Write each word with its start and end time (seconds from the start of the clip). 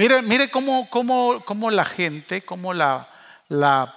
Mire, 0.00 0.22
mire 0.22 0.48
cómo, 0.48 0.88
cómo, 0.88 1.42
cómo 1.44 1.70
la 1.70 1.84
gente, 1.84 2.40
cómo 2.40 2.72
la, 2.72 3.06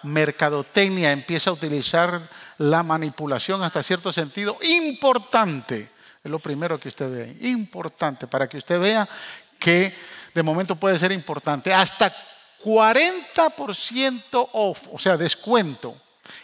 mercadotecnia 0.03 1.13
empieza 1.13 1.49
a 1.49 1.53
utilizar 1.53 2.29
la 2.57 2.83
manipulación 2.83 3.63
hasta 3.63 3.81
cierto 3.81 4.11
sentido 4.11 4.57
importante. 4.63 5.89
Es 6.21 6.29
lo 6.29 6.39
primero 6.39 6.77
que 6.77 6.89
usted 6.89 7.09
ve, 7.09 7.37
importante, 7.47 8.27
para 8.27 8.49
que 8.49 8.57
usted 8.57 8.81
vea 8.81 9.07
que 9.57 9.95
de 10.33 10.43
momento 10.43 10.75
puede 10.75 10.99
ser 10.99 11.13
importante. 11.13 11.73
Hasta 11.73 12.13
40% 12.61 14.49
off, 14.51 14.87
o 14.91 14.99
sea, 14.99 15.15
descuento. 15.15 15.95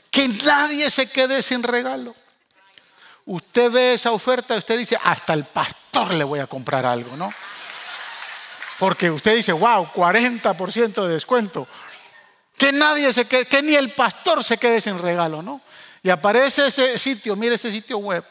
Que 0.09 0.29
nadie 0.29 0.89
se 0.89 1.09
quede 1.09 1.41
sin 1.41 1.63
regalo. 1.63 2.15
Usted 3.25 3.69
ve 3.69 3.93
esa 3.95 4.13
oferta 4.13 4.55
y 4.55 4.59
usted 4.59 4.79
dice, 4.79 4.97
hasta 5.03 5.33
el 5.33 5.43
pastor 5.43 6.13
le 6.13 6.23
voy 6.23 6.39
a 6.39 6.47
comprar 6.47 6.85
algo, 6.85 7.17
¿no? 7.17 7.29
Porque 8.79 9.11
usted 9.11 9.35
dice, 9.35 9.51
wow, 9.51 9.87
40% 9.93 11.05
de 11.05 11.13
descuento. 11.13 11.67
Que 12.57 12.71
nadie 12.71 13.11
se 13.11 13.25
quede, 13.25 13.45
que 13.45 13.61
ni 13.61 13.75
el 13.75 13.91
pastor 13.91 14.43
se 14.43 14.57
quede 14.57 14.81
sin 14.81 14.97
regalo, 14.97 15.41
¿no? 15.41 15.61
Y 16.01 16.09
aparece 16.09 16.67
ese 16.67 16.97
sitio, 16.97 17.35
mire 17.35 17.55
ese 17.55 17.71
sitio 17.71 17.97
web, 17.97 18.23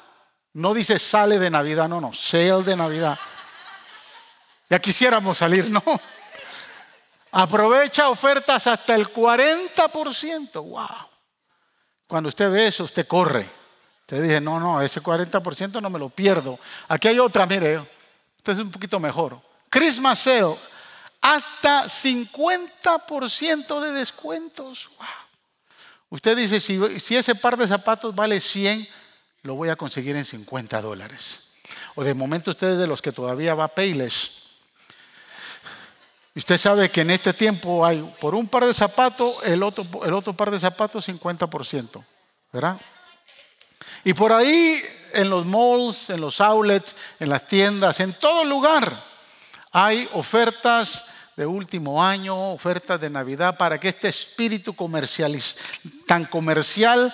No 0.54 0.74
dice 0.74 0.98
sale 0.98 1.38
de 1.38 1.52
Navidad, 1.52 1.88
no, 1.88 2.02
no, 2.02 2.12
sale 2.12 2.64
de 2.64 2.76
Navidad. 2.76 3.20
Ya 4.68 4.80
quisiéramos 4.80 5.38
salir, 5.38 5.70
¿no? 5.70 5.84
Aprovecha 7.32 8.10
ofertas 8.10 8.66
hasta 8.66 8.96
el 8.96 9.14
40%. 9.14 10.54
¡Wow! 10.54 10.88
Cuando 12.08 12.30
usted 12.30 12.50
ve 12.50 12.66
eso, 12.66 12.84
usted 12.84 13.08
corre. 13.08 13.48
Usted 14.02 14.24
dice, 14.24 14.42
no, 14.42 14.60
no, 14.60 14.82
ese 14.82 15.00
40% 15.00 15.80
no 15.80 15.92
me 15.92 16.00
lo 16.00 16.10
pierdo. 16.10 16.58
Aquí 16.88 17.10
hay 17.10 17.20
otra, 17.20 17.46
mire, 17.46 17.76
este 18.36 18.54
es 18.54 18.60
un 18.60 18.72
poquito 18.72 19.00
mejor. 19.00 19.40
Christmas 19.70 20.18
sale, 20.18 20.56
hasta 21.22 21.84
50% 21.84 23.80
de 23.82 23.92
descuentos. 23.92 24.90
¡Wow! 24.98 25.08
Usted 26.10 26.36
dice, 26.36 26.60
si, 26.60 27.16
ese 27.16 27.36
par 27.36 27.56
de 27.58 27.68
zapatos 27.68 28.16
vale 28.16 28.42
100, 28.42 28.88
lo 29.44 29.56
voy 29.56 29.70
a 29.70 29.76
conseguir 29.76 30.16
en 30.16 30.26
50 30.26 30.82
dólares. 30.82 31.52
O 31.96 32.04
de 32.04 32.14
momento 32.14 32.50
usted 32.50 32.70
es 32.70 32.78
de 32.80 32.88
los 32.88 33.02
que 33.02 33.12
todavía 33.12 33.54
va 33.54 33.66
a 33.66 33.68
Payless. 33.76 34.32
Usted 36.36 36.58
sabe 36.58 36.90
que 36.90 37.02
en 37.02 37.12
este 37.12 37.34
tiempo 37.34 37.86
hay 37.86 38.02
por 38.20 38.34
un 38.34 38.48
par 38.48 38.66
de 38.66 38.74
zapatos, 38.74 39.36
el 39.44 39.62
otro, 39.62 39.86
el 40.04 40.14
otro 40.14 40.34
par 40.34 40.50
de 40.50 40.60
zapatos 40.60 41.08
50%. 41.08 42.04
¿Verdad? 42.52 42.80
Y 44.04 44.14
por 44.14 44.32
ahí, 44.32 44.82
en 45.14 45.30
los 45.30 45.46
malls, 45.46 46.10
en 46.10 46.22
los 46.22 46.42
outlets, 46.42 46.96
en 47.20 47.30
las 47.30 47.46
tiendas, 47.46 48.00
en 48.00 48.14
todo 48.14 48.44
lugar, 48.46 49.04
hay 49.72 50.10
ofertas 50.14 51.06
de 51.40 51.46
último 51.46 52.04
año, 52.04 52.52
ofertas 52.52 53.00
de 53.00 53.10
Navidad, 53.10 53.56
para 53.56 53.80
que 53.80 53.88
este 53.88 54.10
espíritu 54.10 54.74
comercial, 54.74 55.42
tan 56.06 56.26
comercial, 56.26 57.14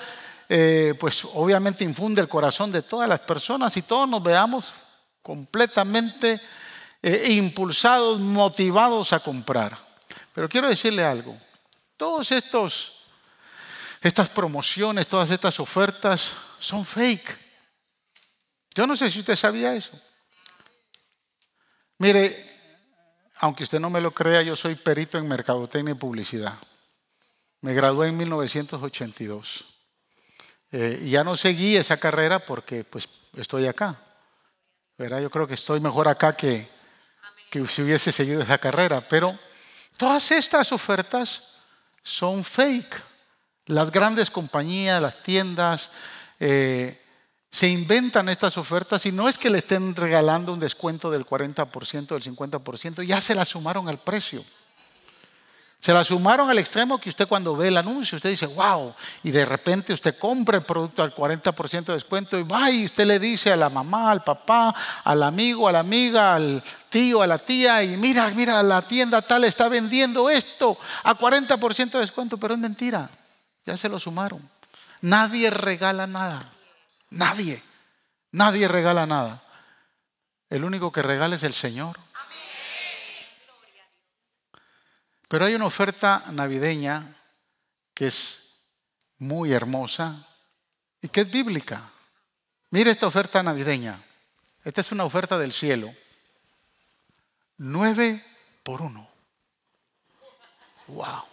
eh, 0.49 0.95
pues 0.99 1.25
obviamente 1.35 1.83
infunde 1.83 2.21
el 2.21 2.27
corazón 2.27 2.71
de 2.71 2.81
todas 2.81 3.07
las 3.07 3.19
personas 3.19 3.77
y 3.77 3.83
todos 3.83 4.09
nos 4.09 4.23
veamos 4.23 4.73
completamente 5.21 6.41
eh, 7.03 7.33
impulsados, 7.33 8.19
motivados 8.19 9.13
a 9.13 9.19
comprar. 9.19 9.77
Pero 10.33 10.49
quiero 10.49 10.69
decirle 10.69 11.05
algo, 11.05 11.37
todos 11.95 12.31
estos 12.31 12.93
estas 14.01 14.29
promociones, 14.29 15.05
todas 15.05 15.29
estas 15.29 15.59
ofertas 15.59 16.33
son 16.57 16.83
fake. 16.83 17.37
Yo 18.73 18.87
no 18.87 18.95
sé 18.95 19.11
si 19.11 19.19
usted 19.19 19.35
sabía 19.35 19.75
eso. 19.75 19.91
Mire, 21.99 22.54
aunque 23.39 23.63
usted 23.63 23.79
no 23.79 23.89
me 23.89 24.01
lo 24.01 24.13
crea, 24.13 24.41
yo 24.41 24.55
soy 24.55 24.75
perito 24.75 25.17
en 25.17 25.27
mercadotecnia 25.27 25.93
y 25.93 25.97
publicidad. 25.97 26.53
Me 27.61 27.73
gradué 27.73 28.09
en 28.09 28.17
1982. 28.17 29.65
Eh, 30.71 30.99
y 31.03 31.09
ya 31.11 31.23
no 31.23 31.37
seguí 31.37 31.75
esa 31.75 31.97
carrera 31.97 32.39
porque 32.39 32.83
pues 32.83 33.07
estoy 33.35 33.67
acá. 33.67 33.97
¿verdad? 34.97 35.21
Yo 35.21 35.29
creo 35.29 35.47
que 35.47 35.53
estoy 35.53 35.79
mejor 35.79 36.07
acá 36.07 36.35
que, 36.35 36.67
que 37.49 37.65
si 37.67 37.81
hubiese 37.81 38.11
seguido 38.11 38.41
esa 38.41 38.57
carrera. 38.57 39.01
Pero 39.07 39.37
todas 39.97 40.31
estas 40.31 40.71
ofertas 40.71 41.43
son 42.01 42.43
fake. 42.43 43.03
Las 43.67 43.91
grandes 43.91 44.29
compañías, 44.29 45.01
las 45.01 45.21
tiendas, 45.21 45.91
eh, 46.39 47.01
se 47.55 47.69
inventan 47.69 48.27
estas 48.27 48.57
ofertas 48.57 49.05
y 49.05 49.13
no 49.13 49.29
es 49.29 49.37
que 49.37 49.49
le 49.49 49.59
estén 49.59 49.95
regalando 49.95 50.51
un 50.51 50.59
descuento 50.59 51.09
del 51.09 51.25
40%, 51.25 52.07
del 52.07 52.21
50%, 52.21 53.01
ya 53.03 53.21
se 53.21 53.33
la 53.33 53.45
sumaron 53.45 53.87
al 53.87 53.97
precio. 53.97 54.43
Se 55.79 55.93
la 55.93 56.03
sumaron 56.03 56.49
al 56.49 56.59
extremo 56.59 56.97
que 56.97 57.07
usted 57.07 57.29
cuando 57.29 57.55
ve 57.55 57.69
el 57.69 57.77
anuncio, 57.77 58.17
usted 58.17 58.31
dice, 58.31 58.47
wow, 58.47 58.93
y 59.23 59.31
de 59.31 59.45
repente 59.45 59.93
usted 59.93 60.19
compra 60.19 60.57
el 60.57 60.65
producto 60.65 61.01
al 61.01 61.15
40% 61.15 61.85
de 61.85 61.93
descuento 61.93 62.37
y 62.37 62.43
va 62.43 62.69
y 62.69 62.83
usted 62.83 63.05
le 63.05 63.19
dice 63.19 63.53
a 63.53 63.55
la 63.55 63.69
mamá, 63.69 64.11
al 64.11 64.21
papá, 64.21 64.75
al 65.05 65.23
amigo, 65.23 65.69
a 65.69 65.71
la 65.71 65.79
amiga, 65.79 66.35
al 66.35 66.61
tío, 66.89 67.21
a 67.21 67.27
la 67.27 67.37
tía, 67.37 67.81
y 67.85 67.95
mira, 67.95 68.29
mira, 68.35 68.61
la 68.63 68.81
tienda 68.81 69.21
tal 69.21 69.45
está 69.45 69.69
vendiendo 69.69 70.29
esto 70.29 70.77
a 71.05 71.17
40% 71.17 71.91
de 71.91 71.99
descuento, 71.99 72.37
pero 72.37 72.53
es 72.53 72.59
mentira, 72.59 73.09
ya 73.65 73.77
se 73.77 73.87
lo 73.87 73.97
sumaron. 73.97 74.41
Nadie 74.99 75.49
regala 75.51 76.05
nada, 76.05 76.51
nadie, 77.09 77.61
nadie 78.31 78.67
regala 78.67 79.05
nada. 79.05 79.41
El 80.49 80.63
único 80.63 80.91
que 80.91 81.01
regala 81.01 81.35
es 81.35 81.43
el 81.43 81.53
Señor. 81.53 81.99
Pero 85.27 85.45
hay 85.45 85.55
una 85.55 85.65
oferta 85.65 86.23
navideña 86.31 87.15
que 87.93 88.07
es 88.07 88.61
muy 89.17 89.53
hermosa 89.53 90.27
y 91.01 91.09
que 91.09 91.21
es 91.21 91.31
bíblica. 91.31 91.81
Mire 92.69 92.91
esta 92.91 93.07
oferta 93.07 93.41
navideña. 93.41 93.99
Esta 94.63 94.81
es 94.81 94.91
una 94.91 95.03
oferta 95.03 95.37
del 95.37 95.53
cielo. 95.53 95.93
Nueve 97.57 98.23
por 98.63 98.81
uno. 98.81 99.09
Wow. 100.87 101.23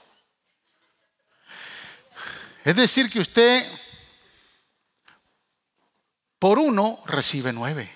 Es 2.65 2.77
decir, 2.77 3.11
que 3.11 3.21
usted 3.21 3.67
por 6.43 6.59
uno 6.59 6.99
recibe 7.05 7.53
nueve. 7.53 7.89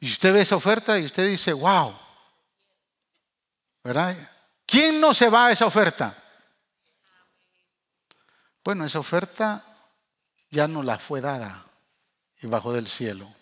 Y 0.00 0.06
usted 0.06 0.32
ve 0.32 0.40
esa 0.40 0.56
oferta 0.56 0.98
y 0.98 1.04
usted 1.04 1.24
dice, 1.28 1.52
wow. 1.52 1.96
¿Verdad? 3.84 4.16
¿Quién 4.66 5.00
no 5.00 5.14
se 5.14 5.28
va 5.28 5.46
a 5.46 5.52
esa 5.52 5.66
oferta? 5.66 6.20
Bueno, 8.64 8.84
esa 8.84 8.98
oferta 8.98 9.64
ya 10.50 10.66
no 10.66 10.82
la 10.82 10.98
fue 10.98 11.20
dada 11.20 11.64
y 12.40 12.48
bajó 12.48 12.72
del 12.72 12.88
cielo. 12.88 13.32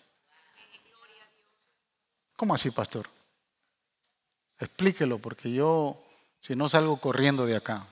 ¿Cómo 2.35 2.53
así, 2.53 2.69
pastor? 2.69 3.09
Explíquelo, 4.59 5.17
porque 5.17 5.51
yo, 5.51 6.05
si 6.39 6.55
no 6.55 6.69
salgo 6.69 6.97
corriendo 6.97 7.47
de 7.47 7.55
acá, 7.55 7.87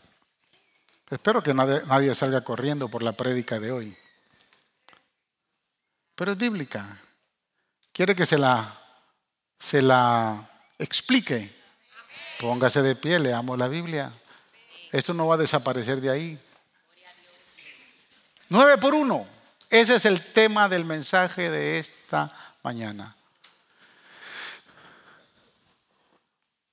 espero 1.09 1.41
que 1.41 1.53
nadie, 1.53 2.13
salga 2.15 2.41
corriendo 2.41 2.89
por 2.89 3.03
la 3.03 3.13
prédica 3.13 3.59
de 3.59 3.71
hoy. 3.71 3.97
Pero 6.15 6.31
es 6.31 6.37
bíblica. 6.37 6.99
Quiere 7.91 8.15
que 8.15 8.25
se 8.25 8.37
la, 8.37 8.79
se 9.57 9.81
la 9.81 10.49
explique. 10.77 11.51
Póngase 12.39 12.81
de 12.81 12.95
pie, 12.95 13.19
leamos 13.19 13.57
la 13.57 13.67
Biblia. 13.67 14.11
Esto 14.91 15.13
no 15.13 15.27
va 15.27 15.35
a 15.35 15.39
desaparecer 15.39 16.01
de 16.01 16.09
ahí. 16.09 16.39
Nueve 18.49 18.77
por 18.77 18.93
uno. 18.93 19.25
Ese 19.69 19.95
es 19.95 20.05
el 20.05 20.23
tema 20.23 20.69
del 20.69 20.85
mensaje 20.85 21.49
de 21.49 21.79
esta 21.79 22.33
mañana. 22.63 23.15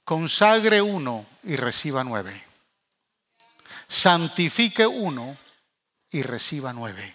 Consagre 0.05 0.83
uno 0.83 1.27
y 1.43 1.57
reciba 1.57 2.05
nueve. 2.05 2.45
Santifique 3.95 4.85
uno 4.85 5.39
y 6.11 6.23
reciba 6.23 6.73
nueve. 6.73 7.15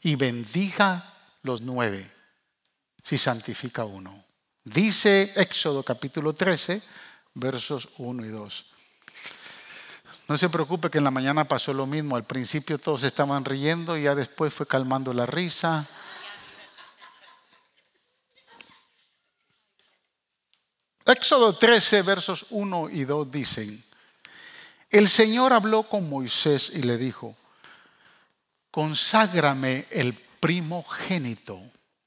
Y 0.00 0.16
bendiga 0.16 1.12
los 1.42 1.60
nueve 1.60 2.10
si 3.02 3.18
santifica 3.18 3.84
uno. 3.84 4.24
Dice 4.64 5.34
Éxodo 5.36 5.82
capítulo 5.82 6.32
13 6.32 6.82
versos 7.34 7.90
1 7.98 8.24
y 8.24 8.28
2. 8.28 8.64
No 10.28 10.38
se 10.38 10.48
preocupe 10.48 10.88
que 10.88 10.96
en 10.96 11.04
la 11.04 11.10
mañana 11.10 11.46
pasó 11.46 11.74
lo 11.74 11.86
mismo. 11.86 12.16
Al 12.16 12.24
principio 12.24 12.78
todos 12.78 13.02
estaban 13.02 13.44
riendo 13.44 13.98
y 13.98 14.04
ya 14.04 14.14
después 14.14 14.54
fue 14.54 14.66
calmando 14.66 15.12
la 15.12 15.26
risa. 15.26 15.86
Éxodo 21.04 21.52
13, 21.52 22.00
versos 22.00 22.46
1 22.48 22.88
y 22.90 23.04
2 23.04 23.30
dicen, 23.30 23.85
el 24.90 25.08
Señor 25.08 25.52
habló 25.52 25.82
con 25.84 26.08
Moisés 26.08 26.72
y 26.74 26.82
le 26.82 26.96
dijo, 26.96 27.36
conságrame 28.70 29.86
el 29.90 30.14
primogénito 30.14 31.60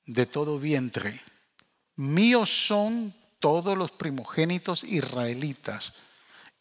de 0.05 0.25
todo 0.25 0.59
vientre. 0.59 1.19
Míos 1.95 2.49
son 2.49 3.13
todos 3.39 3.77
los 3.77 3.91
primogénitos 3.91 4.83
israelitas 4.83 5.93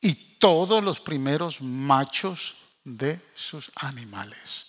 y 0.01 0.15
todos 0.39 0.83
los 0.83 1.01
primeros 1.01 1.61
machos 1.61 2.57
de 2.85 3.21
sus 3.35 3.71
animales. 3.77 4.67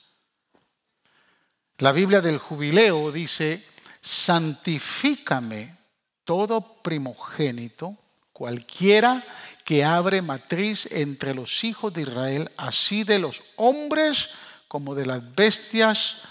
La 1.78 1.92
Biblia 1.92 2.22
del 2.22 2.38
jubileo 2.38 3.12
dice, 3.12 3.66
santifícame 4.02 5.78
todo 6.26 6.82
primogénito, 6.82 7.98
cualquiera 8.34 9.24
que 9.70 9.86
abre 9.86 10.24
matriz 10.24 10.88
entre 10.90 11.36
los 11.36 11.64
hijos 11.64 11.94
de 11.94 12.02
Israel, 12.02 12.52
así 12.58 13.04
de 13.04 13.20
los 13.20 13.44
hombres 13.56 14.32
como 14.68 14.96
de 14.96 15.06
las 15.06 15.36
bestias, 15.36 16.24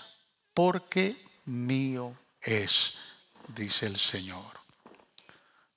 porque 0.52 1.16
mío 1.44 2.16
es, 2.42 2.98
dice 3.54 3.86
el 3.86 3.96
Señor. 3.96 4.42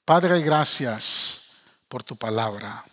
Padre, 0.04 0.42
gracias 0.42 1.62
por 1.88 2.02
tu 2.02 2.16
palabra. 2.16 2.84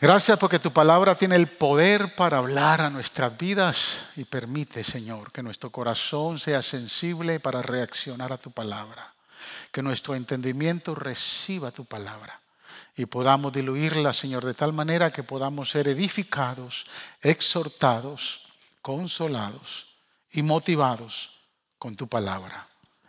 Gracias 0.00 0.36
porque 0.36 0.58
tu 0.58 0.72
palabra 0.72 1.14
tiene 1.14 1.36
el 1.36 1.46
poder 1.46 2.12
para 2.16 2.38
hablar 2.38 2.80
a 2.80 2.90
nuestras 2.90 3.38
vidas 3.38 4.06
y 4.16 4.24
permite, 4.24 4.82
Señor, 4.82 5.30
que 5.30 5.44
nuestro 5.44 5.70
corazón 5.70 6.40
sea 6.40 6.60
sensible 6.60 7.38
para 7.38 7.62
reaccionar 7.62 8.32
a 8.32 8.36
tu 8.36 8.50
palabra, 8.50 9.14
que 9.70 9.80
nuestro 9.80 10.16
entendimiento 10.16 10.96
reciba 10.96 11.70
tu 11.70 11.84
palabra 11.84 12.40
y 12.96 13.06
podamos 13.06 13.52
diluirla, 13.52 14.12
Señor, 14.12 14.44
de 14.44 14.54
tal 14.54 14.72
manera 14.72 15.10
que 15.10 15.22
podamos 15.22 15.70
ser 15.70 15.88
edificados, 15.88 16.84
exhortados, 17.20 18.42
consolados 18.82 19.96
y 20.32 20.42
motivados 20.42 21.40
con 21.78 21.96
tu 21.96 22.08
palabra. 22.08 22.66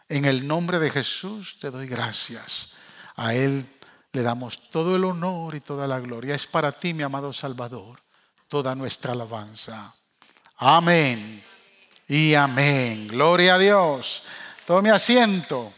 En 0.09 0.25
el 0.25 0.47
nombre 0.47 0.79
de 0.79 0.89
Jesús 0.89 1.57
te 1.59 1.71
doy 1.71 1.87
gracias. 1.87 2.73
A 3.15 3.33
Él 3.33 3.67
le 4.11 4.21
damos 4.21 4.69
todo 4.69 4.95
el 4.95 5.03
honor 5.03 5.55
y 5.55 5.59
toda 5.59 5.87
la 5.87 5.99
gloria. 5.99 6.35
Es 6.35 6.47
para 6.47 6.71
ti, 6.71 6.93
mi 6.93 7.03
amado 7.03 7.33
Salvador, 7.33 7.99
toda 8.47 8.75
nuestra 8.75 9.13
alabanza. 9.13 9.93
Amén 10.57 11.43
y 12.07 12.33
amén. 12.33 13.07
Gloria 13.07 13.55
a 13.55 13.59
Dios. 13.59 14.23
Tome 14.65 14.89
asiento. 14.89 15.73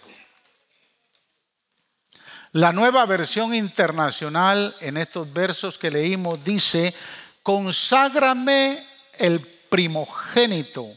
La 2.53 2.71
nueva 2.71 3.05
versión 3.05 3.53
internacional 3.53 4.75
en 4.79 4.97
estos 4.97 5.31
versos 5.31 5.77
que 5.77 5.91
leímos 5.91 6.43
dice, 6.43 6.95
conságrame 7.43 8.83
el 9.19 9.39
primogénito. 9.39 10.87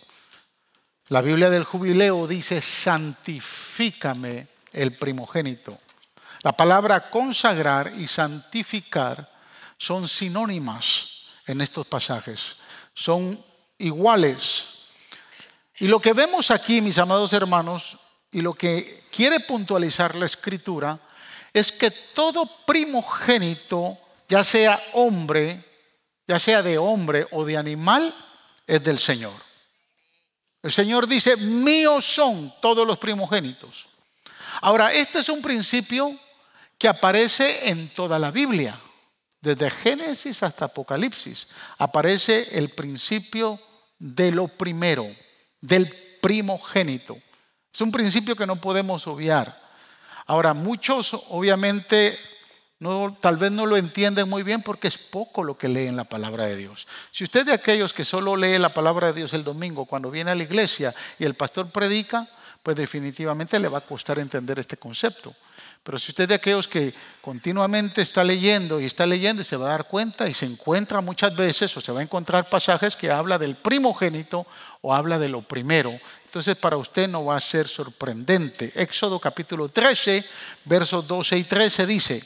La 1.08 1.20
Biblia 1.20 1.50
del 1.50 1.64
jubileo 1.64 2.26
dice, 2.26 2.62
santifícame 2.62 4.46
el 4.72 4.92
primogénito. 4.92 5.78
La 6.42 6.52
palabra 6.52 7.10
consagrar 7.10 7.92
y 7.98 8.08
santificar 8.08 9.30
son 9.76 10.08
sinónimas 10.08 11.26
en 11.46 11.60
estos 11.60 11.86
pasajes, 11.86 12.56
son 12.94 13.38
iguales. 13.76 14.86
Y 15.80 15.88
lo 15.88 16.00
que 16.00 16.14
vemos 16.14 16.50
aquí, 16.50 16.80
mis 16.80 16.96
amados 16.96 17.34
hermanos, 17.34 17.98
y 18.30 18.40
lo 18.40 18.54
que 18.54 19.04
quiere 19.10 19.40
puntualizar 19.40 20.16
la 20.16 20.24
escritura, 20.24 20.98
es 21.52 21.72
que 21.72 21.90
todo 21.90 22.46
primogénito, 22.66 23.98
ya 24.28 24.42
sea 24.42 24.82
hombre, 24.94 25.62
ya 26.26 26.38
sea 26.38 26.62
de 26.62 26.78
hombre 26.78 27.26
o 27.32 27.44
de 27.44 27.56
animal, 27.56 28.14
es 28.66 28.82
del 28.82 28.98
Señor. 28.98 29.34
El 30.62 30.70
Señor 30.70 31.06
dice, 31.06 31.36
míos 31.36 32.04
son 32.04 32.52
todos 32.60 32.86
los 32.86 32.98
primogénitos. 32.98 33.88
Ahora, 34.60 34.92
este 34.92 35.18
es 35.18 35.28
un 35.28 35.42
principio 35.42 36.16
que 36.78 36.88
aparece 36.88 37.68
en 37.68 37.88
toda 37.88 38.18
la 38.18 38.30
Biblia. 38.30 38.78
Desde 39.40 39.70
Génesis 39.70 40.42
hasta 40.42 40.66
Apocalipsis 40.66 41.48
aparece 41.78 42.58
el 42.58 42.68
principio 42.68 43.58
de 43.98 44.30
lo 44.30 44.46
primero, 44.46 45.06
del 45.60 45.88
primogénito. 46.20 47.18
Es 47.72 47.80
un 47.80 47.90
principio 47.90 48.36
que 48.36 48.46
no 48.46 48.56
podemos 48.56 49.06
obviar. 49.08 49.61
Ahora, 50.26 50.54
muchos 50.54 51.14
obviamente 51.30 52.18
tal 53.20 53.36
vez 53.36 53.52
no 53.52 53.66
lo 53.66 53.76
entienden 53.76 54.28
muy 54.28 54.42
bien 54.42 54.62
porque 54.62 54.88
es 54.88 54.98
poco 54.98 55.44
lo 55.44 55.56
que 55.56 55.68
leen 55.68 55.96
la 55.96 56.04
palabra 56.04 56.46
de 56.46 56.56
Dios. 56.56 56.88
Si 57.12 57.24
usted 57.24 57.46
de 57.46 57.52
aquellos 57.52 57.92
que 57.92 58.04
solo 58.04 58.36
lee 58.36 58.58
la 58.58 58.74
palabra 58.74 59.08
de 59.08 59.12
Dios 59.12 59.32
el 59.34 59.44
domingo 59.44 59.84
cuando 59.84 60.10
viene 60.10 60.32
a 60.32 60.34
la 60.34 60.42
iglesia 60.42 60.94
y 61.18 61.24
el 61.24 61.34
pastor 61.34 61.70
predica, 61.70 62.26
pues 62.62 62.76
definitivamente 62.76 63.58
le 63.58 63.68
va 63.68 63.78
a 63.78 63.82
costar 63.82 64.18
entender 64.18 64.58
este 64.58 64.76
concepto. 64.76 65.34
Pero 65.82 65.98
si 65.98 66.12
usted 66.12 66.28
de 66.28 66.34
aquellos 66.34 66.68
que 66.68 66.94
continuamente 67.20 68.02
está 68.02 68.22
leyendo 68.22 68.80
y 68.80 68.84
está 68.84 69.04
leyendo 69.04 69.42
se 69.42 69.56
va 69.56 69.66
a 69.66 69.70
dar 69.70 69.88
cuenta 69.88 70.28
y 70.28 70.34
se 70.34 70.46
encuentra 70.46 71.00
muchas 71.00 71.34
veces 71.34 71.76
o 71.76 71.80
se 71.80 71.90
va 71.90 72.00
a 72.00 72.04
encontrar 72.04 72.48
pasajes 72.48 72.94
que 72.94 73.10
habla 73.10 73.36
del 73.36 73.56
primogénito 73.56 74.46
o 74.80 74.94
habla 74.94 75.18
de 75.18 75.28
lo 75.28 75.42
primero, 75.42 75.92
entonces 76.24 76.56
para 76.56 76.76
usted 76.76 77.08
no 77.08 77.24
va 77.24 77.36
a 77.36 77.40
ser 77.40 77.66
sorprendente. 77.66 78.72
Éxodo 78.76 79.18
capítulo 79.18 79.68
13, 79.68 80.24
versos 80.64 81.06
12 81.06 81.38
y 81.38 81.44
13 81.44 81.86
dice, 81.86 82.22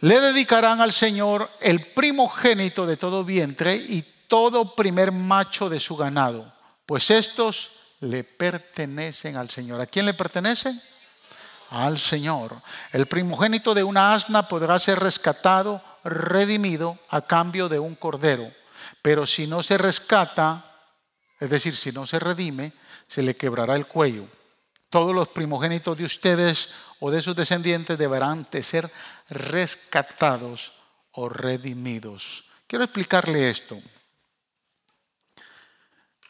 le 0.00 0.20
dedicarán 0.20 0.82
al 0.82 0.92
Señor 0.92 1.50
el 1.60 1.80
primogénito 1.80 2.84
de 2.84 2.98
todo 2.98 3.24
vientre 3.24 3.74
y 3.74 4.04
todo 4.28 4.74
primer 4.74 5.12
macho 5.12 5.70
de 5.70 5.80
su 5.80 5.96
ganado, 5.96 6.52
pues 6.84 7.10
estos 7.10 7.70
le 8.00 8.22
pertenecen 8.22 9.36
al 9.36 9.48
Señor. 9.48 9.80
¿A 9.80 9.86
quién 9.86 10.04
le 10.04 10.12
pertenecen? 10.12 10.80
Al 11.74 11.98
Señor. 11.98 12.60
El 12.92 13.06
primogénito 13.06 13.74
de 13.74 13.82
una 13.82 14.14
asna 14.14 14.46
podrá 14.48 14.78
ser 14.78 15.00
rescatado, 15.00 15.82
redimido 16.04 16.98
a 17.10 17.22
cambio 17.22 17.68
de 17.68 17.78
un 17.78 17.94
cordero. 17.94 18.50
Pero 19.02 19.26
si 19.26 19.46
no 19.46 19.62
se 19.62 19.76
rescata, 19.76 20.64
es 21.40 21.50
decir, 21.50 21.74
si 21.74 21.92
no 21.92 22.06
se 22.06 22.18
redime, 22.18 22.72
se 23.06 23.22
le 23.22 23.36
quebrará 23.36 23.76
el 23.76 23.86
cuello. 23.86 24.26
Todos 24.88 25.14
los 25.14 25.28
primogénitos 25.28 25.96
de 25.98 26.04
ustedes 26.04 26.70
o 27.00 27.10
de 27.10 27.20
sus 27.20 27.34
descendientes 27.34 27.98
deberán 27.98 28.46
de 28.50 28.62
ser 28.62 28.90
rescatados 29.28 30.72
o 31.12 31.28
redimidos. 31.28 32.44
Quiero 32.66 32.84
explicarle 32.84 33.50
esto. 33.50 33.80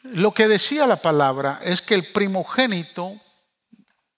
Lo 0.03 0.33
que 0.33 0.47
decía 0.47 0.85
la 0.85 0.97
palabra 0.97 1.59
es 1.63 1.81
que 1.81 1.95
el 1.95 2.11
primogénito 2.11 3.19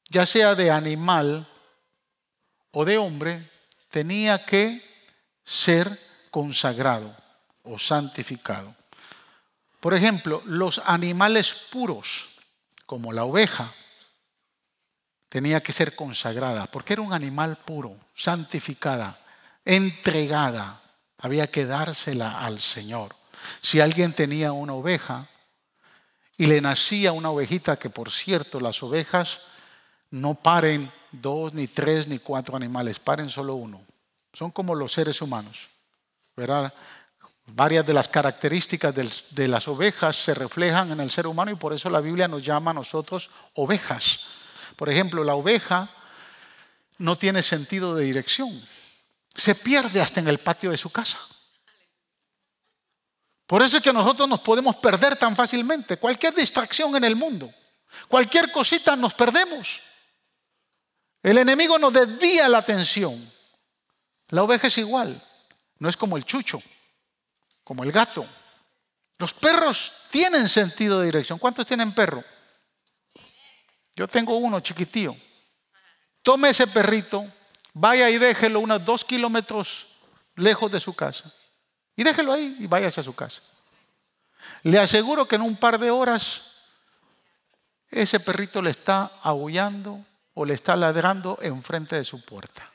ya 0.09 0.25
sea 0.25 0.55
de 0.55 0.71
animal 0.71 1.45
o 2.71 2.85
de 2.85 2.97
hombre, 2.97 3.49
tenía 3.89 4.43
que 4.45 4.81
ser 5.43 5.99
consagrado 6.31 7.15
o 7.63 7.79
santificado. 7.79 8.75
Por 9.79 9.93
ejemplo, 9.93 10.41
los 10.45 10.79
animales 10.85 11.53
puros, 11.71 12.29
como 12.85 13.13
la 13.13 13.23
oveja, 13.23 13.73
tenía 15.29 15.61
que 15.61 15.71
ser 15.71 15.95
consagrada, 15.95 16.67
porque 16.67 16.93
era 16.93 17.01
un 17.01 17.13
animal 17.13 17.57
puro, 17.57 17.95
santificada, 18.15 19.19
entregada, 19.65 20.81
había 21.17 21.47
que 21.47 21.65
dársela 21.65 22.39
al 22.45 22.59
Señor. 22.59 23.15
Si 23.61 23.79
alguien 23.79 24.13
tenía 24.13 24.51
una 24.51 24.73
oveja 24.73 25.27
y 26.37 26.47
le 26.47 26.61
nacía 26.61 27.11
una 27.11 27.29
ovejita, 27.29 27.77
que 27.77 27.89
por 27.89 28.11
cierto 28.11 28.59
las 28.59 28.81
ovejas 28.83 29.41
no 30.11 30.35
paren 30.35 30.91
dos, 31.11 31.53
ni 31.53 31.67
tres, 31.67 32.07
ni 32.07 32.19
cuatro 32.19 32.55
animales, 32.55 32.99
paren 32.99 33.29
solo 33.29 33.55
uno. 33.55 33.81
Son 34.33 34.51
como 34.51 34.75
los 34.75 34.93
seres 34.93 35.21
humanos. 35.21 35.69
Varias 37.47 37.85
de 37.85 37.93
las 37.93 38.07
características 38.07 38.93
de 38.93 39.47
las 39.47 39.67
ovejas 39.67 40.15
se 40.15 40.33
reflejan 40.33 40.91
en 40.91 40.99
el 40.99 41.09
ser 41.09 41.27
humano 41.27 41.51
y 41.51 41.55
por 41.55 41.73
eso 41.73 41.89
la 41.89 42.01
Biblia 42.01 42.27
nos 42.27 42.43
llama 42.43 42.71
a 42.71 42.73
nosotros 42.73 43.29
ovejas. 43.53 44.19
Por 44.75 44.89
ejemplo, 44.89 45.23
la 45.23 45.33
oveja 45.33 45.89
no 46.99 47.17
tiene 47.17 47.41
sentido 47.41 47.95
de 47.95 48.05
dirección. 48.05 48.49
Se 49.33 49.55
pierde 49.55 50.01
hasta 50.01 50.19
en 50.19 50.27
el 50.27 50.39
patio 50.39 50.71
de 50.71 50.77
su 50.77 50.89
casa. 50.89 51.17
Por 53.47 53.63
eso 53.63 53.77
es 53.77 53.83
que 53.83 53.93
nosotros 53.93 54.27
nos 54.27 54.41
podemos 54.41 54.75
perder 54.75 55.15
tan 55.15 55.35
fácilmente. 55.35 55.97
Cualquier 55.97 56.35
distracción 56.35 56.95
en 56.97 57.05
el 57.05 57.15
mundo, 57.15 57.49
cualquier 58.09 58.51
cosita 58.51 58.95
nos 58.97 59.13
perdemos. 59.13 59.81
El 61.23 61.37
enemigo 61.37 61.79
nos 61.79 61.93
desvía 61.93 62.47
la 62.47 62.59
atención. 62.59 63.31
La 64.29 64.43
oveja 64.43 64.67
es 64.67 64.77
igual. 64.77 65.21
No 65.79 65.89
es 65.89 65.97
como 65.97 66.17
el 66.17 66.25
chucho, 66.25 66.61
como 67.63 67.83
el 67.83 67.91
gato. 67.91 68.25
Los 69.17 69.33
perros 69.33 69.93
tienen 70.09 70.47
sentido 70.47 70.99
de 70.99 71.07
dirección. 71.07 71.39
¿Cuántos 71.39 71.65
tienen 71.65 71.93
perro? 71.93 72.23
Yo 73.95 74.07
tengo 74.07 74.37
uno 74.37 74.59
chiquitío. 74.59 75.15
Tome 76.21 76.49
ese 76.49 76.67
perrito, 76.67 77.25
vaya 77.73 78.09
y 78.09 78.17
déjelo 78.17 78.59
unos 78.59 78.83
dos 78.83 79.03
kilómetros 79.03 79.87
lejos 80.35 80.71
de 80.71 80.79
su 80.79 80.93
casa. 80.93 81.33
Y 81.95 82.03
déjelo 82.03 82.33
ahí 82.33 82.57
y 82.59 82.67
váyase 82.67 83.01
a 83.01 83.03
su 83.03 83.15
casa. 83.15 83.41
Le 84.63 84.77
aseguro 84.77 85.27
que 85.27 85.35
en 85.35 85.41
un 85.41 85.55
par 85.55 85.79
de 85.79 85.89
horas 85.89 86.43
ese 87.89 88.19
perrito 88.19 88.61
le 88.61 88.69
está 88.69 89.11
aullando 89.23 90.05
o 90.39 90.45
le 90.45 90.53
está 90.53 90.75
ladrando 90.75 91.39
enfrente 91.41 91.95
de 91.95 92.03
su 92.03 92.21
puerta. 92.21 92.69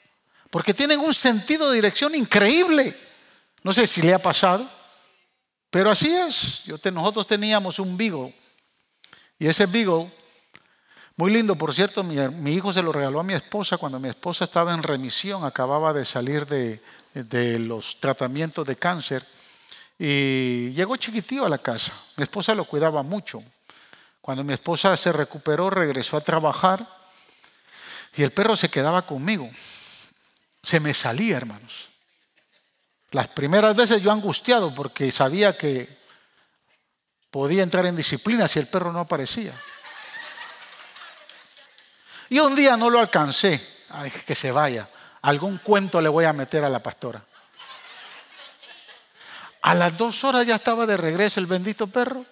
Porque 0.50 0.74
tienen 0.74 0.98
un 0.98 1.14
sentido 1.14 1.70
de 1.70 1.76
dirección 1.76 2.12
increíble. 2.12 2.92
No 3.62 3.72
sé 3.72 3.86
si 3.86 4.02
le 4.02 4.12
ha 4.12 4.18
pasado, 4.18 4.68
pero 5.70 5.88
así 5.88 6.12
es. 6.12 6.64
nosotros 6.92 7.24
teníamos 7.24 7.78
un 7.78 7.96
Beagle 7.96 8.34
y 9.38 9.46
ese 9.46 9.66
Beagle, 9.66 10.10
muy 11.14 11.32
lindo, 11.32 11.54
por 11.54 11.72
cierto, 11.72 12.02
mi, 12.02 12.16
mi, 12.16 12.52
hijo 12.54 12.72
se 12.72 12.82
lo 12.82 12.90
regaló 12.90 13.20
a 13.20 13.24
mi 13.24 13.34
esposa 13.34 13.76
cuando 13.76 14.00
mi 14.00 14.08
esposa 14.08 14.44
estaba 14.44 14.74
en 14.74 14.82
remisión, 14.82 15.44
acababa 15.44 15.92
de 15.92 16.04
salir 16.04 16.46
de, 16.46 16.82
de 17.14 17.60
los 17.60 18.00
tratamientos 18.00 18.66
de 18.66 18.74
cáncer 18.74 19.24
y 20.00 20.70
llegó 20.70 20.96
chiquitío 20.96 21.46
a 21.46 21.48
la 21.48 21.58
casa. 21.58 21.92
Mi 22.16 22.24
esposa 22.24 22.56
lo 22.56 22.64
cuidaba 22.64 23.04
mucho. 23.04 23.40
Cuando 24.20 24.42
mi 24.42 24.52
esposa 24.52 24.96
se 24.96 25.12
recuperó, 25.12 25.70
regresó 25.70 26.16
a 26.16 26.22
trabajar 26.22 27.01
y 28.14 28.22
el 28.22 28.30
perro 28.32 28.56
se 28.56 28.68
quedaba 28.68 29.06
conmigo. 29.06 29.50
Se 30.62 30.80
me 30.80 30.94
salía, 30.94 31.36
hermanos. 31.36 31.88
Las 33.10 33.28
primeras 33.28 33.74
veces 33.74 34.02
yo 34.02 34.12
angustiado 34.12 34.74
porque 34.74 35.10
sabía 35.10 35.56
que 35.56 35.88
podía 37.30 37.62
entrar 37.62 37.86
en 37.86 37.96
disciplina 37.96 38.48
si 38.48 38.58
el 38.58 38.68
perro 38.68 38.92
no 38.92 39.00
aparecía. 39.00 39.52
Y 42.28 42.38
un 42.38 42.54
día 42.54 42.76
no 42.76 42.90
lo 42.90 42.98
alcancé. 42.98 43.60
Ay, 43.90 44.10
que 44.10 44.34
se 44.34 44.52
vaya. 44.52 44.88
Algún 45.22 45.58
cuento 45.58 46.00
le 46.00 46.08
voy 46.08 46.24
a 46.24 46.32
meter 46.32 46.64
a 46.64 46.68
la 46.68 46.82
pastora. 46.82 47.22
A 49.62 49.74
las 49.74 49.96
dos 49.96 50.24
horas 50.24 50.46
ya 50.46 50.56
estaba 50.56 50.86
de 50.86 50.96
regreso 50.96 51.40
el 51.40 51.46
bendito 51.46 51.86
perro 51.86 52.24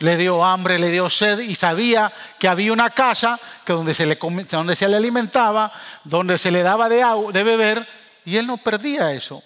le 0.00 0.16
dio 0.16 0.44
hambre, 0.44 0.78
le 0.78 0.90
dio 0.90 1.08
sed 1.08 1.40
y 1.40 1.54
sabía 1.54 2.12
que 2.38 2.48
había 2.48 2.72
una 2.72 2.90
casa 2.90 3.38
que 3.64 3.72
donde, 3.72 3.94
se 3.94 4.06
le, 4.06 4.18
donde 4.50 4.74
se 4.74 4.88
le 4.88 4.96
alimentaba, 4.96 5.72
donde 6.04 6.36
se 6.38 6.50
le 6.50 6.62
daba 6.62 6.88
de, 6.88 7.42
beber 7.44 7.86
y 8.24 8.36
él 8.36 8.46
no 8.46 8.56
perdía 8.56 9.12
eso. 9.12 9.42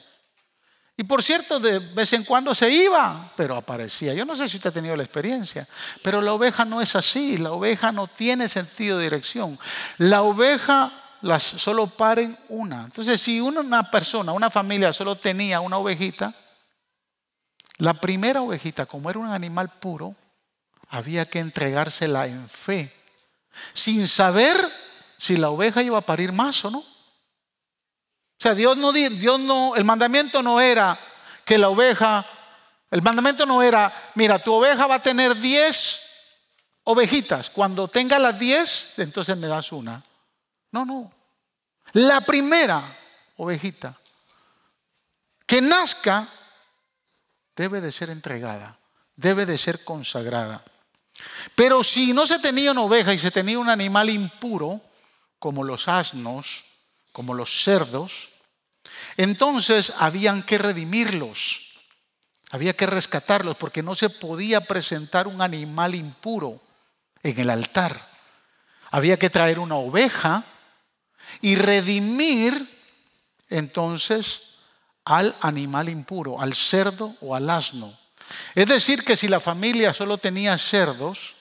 Y 0.96 1.02
por 1.02 1.24
cierto, 1.24 1.58
de 1.58 1.80
vez 1.80 2.12
en 2.12 2.22
cuando 2.22 2.54
se 2.54 2.70
iba, 2.70 3.32
pero 3.36 3.56
aparecía. 3.56 4.14
Yo 4.14 4.24
no 4.24 4.36
sé 4.36 4.48
si 4.48 4.56
usted 4.56 4.70
ha 4.70 4.74
tenido 4.74 4.94
la 4.94 5.02
experiencia, 5.02 5.66
pero 6.02 6.22
la 6.22 6.32
oveja 6.32 6.64
no 6.64 6.80
es 6.80 6.94
así. 6.94 7.36
La 7.36 7.50
oveja 7.50 7.90
no 7.90 8.06
tiene 8.06 8.46
sentido 8.46 8.98
de 8.98 9.04
dirección. 9.04 9.58
La 9.98 10.22
oveja 10.22 10.92
las 11.22 11.42
solo 11.42 11.88
paren 11.88 12.38
una. 12.48 12.84
Entonces, 12.84 13.20
si 13.20 13.40
una 13.40 13.90
persona, 13.90 14.30
una 14.30 14.50
familia 14.50 14.92
solo 14.92 15.16
tenía 15.16 15.60
una 15.60 15.78
ovejita, 15.78 16.32
la 17.78 17.94
primera 17.94 18.40
ovejita, 18.40 18.86
como 18.86 19.10
era 19.10 19.18
un 19.18 19.26
animal 19.26 19.68
puro, 19.80 20.14
había 20.94 21.26
que 21.26 21.40
entregársela 21.40 22.28
en 22.28 22.48
fe, 22.48 22.88
sin 23.72 24.06
saber 24.06 24.56
si 25.18 25.36
la 25.36 25.50
oveja 25.50 25.82
iba 25.82 25.98
a 25.98 26.02
parir 26.06 26.30
más 26.30 26.64
o 26.64 26.70
no. 26.70 26.78
O 26.78 26.86
sea, 28.38 28.54
Dios 28.54 28.76
no, 28.76 28.92
Dios 28.92 29.40
no, 29.40 29.74
el 29.74 29.84
mandamiento 29.84 30.40
no 30.40 30.60
era 30.60 30.96
que 31.44 31.58
la 31.58 31.68
oveja, 31.68 32.24
el 32.92 33.02
mandamiento 33.02 33.44
no 33.44 33.60
era, 33.60 33.92
mira, 34.14 34.38
tu 34.38 34.52
oveja 34.52 34.86
va 34.86 34.96
a 34.96 35.02
tener 35.02 35.34
10 35.34 36.00
ovejitas, 36.84 37.50
cuando 37.50 37.88
tenga 37.88 38.16
las 38.20 38.38
10, 38.38 38.98
entonces 38.98 39.36
me 39.36 39.48
das 39.48 39.72
una. 39.72 40.00
No, 40.70 40.84
no. 40.84 41.12
La 41.94 42.20
primera 42.20 42.80
ovejita 43.36 43.98
que 45.44 45.60
nazca 45.60 46.28
debe 47.56 47.80
de 47.80 47.90
ser 47.90 48.10
entregada, 48.10 48.78
debe 49.16 49.44
de 49.44 49.58
ser 49.58 49.82
consagrada. 49.82 50.62
Pero 51.54 51.84
si 51.84 52.12
no 52.12 52.26
se 52.26 52.38
tenía 52.38 52.72
una 52.72 52.82
oveja 52.82 53.12
y 53.14 53.18
se 53.18 53.30
tenía 53.30 53.58
un 53.58 53.68
animal 53.68 54.10
impuro, 54.10 54.80
como 55.38 55.62
los 55.62 55.88
asnos, 55.88 56.64
como 57.12 57.34
los 57.34 57.62
cerdos, 57.62 58.30
entonces 59.16 59.92
habían 59.98 60.42
que 60.42 60.58
redimirlos, 60.58 61.78
había 62.50 62.72
que 62.74 62.86
rescatarlos, 62.86 63.56
porque 63.56 63.82
no 63.82 63.94
se 63.94 64.10
podía 64.10 64.60
presentar 64.60 65.26
un 65.26 65.40
animal 65.40 65.94
impuro 65.94 66.60
en 67.22 67.38
el 67.38 67.50
altar. 67.50 68.08
Había 68.90 69.18
que 69.18 69.30
traer 69.30 69.58
una 69.58 69.76
oveja 69.76 70.44
y 71.40 71.56
redimir 71.56 72.68
entonces 73.48 74.54
al 75.04 75.34
animal 75.40 75.88
impuro, 75.88 76.40
al 76.40 76.54
cerdo 76.54 77.14
o 77.20 77.34
al 77.34 77.50
asno. 77.50 77.96
Es 78.54 78.66
decir, 78.66 79.04
que 79.04 79.16
si 79.16 79.28
la 79.28 79.40
familia 79.40 79.92
solo 79.92 80.18
tenía 80.18 80.56
cerdos 80.58 81.34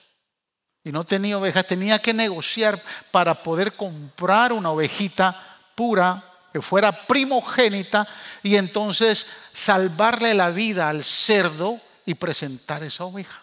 y 0.82 0.92
no 0.92 1.04
tenía 1.04 1.38
ovejas, 1.38 1.66
tenía 1.66 1.98
que 1.98 2.12
negociar 2.12 2.82
para 3.10 3.42
poder 3.42 3.72
comprar 3.72 4.52
una 4.52 4.70
ovejita 4.70 5.40
pura 5.74 6.22
que 6.52 6.62
fuera 6.62 7.06
primogénita 7.06 8.06
y 8.42 8.56
entonces 8.56 9.26
salvarle 9.52 10.34
la 10.34 10.50
vida 10.50 10.88
al 10.88 11.02
cerdo 11.02 11.80
y 12.06 12.14
presentar 12.14 12.82
esa 12.84 13.04
oveja. 13.04 13.42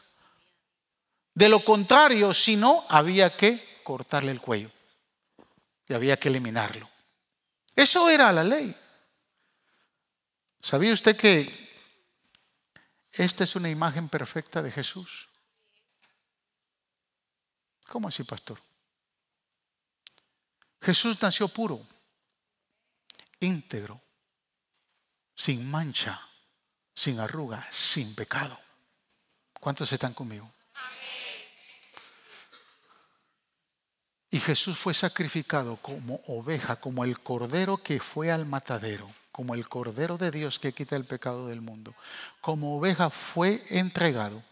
De 1.34 1.50
lo 1.50 1.60
contrario, 1.64 2.34
si 2.34 2.56
no, 2.56 2.86
había 2.90 3.30
que 3.30 3.82
cortarle 3.84 4.32
el 4.32 4.40
cuello 4.40 4.70
y 5.88 5.94
había 5.94 6.18
que 6.18 6.30
eliminarlo. 6.30 6.90
Eso 7.76 8.10
era 8.10 8.32
la 8.32 8.44
ley. 8.44 8.76
¿Sabía 10.62 10.94
usted 10.94 11.16
que 11.16 11.71
esta 13.14 13.44
es 13.44 13.56
una 13.56 13.70
imagen 13.70 14.08
perfecta 14.10 14.62
de 14.62 14.72
Jesús. 14.72 15.28
¿Cómo 17.88 18.08
así, 18.08 18.24
pastor? 18.24 18.60
Jesús 20.82 21.22
nació 21.22 21.48
puro, 21.48 21.80
íntegro, 23.40 24.02
sin 25.36 25.70
mancha, 25.70 26.20
sin 26.96 27.20
arruga, 27.20 27.68
sin 27.72 28.16
pecado. 28.16 28.58
¿Cuántos 29.60 29.92
están 29.92 30.14
conmigo? 30.14 30.52
Y 34.30 34.40
Jesús 34.40 34.78
fue 34.78 34.94
sacrificado 34.94 35.76
como 35.76 36.16
oveja, 36.28 36.78
como 36.80 37.04
el 37.04 37.20
cordero 37.20 37.78
que 37.84 38.00
fue 38.00 38.32
al 38.32 38.46
matadero 38.46 39.12
como 39.32 39.56
el 39.56 39.68
Cordero 39.70 40.18
de 40.18 40.32
Dios 40.32 40.60
que 40.60 40.74
quita 40.74 40.96
el 40.96 41.06
pecado 41.06 41.48
del 41.48 41.62
mundo, 41.62 41.94
como 42.42 42.78
oveja 42.78 43.10
fue 43.10 43.64
entregado 43.70 44.44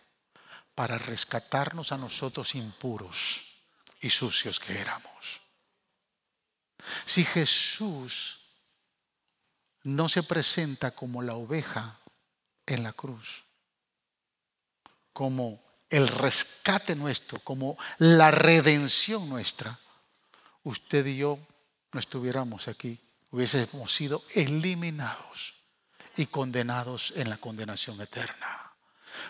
para 0.76 0.98
rescatarnos 0.98 1.92
a 1.92 1.98
nosotros 1.98 2.56
impuros 2.56 3.42
y 4.02 4.10
sucios 4.10 4.60
que 4.60 4.80
éramos. 4.80 5.42
Si 7.06 7.26
Jesús 7.26 8.40
no 9.84 10.08
se 10.08 10.24
presenta 10.24 10.92
como 10.92 11.22
la 11.22 11.36
oveja 11.36 12.00
en 12.66 12.84
la 12.84 12.94
cruz, 12.94 13.44
como 15.12 15.62
el 15.90 16.08
rescate 16.08 16.96
nuestro, 16.96 17.40
como 17.40 17.78
la 17.98 18.32
redención 18.32 19.28
nuestra, 19.28 19.78
usted 20.64 21.06
y 21.08 21.18
yo 21.18 21.40
no 21.92 22.00
estuviéramos 22.00 22.68
aquí 22.68 23.00
hubiésemos 23.32 23.94
sido 23.94 24.24
eliminados 24.36 25.54
y 26.16 26.26
condenados 26.26 27.14
en 27.16 27.30
la 27.30 27.38
condenación 27.38 28.00
eterna. 28.02 28.72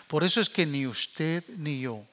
Por 0.06 0.24
eso 0.24 0.40
es 0.40 0.48
que 0.50 0.66
ni 0.66 0.86
usted 0.86 1.44
ni 1.58 1.80
yo 1.80 2.04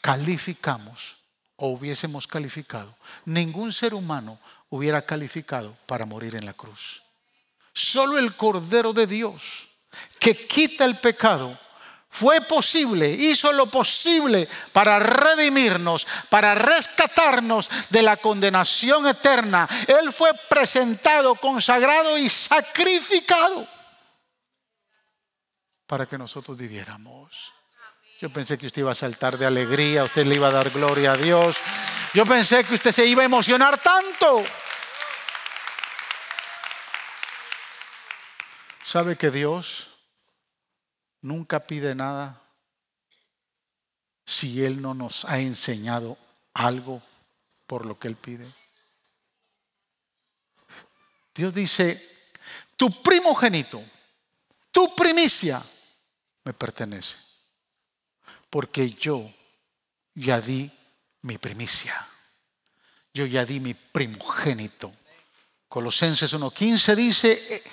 calificamos 0.00 1.16
o 1.56 1.68
hubiésemos 1.68 2.26
calificado, 2.26 2.94
ningún 3.24 3.72
ser 3.72 3.94
humano 3.94 4.38
hubiera 4.68 5.06
calificado 5.06 5.76
para 5.86 6.04
morir 6.04 6.34
en 6.34 6.44
la 6.44 6.52
cruz. 6.52 7.02
Solo 7.72 8.18
el 8.18 8.34
Cordero 8.36 8.92
de 8.92 9.06
Dios 9.06 9.68
que 10.18 10.46
quita 10.46 10.84
el 10.84 10.98
pecado 10.98 11.58
fue 12.14 12.40
posible, 12.42 13.10
hizo 13.10 13.52
lo 13.52 13.66
posible 13.66 14.48
para 14.72 15.00
redimirnos, 15.00 16.06
para 16.28 16.54
rescatarnos 16.54 17.68
de 17.90 18.02
la 18.02 18.16
condenación 18.18 19.08
eterna. 19.08 19.68
Él 19.88 20.12
fue 20.12 20.30
presentado, 20.48 21.34
consagrado 21.34 22.16
y 22.16 22.28
sacrificado 22.28 23.66
para 25.88 26.06
que 26.06 26.16
nosotros 26.16 26.56
viviéramos. 26.56 27.52
Yo 28.20 28.30
pensé 28.30 28.56
que 28.56 28.66
usted 28.66 28.82
iba 28.82 28.92
a 28.92 28.94
saltar 28.94 29.36
de 29.36 29.46
alegría, 29.46 30.04
usted 30.04 30.24
le 30.24 30.36
iba 30.36 30.48
a 30.48 30.52
dar 30.52 30.70
gloria 30.70 31.12
a 31.12 31.16
Dios. 31.16 31.56
Yo 32.14 32.24
pensé 32.24 32.62
que 32.62 32.74
usted 32.74 32.92
se 32.92 33.06
iba 33.06 33.22
a 33.22 33.26
emocionar 33.26 33.76
tanto. 33.78 34.42
¿Sabe 38.84 39.16
que 39.16 39.32
Dios 39.32 39.93
nunca 41.24 41.66
pide 41.66 41.94
nada 41.94 42.38
si 44.26 44.62
Él 44.62 44.80
no 44.82 44.92
nos 44.92 45.24
ha 45.24 45.38
enseñado 45.40 46.18
algo 46.52 47.02
por 47.66 47.86
lo 47.86 47.98
que 47.98 48.08
Él 48.08 48.16
pide? 48.16 48.46
Dios 51.34 51.52
dice, 51.54 52.00
tu 52.76 53.02
primogénito, 53.02 53.82
tu 54.70 54.94
primicia 54.94 55.64
me 56.44 56.52
pertenece, 56.52 57.18
porque 58.50 58.90
yo 58.90 59.32
ya 60.14 60.40
di 60.40 60.70
mi 61.22 61.38
primicia, 61.38 62.06
yo 63.14 63.24
ya 63.24 63.46
di 63.46 63.60
mi 63.60 63.72
primogénito. 63.72 64.94
Colosenses 65.68 66.34
1.15 66.34 66.94
dice, 66.94 67.64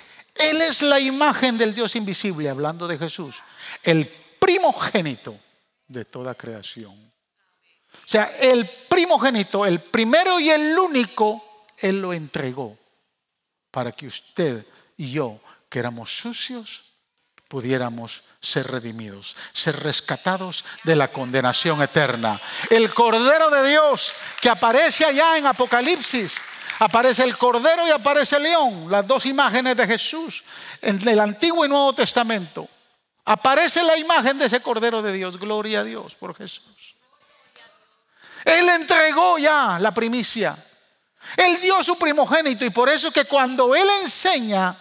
Él 0.42 0.60
es 0.62 0.82
la 0.82 1.00
imagen 1.00 1.56
del 1.56 1.74
Dios 1.74 1.96
invisible, 1.96 2.48
hablando 2.48 2.86
de 2.86 2.98
Jesús, 2.98 3.36
el 3.82 4.06
primogénito 4.38 5.38
de 5.86 6.04
toda 6.04 6.34
creación. 6.34 6.92
O 6.92 8.08
sea, 8.08 8.24
el 8.40 8.66
primogénito, 8.88 9.64
el 9.64 9.80
primero 9.80 10.40
y 10.40 10.50
el 10.50 10.76
único, 10.78 11.64
Él 11.78 12.00
lo 12.00 12.12
entregó 12.12 12.76
para 13.70 13.92
que 13.92 14.06
usted 14.06 14.66
y 14.96 15.10
yo, 15.10 15.40
que 15.68 15.78
éramos 15.78 16.16
sucios, 16.16 16.92
pudiéramos 17.48 18.22
ser 18.40 18.66
redimidos, 18.66 19.36
ser 19.52 19.78
rescatados 19.80 20.64
de 20.84 20.96
la 20.96 21.08
condenación 21.08 21.82
eterna. 21.82 22.40
El 22.70 22.92
Cordero 22.94 23.50
de 23.50 23.68
Dios 23.68 24.14
que 24.40 24.48
aparece 24.48 25.04
allá 25.04 25.36
en 25.36 25.46
Apocalipsis, 25.46 26.40
aparece 26.84 27.22
el 27.22 27.38
Cordero 27.38 27.86
y 27.86 27.90
aparece 27.90 28.36
el 28.36 28.42
león, 28.42 28.90
las 28.90 29.06
dos 29.06 29.24
imágenes 29.26 29.76
de 29.76 29.86
Jesús 29.86 30.42
en 30.80 31.06
el 31.06 31.20
Antiguo 31.20 31.64
y 31.64 31.68
Nuevo 31.68 31.92
Testamento. 31.92 32.68
Aparece 33.24 33.84
la 33.84 33.96
imagen 33.96 34.36
de 34.36 34.46
ese 34.46 34.60
Cordero 34.60 35.00
de 35.00 35.12
Dios, 35.12 35.38
gloria 35.38 35.80
a 35.80 35.84
Dios 35.84 36.16
por 36.16 36.36
Jesús. 36.36 36.96
Él 38.44 38.68
entregó 38.68 39.38
ya 39.38 39.78
la 39.78 39.94
primicia. 39.94 40.56
Él 41.36 41.60
dio 41.60 41.84
su 41.84 41.96
primogénito 41.96 42.64
y 42.64 42.70
por 42.70 42.88
eso 42.88 43.12
que 43.12 43.26
cuando 43.26 43.76
Él 43.76 43.88
enseña 44.02 44.74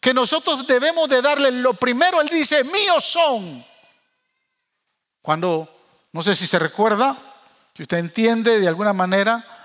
que 0.00 0.14
nosotros 0.14 0.64
debemos 0.64 1.08
de 1.08 1.22
darle 1.22 1.50
lo 1.50 1.74
primero, 1.74 2.20
Él 2.20 2.28
dice, 2.28 2.62
míos 2.62 3.04
son. 3.04 3.66
Cuando, 5.22 5.68
no 6.12 6.22
sé 6.22 6.36
si 6.36 6.46
se 6.46 6.60
recuerda, 6.60 7.16
si 7.74 7.82
usted 7.82 7.98
entiende 7.98 8.60
de 8.60 8.68
alguna 8.68 8.92
manera, 8.92 9.55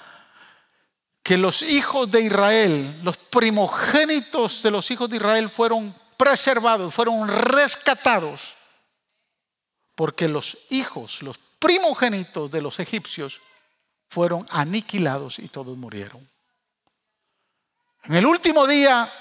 que 1.23 1.37
los 1.37 1.61
hijos 1.61 2.09
de 2.09 2.21
Israel, 2.21 3.01
los 3.03 3.17
primogénitos 3.17 4.63
de 4.63 4.71
los 4.71 4.89
hijos 4.89 5.09
de 5.09 5.17
Israel 5.17 5.49
fueron 5.49 5.93
preservados, 6.17 6.93
fueron 6.93 7.27
rescatados, 7.27 8.55
porque 9.95 10.27
los 10.27 10.57
hijos, 10.69 11.21
los 11.21 11.37
primogénitos 11.59 12.49
de 12.49 12.61
los 12.61 12.79
egipcios, 12.79 13.39
fueron 14.09 14.45
aniquilados 14.49 15.39
y 15.39 15.47
todos 15.47 15.77
murieron. 15.77 16.27
En 18.03 18.15
el 18.15 18.25
último 18.25 18.65
día, 18.65 19.11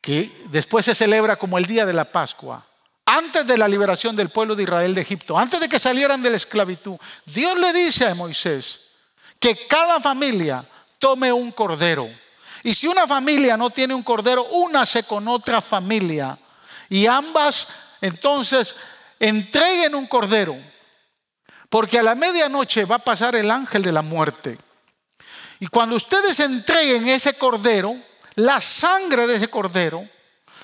que 0.00 0.30
después 0.50 0.84
se 0.84 0.94
celebra 0.94 1.36
como 1.36 1.56
el 1.56 1.64
día 1.64 1.86
de 1.86 1.94
la 1.94 2.04
Pascua, 2.04 2.66
antes 3.06 3.46
de 3.46 3.58
la 3.58 3.66
liberación 3.66 4.14
del 4.14 4.28
pueblo 4.28 4.54
de 4.54 4.62
Israel 4.64 4.94
de 4.94 5.00
Egipto, 5.00 5.36
antes 5.36 5.58
de 5.60 5.68
que 5.68 5.78
salieran 5.78 6.22
de 6.22 6.30
la 6.30 6.36
esclavitud, 6.36 6.96
Dios 7.26 7.58
le 7.58 7.72
dice 7.72 8.06
a 8.06 8.14
Moisés 8.14 8.91
que 9.42 9.66
cada 9.66 9.98
familia 10.00 10.64
tome 11.00 11.32
un 11.32 11.50
cordero. 11.50 12.08
Y 12.62 12.76
si 12.76 12.86
una 12.86 13.08
familia 13.08 13.56
no 13.56 13.70
tiene 13.70 13.92
un 13.92 14.04
cordero, 14.04 14.44
únase 14.44 15.02
con 15.02 15.26
otra 15.26 15.60
familia. 15.60 16.38
Y 16.88 17.08
ambas 17.08 17.66
entonces 18.00 18.76
entreguen 19.18 19.96
un 19.96 20.06
cordero. 20.06 20.56
Porque 21.68 21.98
a 21.98 22.04
la 22.04 22.14
medianoche 22.14 22.84
va 22.84 22.96
a 22.96 23.04
pasar 23.04 23.34
el 23.34 23.50
ángel 23.50 23.82
de 23.82 23.90
la 23.90 24.02
muerte. 24.02 24.56
Y 25.58 25.66
cuando 25.66 25.96
ustedes 25.96 26.38
entreguen 26.38 27.08
ese 27.08 27.34
cordero, 27.34 27.96
la 28.36 28.60
sangre 28.60 29.26
de 29.26 29.36
ese 29.36 29.48
cordero 29.48 30.08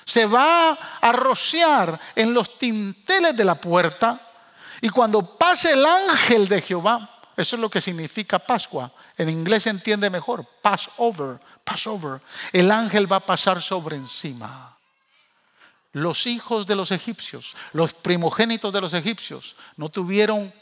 se 0.05 0.25
va 0.25 0.71
a 1.01 1.11
rociar 1.11 1.99
en 2.15 2.33
los 2.33 2.57
tinteles 2.57 3.35
de 3.35 3.43
la 3.43 3.55
puerta. 3.55 4.21
Y 4.79 4.87
cuando 4.87 5.37
pase 5.37 5.73
el 5.73 5.85
ángel 5.85 6.47
de 6.47 6.61
Jehová, 6.61 7.18
eso 7.39 7.55
es 7.55 7.61
lo 7.61 7.69
que 7.69 7.79
significa 7.79 8.37
Pascua. 8.37 8.91
En 9.17 9.29
inglés 9.29 9.63
se 9.63 9.69
entiende 9.69 10.09
mejor. 10.09 10.45
Passover, 10.61 11.39
Passover. 11.63 12.19
El 12.51 12.69
ángel 12.69 13.09
va 13.09 13.15
a 13.15 13.25
pasar 13.25 13.61
sobre 13.61 13.95
encima. 13.95 14.77
Los 15.93 16.27
hijos 16.27 16.67
de 16.67 16.75
los 16.75 16.91
egipcios, 16.91 17.55
los 17.71 17.93
primogénitos 17.93 18.73
de 18.73 18.81
los 18.81 18.93
egipcios, 18.93 19.55
no 19.77 19.87
tuvieron 19.87 20.53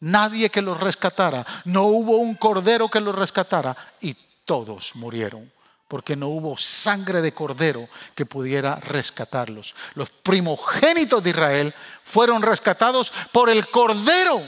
nadie 0.00 0.50
que 0.50 0.60
los 0.60 0.80
rescatara, 0.80 1.46
no 1.66 1.84
hubo 1.84 2.16
un 2.16 2.34
cordero 2.34 2.88
que 2.88 3.00
los 3.00 3.14
rescatara 3.14 3.76
y 4.00 4.16
todos 4.44 4.96
murieron 4.96 5.52
porque 5.86 6.16
no 6.16 6.26
hubo 6.26 6.58
sangre 6.58 7.22
de 7.22 7.32
cordero 7.32 7.88
que 8.16 8.26
pudiera 8.26 8.74
rescatarlos. 8.74 9.76
Los 9.94 10.10
primogénitos 10.10 11.22
de 11.22 11.30
Israel 11.30 11.74
fueron 12.02 12.42
rescatados 12.42 13.12
por 13.30 13.48
el 13.48 13.68
cordero. 13.68 14.42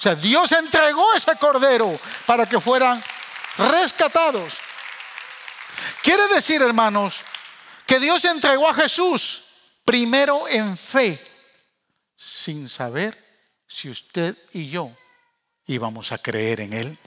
O 0.00 0.02
sea, 0.02 0.14
Dios 0.14 0.50
entregó 0.52 1.12
ese 1.12 1.36
cordero 1.36 2.00
para 2.24 2.48
que 2.48 2.58
fueran 2.58 3.04
rescatados. 3.58 4.56
Quiere 6.02 6.26
decir, 6.28 6.62
hermanos, 6.62 7.20
que 7.84 8.00
Dios 8.00 8.24
entregó 8.24 8.66
a 8.66 8.72
Jesús 8.72 9.42
primero 9.84 10.48
en 10.48 10.78
fe, 10.78 11.22
sin 12.16 12.66
saber 12.70 13.14
si 13.66 13.90
usted 13.90 14.34
y 14.54 14.70
yo 14.70 14.90
íbamos 15.66 16.12
a 16.12 16.18
creer 16.18 16.62
en 16.62 16.72
Él. 16.72 16.98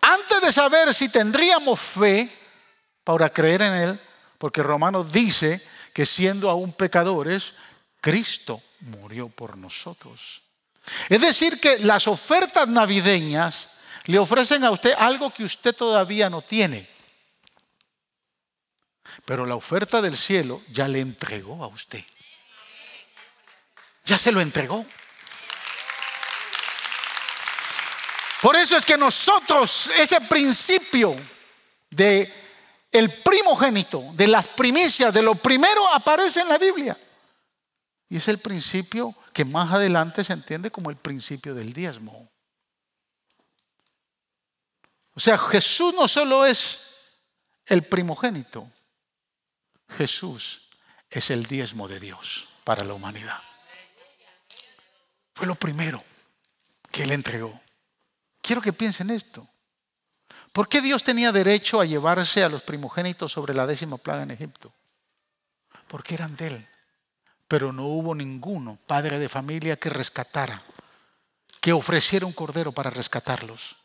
Antes 0.00 0.40
de 0.42 0.52
saber 0.52 0.94
si 0.94 1.08
tendríamos 1.08 1.80
fe 1.80 2.30
para 3.02 3.32
creer 3.32 3.62
en 3.62 3.74
Él, 3.74 4.00
porque 4.38 4.62
Romanos 4.62 5.10
dice 5.10 5.60
que 5.92 6.06
siendo 6.06 6.48
aún 6.48 6.72
pecadores, 6.72 7.54
Cristo 8.00 8.62
murió 8.78 9.28
por 9.28 9.58
nosotros. 9.58 10.42
Es 11.08 11.20
decir, 11.20 11.60
que 11.60 11.78
las 11.80 12.08
ofertas 12.08 12.68
navideñas 12.68 13.70
le 14.04 14.18
ofrecen 14.18 14.64
a 14.64 14.70
usted 14.70 14.94
algo 14.98 15.30
que 15.30 15.44
usted 15.44 15.74
todavía 15.74 16.30
no 16.30 16.42
tiene. 16.42 16.88
Pero 19.24 19.44
la 19.44 19.56
oferta 19.56 20.00
del 20.00 20.16
cielo 20.16 20.62
ya 20.70 20.88
le 20.88 21.00
entregó 21.00 21.62
a 21.62 21.68
usted 21.68 22.04
ya 24.08 24.18
se 24.18 24.32
lo 24.32 24.40
entregó. 24.40 24.84
Por 28.40 28.56
eso 28.56 28.76
es 28.76 28.86
que 28.86 28.96
nosotros, 28.96 29.90
ese 29.98 30.20
principio 30.22 31.14
de 31.90 32.32
el 32.90 33.10
primogénito, 33.10 34.02
de 34.14 34.28
las 34.28 34.48
primicias, 34.48 35.12
de 35.12 35.22
lo 35.22 35.34
primero 35.34 35.86
aparece 35.92 36.40
en 36.40 36.48
la 36.48 36.56
Biblia. 36.56 36.96
Y 38.08 38.16
es 38.16 38.28
el 38.28 38.38
principio 38.38 39.14
que 39.32 39.44
más 39.44 39.72
adelante 39.72 40.24
se 40.24 40.32
entiende 40.32 40.70
como 40.70 40.90
el 40.90 40.96
principio 40.96 41.54
del 41.54 41.72
diezmo. 41.72 42.28
O 45.14 45.20
sea, 45.20 45.36
Jesús 45.36 45.92
no 45.94 46.06
solo 46.08 46.46
es 46.46 46.80
el 47.66 47.82
primogénito, 47.82 48.70
Jesús 49.88 50.68
es 51.10 51.30
el 51.30 51.46
diezmo 51.46 51.88
de 51.88 52.00
Dios 52.00 52.48
para 52.64 52.84
la 52.84 52.94
humanidad. 52.94 53.42
Fue 55.34 55.46
lo 55.46 55.54
primero 55.54 56.02
que 56.90 57.02
él 57.02 57.12
entregó. 57.12 57.60
Quiero 58.40 58.62
que 58.62 58.72
piensen 58.72 59.10
esto. 59.10 59.46
¿Por 60.52 60.68
qué 60.68 60.80
Dios 60.80 61.04
tenía 61.04 61.32
derecho 61.32 61.80
a 61.80 61.84
llevarse 61.84 62.42
a 62.42 62.48
los 62.48 62.62
primogénitos 62.62 63.32
sobre 63.32 63.54
la 63.54 63.66
décima 63.66 63.98
plaga 63.98 64.22
en 64.22 64.30
Egipto? 64.30 64.72
Porque 65.86 66.14
eran 66.14 66.34
de 66.36 66.46
él. 66.48 66.68
Pero 67.48 67.72
no 67.72 67.84
hubo 67.84 68.14
ninguno, 68.14 68.78
padre 68.86 69.18
de 69.18 69.28
familia, 69.28 69.76
que 69.76 69.90
rescatara, 69.90 70.62
que 71.60 71.72
ofreciera 71.72 72.26
un 72.26 72.32
cordero 72.32 72.72
para 72.72 72.90
rescatarlos. 72.90 73.76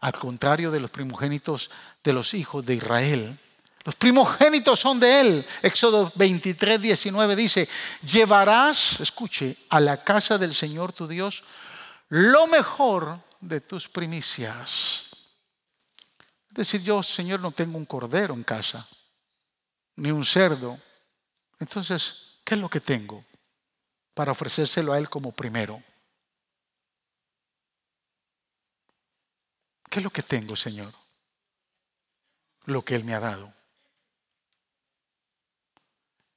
Al 0.00 0.12
contrario 0.12 0.70
de 0.70 0.80
los 0.80 0.90
primogénitos 0.90 1.70
de 2.02 2.12
los 2.12 2.34
hijos 2.34 2.66
de 2.66 2.74
Israel, 2.74 3.38
los 3.84 3.96
primogénitos 3.96 4.80
son 4.80 4.98
de 4.98 5.20
él. 5.20 5.46
Éxodo 5.62 6.10
23, 6.16 6.80
19 6.80 7.36
dice, 7.36 7.68
llevarás, 8.02 9.00
escuche, 9.00 9.56
a 9.68 9.78
la 9.78 10.02
casa 10.02 10.38
del 10.38 10.54
Señor 10.54 10.92
tu 10.92 11.06
Dios 11.06 11.44
lo 12.08 12.46
mejor 12.46 13.20
de 13.40 13.60
tus 13.60 13.88
primicias. 13.88 15.06
Es 16.48 16.54
decir, 16.54 16.82
yo, 16.82 17.02
Señor, 17.02 17.40
no 17.40 17.50
tengo 17.50 17.76
un 17.76 17.84
cordero 17.84 18.34
en 18.34 18.44
casa, 18.44 18.86
ni 19.96 20.10
un 20.10 20.24
cerdo. 20.24 20.78
Entonces, 21.60 22.38
¿qué 22.44 22.54
es 22.54 22.60
lo 22.60 22.68
que 22.68 22.80
tengo 22.80 23.24
para 24.14 24.32
ofrecérselo 24.32 24.92
a 24.92 24.98
Él 24.98 25.08
como 25.08 25.32
primero? 25.32 25.82
¿Qué 29.88 30.00
es 30.00 30.04
lo 30.04 30.10
que 30.10 30.22
tengo, 30.22 30.56
Señor? 30.56 30.92
Lo 32.64 32.84
que 32.84 32.94
Él 32.94 33.04
me 33.04 33.14
ha 33.14 33.20
dado. 33.20 33.52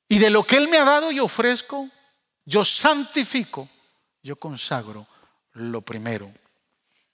Y 0.08 0.20
de 0.20 0.30
lo 0.30 0.44
que 0.44 0.58
Él 0.58 0.68
me 0.70 0.78
ha 0.78 0.86
dado 0.86 1.12
yo 1.12 1.26
ofrezco, 1.26 1.90
yo 2.46 2.64
santifico, 2.64 3.68
yo 4.24 4.38
consagro 4.38 5.08
lo 5.54 5.82
primero. 5.82 6.32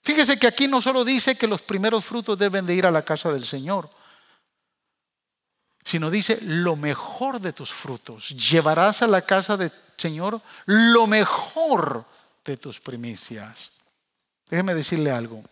Fíjese 0.02 0.38
que 0.38 0.46
aquí 0.46 0.68
no 0.68 0.82
solo 0.82 1.04
dice 1.04 1.36
que 1.36 1.46
los 1.46 1.62
primeros 1.62 2.04
frutos 2.04 2.38
deben 2.38 2.66
de 2.66 2.74
ir 2.74 2.86
a 2.86 2.90
la 2.90 3.04
casa 3.04 3.32
del 3.32 3.46
Señor, 3.46 3.88
sino 5.84 6.10
dice 6.10 6.38
lo 6.42 6.76
mejor 6.76 7.40
de 7.40 7.52
tus 7.52 7.72
frutos. 7.72 8.30
Llevarás 8.30 9.02
a 9.02 9.06
la 9.06 9.22
casa 9.22 9.56
del 9.56 9.70
Señor 9.96 10.40
lo 10.66 11.06
mejor 11.06 12.04
de 12.44 12.56
tus 12.56 12.80
primicias. 12.80 13.72
Déjeme 14.48 14.74
decirle 14.74 15.10
algo, 15.10 15.42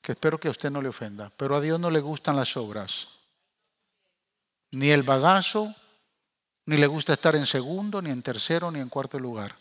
que 0.00 0.12
espero 0.12 0.38
que 0.38 0.48
a 0.48 0.50
usted 0.50 0.70
no 0.70 0.82
le 0.82 0.88
ofenda, 0.88 1.32
pero 1.36 1.56
a 1.56 1.60
Dios 1.60 1.80
no 1.80 1.90
le 1.90 2.00
gustan 2.00 2.36
las 2.36 2.56
obras, 2.56 3.08
ni 4.72 4.90
el 4.90 5.02
bagazo, 5.02 5.74
ni 6.66 6.76
le 6.76 6.86
gusta 6.86 7.14
estar 7.14 7.34
en 7.36 7.46
segundo, 7.46 8.02
ni 8.02 8.10
en 8.10 8.22
tercero, 8.22 8.70
ni 8.70 8.80
en 8.80 8.88
cuarto 8.88 9.18
lugar. 9.18 9.56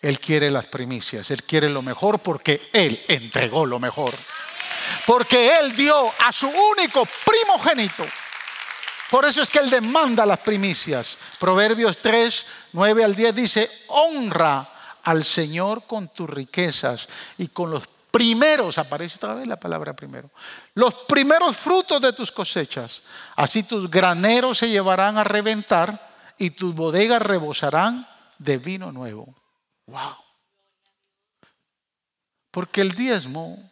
Él 0.00 0.18
quiere 0.18 0.50
las 0.50 0.66
primicias, 0.66 1.30
Él 1.30 1.44
quiere 1.44 1.68
lo 1.68 1.82
mejor 1.82 2.20
porque 2.20 2.70
Él 2.72 3.00
entregó 3.08 3.66
lo 3.66 3.78
mejor. 3.78 4.14
Porque 5.06 5.56
Él 5.56 5.74
dio 5.74 6.12
a 6.18 6.32
su 6.32 6.48
único 6.48 7.06
primogénito. 7.24 8.04
Por 9.10 9.24
eso 9.24 9.42
es 9.42 9.50
que 9.50 9.58
Él 9.58 9.70
demanda 9.70 10.24
las 10.24 10.38
primicias. 10.38 11.18
Proverbios 11.38 11.98
3, 11.98 12.46
9 12.72 13.04
al 13.04 13.14
10 13.14 13.34
dice, 13.34 13.70
honra 13.88 14.98
al 15.02 15.24
Señor 15.24 15.84
con 15.86 16.08
tus 16.08 16.30
riquezas 16.30 17.08
y 17.38 17.48
con 17.48 17.70
los 17.70 17.88
primeros, 18.10 18.78
aparece 18.78 19.16
otra 19.16 19.34
vez 19.34 19.46
la 19.46 19.58
palabra 19.58 19.94
primero, 19.94 20.30
los 20.74 20.94
primeros 20.94 21.56
frutos 21.56 22.00
de 22.00 22.12
tus 22.12 22.30
cosechas. 22.30 23.02
Así 23.36 23.62
tus 23.62 23.90
graneros 23.90 24.58
se 24.58 24.68
llevarán 24.68 25.18
a 25.18 25.24
reventar 25.24 26.10
y 26.38 26.50
tus 26.50 26.74
bodegas 26.74 27.22
rebosarán 27.22 28.06
de 28.38 28.58
vino 28.58 28.92
nuevo. 28.92 29.34
Wow. 29.86 30.16
Porque 32.50 32.80
el 32.80 32.92
diezmo 32.92 33.70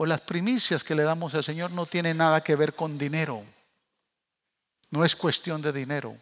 o 0.00 0.06
las 0.06 0.20
primicias 0.20 0.84
que 0.84 0.94
le 0.94 1.02
damos 1.02 1.34
al 1.34 1.42
Señor 1.42 1.72
no 1.72 1.84
tiene 1.84 2.14
nada 2.14 2.40
que 2.40 2.54
ver 2.54 2.76
con 2.76 2.96
dinero. 2.96 3.44
No 4.90 5.04
es 5.04 5.16
cuestión 5.16 5.60
de 5.60 5.72
dinero, 5.72 6.16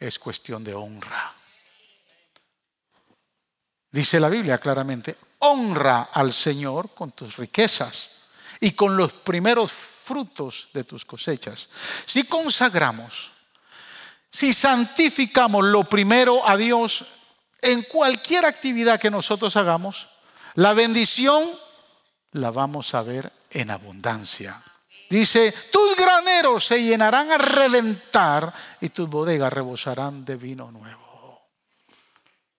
es 0.00 0.18
cuestión 0.18 0.64
de 0.64 0.74
honra. 0.74 1.32
Dice 3.88 4.18
la 4.18 4.28
Biblia 4.28 4.58
claramente, 4.58 5.16
honra 5.38 6.08
al 6.12 6.32
Señor 6.32 6.92
con 6.92 7.12
tus 7.12 7.36
riquezas 7.36 8.10
y 8.58 8.72
con 8.72 8.96
los 8.96 9.12
primeros 9.12 9.70
frutos 9.70 10.70
de 10.72 10.82
tus 10.82 11.04
cosechas. 11.04 11.68
Si 12.06 12.24
consagramos, 12.24 13.30
si 14.28 14.52
santificamos 14.52 15.64
lo 15.66 15.84
primero 15.84 16.48
a 16.48 16.56
Dios, 16.56 17.06
en 17.62 17.82
cualquier 17.84 18.44
actividad 18.44 18.98
que 18.98 19.08
nosotros 19.08 19.56
hagamos, 19.56 20.08
la 20.54 20.72
bendición 20.72 21.48
la 22.32 22.50
vamos 22.50 22.94
a 22.94 23.02
ver 23.02 23.32
en 23.50 23.70
abundancia. 23.70 24.60
Dice, 25.08 25.52
tus 25.72 25.96
graneros 25.96 26.64
se 26.66 26.82
llenarán 26.82 27.32
a 27.32 27.38
reventar 27.38 28.54
y 28.80 28.90
tus 28.90 29.08
bodegas 29.08 29.52
rebosarán 29.52 30.24
de 30.24 30.36
vino 30.36 30.70
nuevo. 30.70 31.48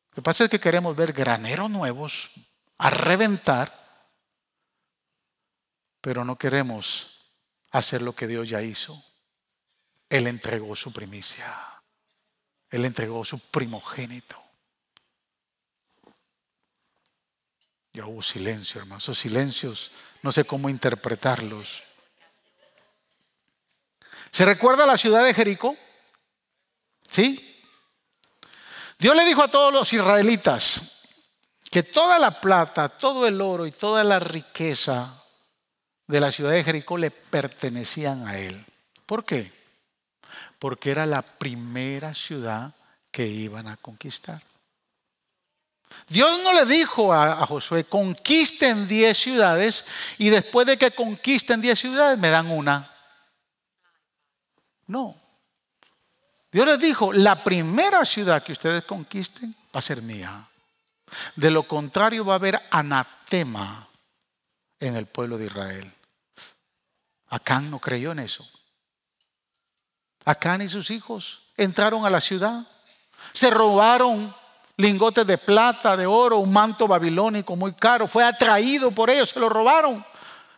Lo 0.10 0.16
que 0.16 0.22
pasa 0.22 0.44
es 0.44 0.50
que 0.50 0.60
queremos 0.60 0.94
ver 0.96 1.14
graneros 1.14 1.70
nuevos 1.70 2.32
a 2.78 2.90
reventar, 2.90 3.74
pero 6.02 6.26
no 6.26 6.36
queremos 6.36 7.32
hacer 7.72 8.02
lo 8.02 8.14
que 8.14 8.28
Dios 8.28 8.50
ya 8.50 8.62
hizo. 8.62 9.02
Él 10.10 10.28
entregó 10.28 10.76
su 10.76 10.92
primicia. 10.92 11.48
Él 12.70 12.84
entregó 12.84 13.24
su 13.24 13.40
primogénito. 13.40 14.41
Ya 17.94 18.06
hubo 18.06 18.22
silencio, 18.22 18.80
hermano. 18.80 19.00
Esos 19.00 19.20
silencios, 19.20 19.92
no 20.22 20.32
sé 20.32 20.46
cómo 20.46 20.70
interpretarlos. 20.70 21.84
¿Se 24.32 24.46
recuerda 24.46 24.86
la 24.86 24.98
ciudad 24.98 25.26
de 25.26 25.34
Jericó? 25.34 25.76
¿Sí? 27.10 27.48
Dios 28.98 29.16
le 29.16 29.26
dijo 29.26 29.44
a 29.44 29.50
todos 29.50 29.74
los 29.74 29.92
israelitas 29.92 31.02
que 31.70 31.84
toda 31.84 32.18
la 32.20 32.40
plata, 32.40 32.88
todo 32.88 33.28
el 33.28 33.42
oro 33.42 33.66
y 33.66 33.72
toda 33.72 34.04
la 34.04 34.20
riqueza 34.20 35.22
de 36.08 36.20
la 36.20 36.32
ciudad 36.32 36.52
de 36.52 36.64
Jericó 36.64 36.98
le 36.98 37.12
pertenecían 37.12 38.28
a 38.28 38.38
él. 38.38 38.66
¿Por 39.06 39.26
qué? 39.26 39.52
Porque 40.60 40.92
era 40.92 41.06
la 41.06 41.22
primera 41.22 42.14
ciudad 42.14 42.74
que 43.12 43.28
iban 43.28 43.68
a 43.68 43.78
conquistar. 43.78 44.42
Dios 46.08 46.42
no 46.44 46.54
le 46.54 46.66
dijo 46.66 47.14
a, 47.14 47.46
Josué, 47.46 47.86
conquisten 47.86 48.88
10 48.88 49.18
ciudades 49.18 49.86
y 50.18 50.30
después 50.30 50.68
de 50.68 50.78
que 50.78 50.92
conquisten 50.92 51.62
10 51.62 51.80
ciudades 51.80 52.20
me 52.20 52.30
dan 52.30 52.52
una. 52.52 52.92
No. 54.88 55.16
Dios 56.52 56.66
les 56.66 56.80
dijo, 56.80 57.14
la 57.14 57.42
primera 57.42 58.04
ciudad 58.04 58.44
que 58.44 58.52
ustedes 58.52 58.84
conquisten 58.84 59.56
va 59.74 59.80
a 59.80 59.82
ser 59.82 60.02
mía. 60.02 60.48
De 61.36 61.50
lo 61.50 61.64
contrario 61.64 62.26
va 62.26 62.34
a 62.34 62.36
haber 62.36 62.62
anatema 62.72 63.88
en 64.80 64.98
el 64.98 65.06
pueblo 65.06 65.38
de 65.38 65.46
Israel. 65.46 65.94
Acán 67.30 67.72
no 67.72 67.80
creyó 67.80 68.12
en 68.12 68.20
eso. 68.20 68.46
Acán 70.26 70.62
y 70.62 70.68
sus 70.68 70.92
hijos 70.92 71.44
entraron 71.56 72.06
a 72.06 72.10
la 72.10 72.20
ciudad, 72.20 72.68
se 73.32 73.50
robaron 73.50 74.36
lingotes 74.82 75.26
de 75.26 75.38
plata, 75.38 75.96
de 75.96 76.06
oro, 76.06 76.40
un 76.40 76.52
manto 76.52 76.88
babilónico 76.88 77.56
muy 77.56 77.74
caro. 77.74 78.08
Fue 78.08 78.24
atraído 78.24 78.92
por 78.92 79.10
ellos, 79.10 79.30
se 79.30 79.40
lo 79.40 79.48
robaron. 79.48 80.04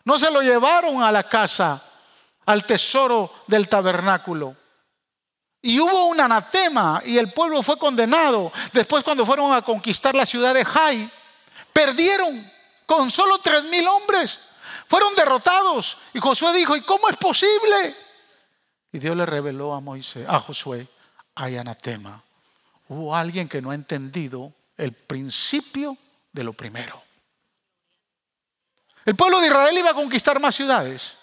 No 0.06 0.18
se 0.18 0.32
lo 0.32 0.42
llevaron 0.42 1.04
a 1.04 1.12
la 1.12 1.24
casa, 1.24 1.82
al 2.46 2.66
tesoro 2.66 3.32
del 3.48 3.68
tabernáculo. 3.68 4.56
Y 5.62 5.80
hubo 5.80 6.08
un 6.08 6.20
anatema 6.20 7.02
y 7.06 7.18
el 7.18 7.32
pueblo 7.32 7.62
fue 7.62 7.78
condenado. 7.78 8.52
Después 8.74 9.04
cuando 9.04 9.26
fueron 9.26 9.54
a 9.54 9.62
conquistar 9.62 10.14
la 10.16 10.26
ciudad 10.26 10.54
de 10.54 10.66
Jai, 10.66 11.10
perdieron 11.72 12.52
con 12.86 13.10
solo 13.10 13.38
tres 13.38 13.64
mil 13.66 13.88
hombres. 13.88 14.40
Fueron 14.88 15.16
derrotados. 15.16 15.98
Y 16.14 16.20
Josué 16.20 16.52
dijo, 16.54 16.76
¿y 16.76 16.82
cómo 16.82 17.08
es 17.08 17.16
posible? 17.16 17.96
Y 18.92 19.00
Dios 19.00 19.16
le 19.16 19.26
reveló 19.26 19.74
a 19.74 19.80
Moisés, 19.80 20.28
a 20.28 20.40
Josué, 20.40 20.86
hay 21.36 21.58
anatema 21.58 22.22
hubo 22.88 23.15
alguien 23.15 23.48
que 23.48 23.62
no 23.62 23.72
ha 23.72 23.76
entendido 23.76 24.54
el 24.78 24.91
principio 24.91 25.98
de 26.32 26.43
lo 26.43 26.54
primero. 26.54 27.02
El 29.06 29.15
pueblo 29.15 29.39
de 29.39 29.48
Israel 29.48 29.78
iba 29.78 29.91
a 29.91 29.96
conquistar 29.96 30.39
más 30.39 30.56
ciudades, 30.56 31.17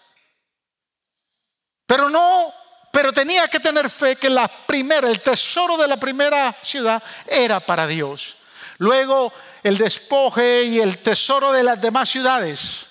pero 1.87 2.09
no, 2.09 2.53
pero 2.93 3.13
tenía 3.13 3.49
que 3.49 3.59
tener 3.59 3.89
fe 3.89 4.17
que 4.17 4.29
la 4.29 4.49
primera, 4.67 5.09
el 5.09 5.21
tesoro 5.21 5.77
de 5.77 5.89
la 5.89 5.99
primera 5.99 6.57
ciudad 6.63 7.03
era 7.27 7.59
para 7.59 7.87
Dios. 7.87 8.37
Luego 8.79 9.33
el 9.63 9.77
despoje 9.79 10.65
y 10.65 10.79
el 10.79 10.99
tesoro 10.99 11.53
de 11.53 11.63
las 11.63 11.81
demás 11.81 12.09
ciudades, 12.09 12.87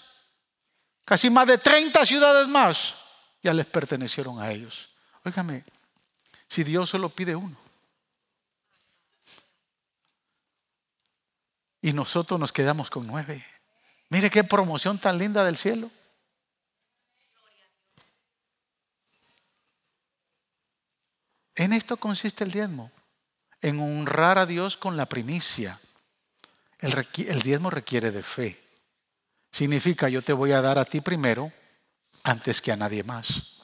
casi 1.05 1.29
más 1.29 1.47
de 1.47 1.57
30 1.57 2.05
ciudades 2.05 2.47
más, 2.47 2.95
ya 3.41 3.53
les 3.53 3.65
pertenecieron 3.65 4.41
a 4.41 4.51
ellos. 4.51 4.89
Óigame, 5.23 5.63
si 6.47 6.63
Dios 6.63 6.89
solo 6.89 7.09
pide 7.09 7.35
uno. 7.35 7.68
Y 11.81 11.93
nosotros 11.93 12.39
nos 12.39 12.51
quedamos 12.51 12.89
con 12.89 13.07
nueve. 13.07 13.43
Mire 14.09 14.29
qué 14.29 14.43
promoción 14.43 14.97
tan 14.97 15.17
linda 15.17 15.43
del 15.45 15.57
cielo. 15.57 15.89
En 21.55 21.73
esto 21.73 21.97
consiste 21.97 22.45
el 22.45 22.51
diezmo, 22.51 22.89
en 23.61 23.79
honrar 23.79 24.37
a 24.37 24.45
Dios 24.45 24.77
con 24.77 24.95
la 24.95 25.07
primicia. 25.07 25.77
El, 26.79 27.41
diezmo 27.41 27.69
requiere 27.69 28.11
de 28.11 28.23
fe. 28.23 28.57
Significa 29.51 30.07
yo 30.07 30.21
te 30.21 30.31
voy 30.31 30.53
a 30.53 30.61
dar 30.61 30.79
a 30.79 30.85
ti 30.85 31.01
primero 31.01 31.51
antes 32.23 32.61
que 32.61 32.71
a 32.71 32.77
nadie 32.77 33.03
más. 33.03 33.57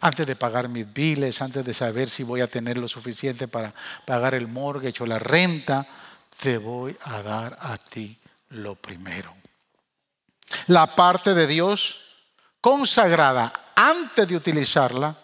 Antes 0.00 0.24
de 0.24 0.36
pagar 0.36 0.68
mis 0.68 0.90
biles, 0.90 1.42
antes 1.42 1.64
de 1.64 1.74
saber 1.74 2.08
si 2.08 2.22
voy 2.22 2.42
a 2.42 2.46
tener 2.46 2.78
lo 2.78 2.86
suficiente 2.86 3.48
para 3.48 3.74
pagar 4.06 4.34
el 4.34 4.46
mortgage 4.46 5.02
o 5.02 5.06
la 5.06 5.18
renta, 5.18 5.86
te 6.38 6.58
voy 6.58 6.96
a 7.04 7.22
dar 7.22 7.56
a 7.60 7.76
ti 7.76 8.18
lo 8.50 8.74
primero. 8.74 9.34
La 10.66 10.94
parte 10.94 11.34
de 11.34 11.46
Dios 11.46 12.00
consagrada 12.60 13.72
antes 13.74 14.28
de 14.28 14.36
utilizarla, 14.36 15.16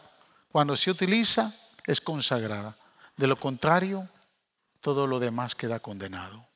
cuando 0.51 0.77
se 0.77 0.90
utiliza, 0.90 1.53
es 1.85 2.01
consagrada. 2.01 2.77
De 3.16 3.27
lo 3.27 3.38
contrario, 3.38 4.09
todo 4.81 5.07
lo 5.07 5.19
demás 5.19 5.55
queda 5.55 5.79
condenado. 5.79 6.47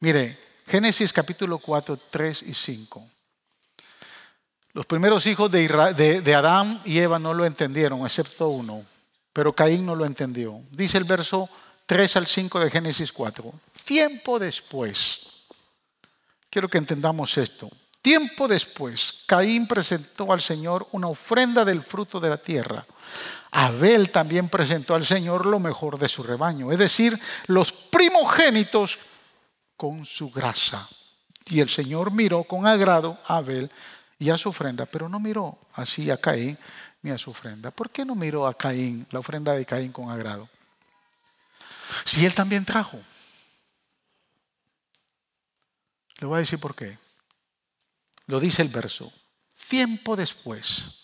Mire, 0.00 0.38
Génesis 0.66 1.12
capítulo 1.12 1.58
4, 1.58 1.96
3 2.10 2.42
y 2.42 2.54
5. 2.54 3.06
Los 4.72 4.86
primeros 4.86 5.26
hijos 5.26 5.50
de, 5.50 6.22
de, 6.22 6.34
Adán 6.34 6.80
y 6.84 6.98
Eva 6.98 7.18
no 7.18 7.34
lo 7.34 7.44
entendieron, 7.44 8.00
excepto 8.04 8.48
uno, 8.48 8.84
pero 9.32 9.54
Caín 9.54 9.84
no 9.84 9.94
lo 9.94 10.06
entendió. 10.06 10.60
Dice 10.70 10.98
el 10.98 11.04
verso 11.04 11.48
3 11.86 12.16
al 12.16 12.26
5 12.26 12.60
de 12.60 12.70
Génesis 12.70 13.12
4. 13.12 13.52
Tiempo 13.84 14.38
después, 14.38 15.20
quiero 16.48 16.68
que 16.68 16.78
entendamos 16.78 17.36
esto. 17.38 17.70
Tiempo 18.00 18.48
después, 18.48 19.22
Caín 19.26 19.68
presentó 19.68 20.32
al 20.32 20.40
Señor 20.40 20.88
una 20.90 21.06
ofrenda 21.06 21.64
del 21.64 21.82
fruto 21.82 22.18
de 22.18 22.30
la 22.30 22.36
tierra. 22.36 22.84
Abel 23.52 24.10
también 24.10 24.48
presentó 24.48 24.94
al 24.94 25.06
Señor 25.06 25.46
lo 25.46 25.60
mejor 25.60 25.98
de 25.98 26.08
su 26.08 26.22
rebaño, 26.22 26.72
es 26.72 26.78
decir, 26.78 27.18
los 27.46 27.72
primogénitos 27.72 28.98
con 29.76 30.04
su 30.04 30.30
grasa. 30.30 30.88
Y 31.46 31.60
el 31.60 31.68
Señor 31.68 32.10
miró 32.10 32.44
con 32.44 32.66
agrado 32.66 33.18
a 33.26 33.36
Abel 33.36 33.70
y 34.18 34.30
a 34.30 34.38
su 34.38 34.48
ofrenda, 34.48 34.86
pero 34.86 35.08
no 35.08 35.20
miró 35.20 35.58
así 35.74 36.10
a 36.10 36.16
Caín 36.16 36.58
ni 37.02 37.10
a 37.10 37.18
su 37.18 37.30
ofrenda. 37.30 37.70
¿Por 37.70 37.90
qué 37.90 38.04
no 38.04 38.14
miró 38.14 38.46
a 38.46 38.54
Caín, 38.56 39.06
la 39.10 39.18
ofrenda 39.18 39.52
de 39.52 39.66
Caín 39.66 39.92
con 39.92 40.10
agrado? 40.10 40.48
Si 42.04 42.24
él 42.24 42.34
también 42.34 42.64
trajo. 42.64 43.00
Le 46.18 46.26
voy 46.26 46.36
a 46.36 46.40
decir 46.40 46.60
por 46.60 46.74
qué. 46.74 46.98
Lo 48.26 48.38
dice 48.40 48.62
el 48.62 48.68
verso. 48.68 49.12
Tiempo 49.68 50.16
después, 50.16 51.00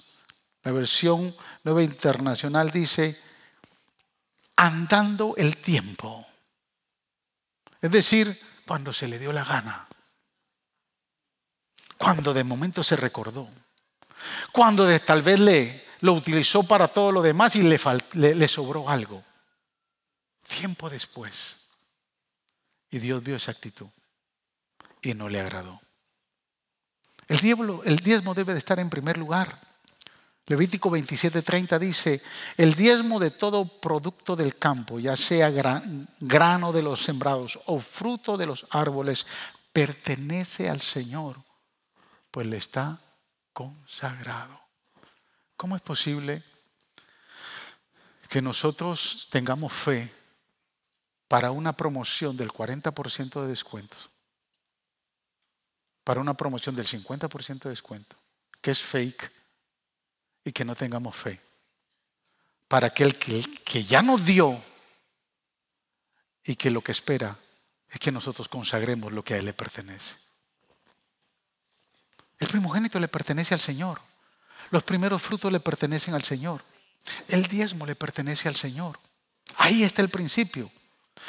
la 0.62 0.72
versión 0.72 1.34
nueva 1.64 1.82
internacional 1.82 2.70
dice, 2.70 3.20
andando 4.56 5.34
el 5.36 5.56
tiempo. 5.56 6.26
Es 7.80 7.90
decir, 7.90 8.38
cuando 8.66 8.92
se 8.92 9.08
le 9.08 9.18
dio 9.18 9.32
la 9.32 9.44
gana. 9.44 9.88
Cuando 11.96 12.32
de 12.32 12.44
momento 12.44 12.82
se 12.82 12.96
recordó. 12.96 13.48
Cuando 14.52 14.84
de, 14.84 15.00
tal 15.00 15.22
vez 15.22 15.40
le, 15.40 15.84
lo 16.00 16.12
utilizó 16.12 16.62
para 16.62 16.88
todo 16.88 17.12
lo 17.12 17.22
demás 17.22 17.56
y 17.56 17.62
le, 17.62 17.78
le 18.34 18.48
sobró 18.48 18.88
algo. 18.88 19.24
Tiempo 20.48 20.88
después. 20.90 21.68
Y 22.90 22.98
Dios 22.98 23.22
vio 23.22 23.36
esa 23.36 23.50
actitud 23.52 23.88
y 25.02 25.14
no 25.14 25.28
le 25.28 25.40
agradó. 25.40 25.80
El, 27.28 27.40
el 27.84 27.96
diezmo 27.98 28.34
debe 28.34 28.54
de 28.54 28.58
estar 28.58 28.78
en 28.80 28.90
primer 28.90 29.18
lugar. 29.18 29.68
Levítico 30.46 30.90
27:30 30.90 31.78
dice, 31.78 32.22
el 32.56 32.72
diezmo 32.72 33.20
de 33.20 33.30
todo 33.30 33.66
producto 33.66 34.34
del 34.34 34.56
campo, 34.56 34.98
ya 34.98 35.14
sea 35.14 35.50
grano 35.50 36.72
de 36.72 36.82
los 36.82 37.02
sembrados 37.02 37.60
o 37.66 37.80
fruto 37.80 38.38
de 38.38 38.46
los 38.46 38.66
árboles, 38.70 39.26
pertenece 39.74 40.70
al 40.70 40.80
Señor, 40.80 41.36
pues 42.30 42.46
le 42.46 42.56
está 42.56 42.98
consagrado. 43.52 44.58
¿Cómo 45.54 45.76
es 45.76 45.82
posible 45.82 46.42
que 48.30 48.40
nosotros 48.40 49.28
tengamos 49.30 49.70
fe 49.70 50.10
para 51.28 51.50
una 51.50 51.74
promoción 51.74 52.36
del 52.36 52.50
40% 52.50 53.42
de 53.42 53.46
descuentos? 53.46 54.10
para 56.08 56.22
una 56.22 56.32
promoción 56.32 56.74
del 56.74 56.86
50% 56.86 57.64
de 57.64 57.68
descuento, 57.68 58.16
que 58.62 58.70
es 58.70 58.80
fake, 58.80 59.30
y 60.42 60.52
que 60.52 60.64
no 60.64 60.74
tengamos 60.74 61.14
fe. 61.14 61.38
Para 62.66 62.86
aquel 62.86 63.18
que, 63.18 63.42
que 63.62 63.84
ya 63.84 64.00
nos 64.00 64.24
dio 64.24 64.58
y 66.44 66.56
que 66.56 66.70
lo 66.70 66.80
que 66.80 66.92
espera 66.92 67.36
es 67.90 68.00
que 68.00 68.10
nosotros 68.10 68.48
consagremos 68.48 69.12
lo 69.12 69.22
que 69.22 69.34
a 69.34 69.36
Él 69.36 69.44
le 69.44 69.52
pertenece. 69.52 70.16
El 72.38 72.48
primogénito 72.48 72.98
le 72.98 73.08
pertenece 73.08 73.52
al 73.52 73.60
Señor. 73.60 74.00
Los 74.70 74.84
primeros 74.84 75.20
frutos 75.20 75.52
le 75.52 75.60
pertenecen 75.60 76.14
al 76.14 76.24
Señor. 76.24 76.64
El 77.28 77.48
diezmo 77.48 77.84
le 77.84 77.96
pertenece 77.96 78.48
al 78.48 78.56
Señor. 78.56 78.98
Ahí 79.56 79.82
está 79.82 80.00
el 80.00 80.08
principio. 80.08 80.70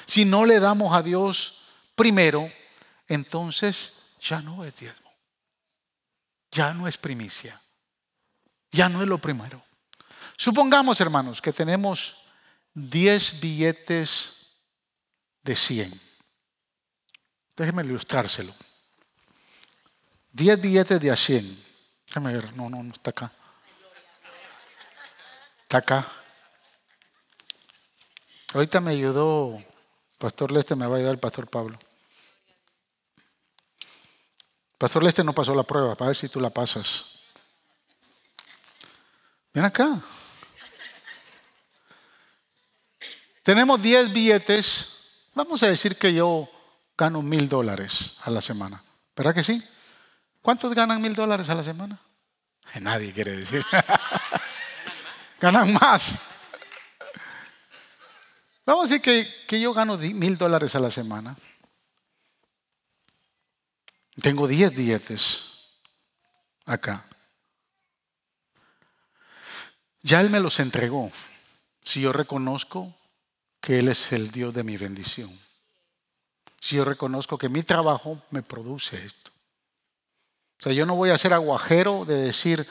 Si 0.05 0.25
no 0.25 0.45
le 0.45 0.59
damos 0.59 0.95
a 0.95 1.01
Dios 1.01 1.59
primero, 1.95 2.51
entonces 3.07 4.13
ya 4.21 4.41
no 4.41 4.63
es 4.63 4.75
diezmo. 4.75 5.11
Ya 6.51 6.73
no 6.73 6.87
es 6.87 6.97
primicia. 6.97 7.59
Ya 8.71 8.89
no 8.89 9.01
es 9.01 9.07
lo 9.07 9.17
primero. 9.17 9.63
Supongamos, 10.37 10.99
hermanos, 11.01 11.41
que 11.41 11.51
tenemos 11.51 12.15
10 12.73 13.39
billetes 13.39 14.47
de 15.43 15.55
100. 15.55 16.01
Déjenme 17.55 17.83
ilustrárselo. 17.83 18.53
10 20.31 20.61
billetes 20.61 20.99
de 20.99 21.11
a 21.11 21.15
100. 21.15 21.65
Déjame 22.07 22.33
ver, 22.33 22.55
no, 22.55 22.69
no, 22.69 22.81
no 22.81 22.93
está 22.93 23.09
acá. 23.09 23.31
Está 25.63 25.77
acá. 25.79 26.11
Ahorita 28.53 28.79
me 28.79 28.91
ayudó, 28.91 29.61
Pastor 30.19 30.51
Leste 30.51 30.75
me 30.75 30.85
va 30.85 30.95
a 30.95 30.97
ayudar 30.97 31.13
el 31.13 31.19
Pastor 31.19 31.47
Pablo. 31.47 31.79
Pastor 34.77 35.01
Leste 35.01 35.23
no 35.23 35.33
pasó 35.33 35.55
la 35.55 35.63
prueba, 35.63 35.95
para 35.95 36.09
ver 36.09 36.15
si 36.17 36.27
tú 36.27 36.41
la 36.41 36.49
pasas. 36.49 37.05
Ven 39.53 39.63
acá. 39.63 39.99
Tenemos 43.43 43.81
10 43.81 44.13
billetes. 44.13 44.97
Vamos 45.33 45.63
a 45.63 45.67
decir 45.67 45.97
que 45.97 46.13
yo 46.13 46.49
gano 46.97 47.21
mil 47.21 47.47
dólares 47.47 48.11
a 48.21 48.29
la 48.29 48.41
semana. 48.41 48.83
¿Verdad 49.15 49.33
que 49.33 49.43
sí? 49.43 49.63
¿Cuántos 50.41 50.75
ganan 50.75 51.01
mil 51.01 51.15
dólares 51.15 51.49
a 51.49 51.55
la 51.55 51.63
semana? 51.63 51.97
Nadie 52.81 53.13
quiere 53.13 53.37
decir. 53.37 53.65
ganan 55.39 55.73
más. 55.73 56.17
Vamos 58.69 58.83
a 58.83 58.93
decir 58.93 59.01
que, 59.01 59.45
que 59.47 59.59
yo 59.59 59.73
gano 59.73 59.97
mil 59.97 60.37
dólares 60.37 60.75
a 60.75 60.79
la 60.79 60.91
semana. 60.91 61.35
Tengo 64.21 64.47
10 64.47 64.75
billetes 64.75 65.71
acá. 66.67 67.03
Ya 70.03 70.21
Él 70.21 70.29
me 70.29 70.39
los 70.39 70.59
entregó. 70.59 71.11
Si 71.83 72.01
yo 72.01 72.13
reconozco 72.13 72.93
que 73.59 73.79
Él 73.79 73.87
es 73.87 74.11
el 74.11 74.29
Dios 74.29 74.53
de 74.53 74.63
mi 74.63 74.77
bendición. 74.77 75.35
Si 76.59 76.75
yo 76.75 76.85
reconozco 76.85 77.39
que 77.39 77.49
mi 77.49 77.63
trabajo 77.63 78.21
me 78.29 78.43
produce 78.43 79.03
esto. 79.03 79.31
O 80.59 80.61
sea, 80.61 80.73
yo 80.73 80.85
no 80.85 80.93
voy 80.93 81.09
a 81.09 81.17
ser 81.17 81.33
aguajero 81.33 82.05
de 82.05 82.21
decir, 82.21 82.67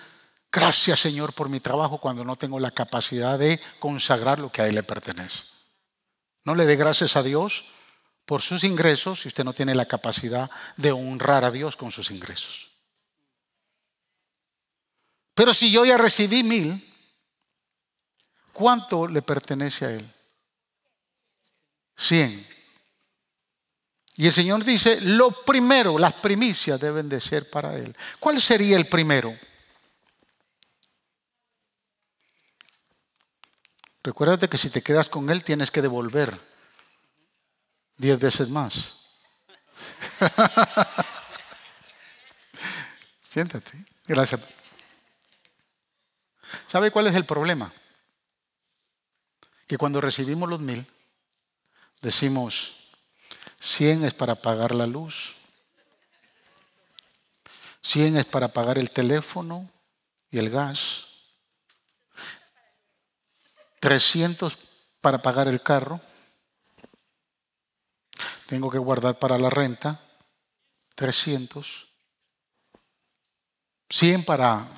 gracias 0.52 1.00
Señor 1.00 1.32
por 1.32 1.48
mi 1.48 1.58
trabajo 1.58 1.98
cuando 1.98 2.22
no 2.22 2.37
tengo 2.37 2.61
la 2.61 2.70
capacidad 2.70 3.37
de 3.37 3.58
consagrar 3.80 4.38
lo 4.38 4.52
que 4.52 4.62
a 4.62 4.68
Él 4.68 4.76
le 4.76 4.84
pertenece. 4.84 5.47
No 6.44 6.55
le 6.55 6.66
dé 6.66 6.77
gracias 6.77 7.16
a 7.16 7.22
Dios 7.22 7.64
por 8.24 8.42
sus 8.42 8.64
ingresos 8.64 9.22
si 9.22 9.29
usted 9.29 9.44
no 9.44 9.53
tiene 9.53 9.74
la 9.74 9.87
capacidad 9.87 10.51
de 10.77 10.92
honrar 10.92 11.44
a 11.44 11.51
Dios 11.51 11.77
con 11.77 11.90
sus 11.90 12.11
ingresos. 12.11 12.70
Pero 15.35 15.55
si 15.55 15.70
yo 15.70 15.85
ya 15.85 15.96
recibí 15.96 16.42
mil, 16.42 16.94
¿cuánto 18.53 19.07
le 19.07 19.22
pertenece 19.22 19.87
a 19.87 19.90
Él? 19.92 20.14
Cien. 21.96 22.46
Y 24.16 24.27
el 24.27 24.33
Señor 24.33 24.64
dice, 24.64 25.01
lo 25.01 25.31
primero, 25.31 25.96
las 25.96 26.14
primicias 26.14 26.81
deben 26.81 27.09
de 27.09 27.20
ser 27.20 27.48
para 27.48 27.77
Él. 27.77 27.96
¿Cuál 28.18 28.40
sería 28.40 28.77
el 28.77 28.88
primero? 28.88 29.38
Recuérdate 34.08 34.48
que 34.48 34.56
si 34.56 34.70
te 34.70 34.80
quedas 34.80 35.10
con 35.10 35.28
Él 35.28 35.44
tienes 35.44 35.70
que 35.70 35.82
devolver 35.82 36.34
diez 37.98 38.18
veces 38.18 38.48
más. 38.48 38.94
Siéntate. 43.20 43.84
Gracias. 44.06 44.40
¿Sabe 46.68 46.90
cuál 46.90 47.08
es 47.08 47.14
el 47.16 47.26
problema? 47.26 47.70
Que 49.66 49.76
cuando 49.76 50.00
recibimos 50.00 50.48
los 50.48 50.60
mil, 50.60 50.86
decimos, 52.00 52.76
100 53.60 54.06
es 54.06 54.14
para 54.14 54.36
pagar 54.36 54.74
la 54.74 54.86
luz, 54.86 55.34
100 57.82 58.16
es 58.16 58.24
para 58.24 58.48
pagar 58.48 58.78
el 58.78 58.90
teléfono 58.90 59.70
y 60.30 60.38
el 60.38 60.48
gas, 60.48 61.07
300 63.80 64.58
para 65.00 65.18
pagar 65.18 65.48
el 65.48 65.62
carro, 65.62 66.00
tengo 68.46 68.70
que 68.70 68.78
guardar 68.78 69.18
para 69.18 69.38
la 69.38 69.50
renta 69.50 70.00
300. 70.94 71.86
100 73.90 74.24
para 74.24 74.68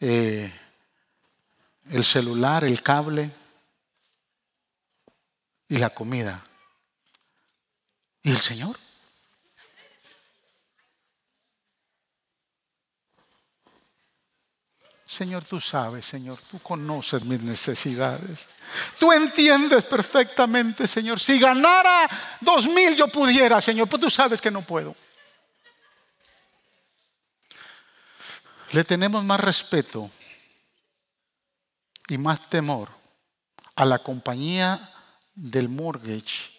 eh, 0.00 0.52
el 1.90 2.04
celular, 2.04 2.64
el 2.64 2.82
cable 2.82 3.30
y 5.68 5.78
la 5.78 5.90
comida. 5.90 6.42
¿Y 8.22 8.30
el 8.30 8.38
Señor? 8.38 8.76
Señor, 15.10 15.44
tú 15.44 15.60
sabes, 15.60 16.06
Señor, 16.06 16.38
tú 16.48 16.60
conoces 16.60 17.24
mis 17.24 17.40
necesidades. 17.40 18.46
Tú 18.96 19.10
entiendes 19.10 19.82
perfectamente, 19.84 20.86
Señor. 20.86 21.18
Si 21.18 21.40
ganara 21.40 22.08
dos 22.40 22.68
mil 22.68 22.94
yo 22.94 23.08
pudiera, 23.08 23.60
Señor, 23.60 23.88
pues 23.88 24.00
tú 24.00 24.08
sabes 24.08 24.40
que 24.40 24.52
no 24.52 24.62
puedo. 24.62 24.94
Le 28.70 28.84
tenemos 28.84 29.24
más 29.24 29.40
respeto 29.40 30.08
y 32.06 32.16
más 32.16 32.48
temor 32.48 32.88
a 33.74 33.84
la 33.84 33.98
compañía 33.98 34.78
del 35.34 35.68
mortgage 35.68 36.56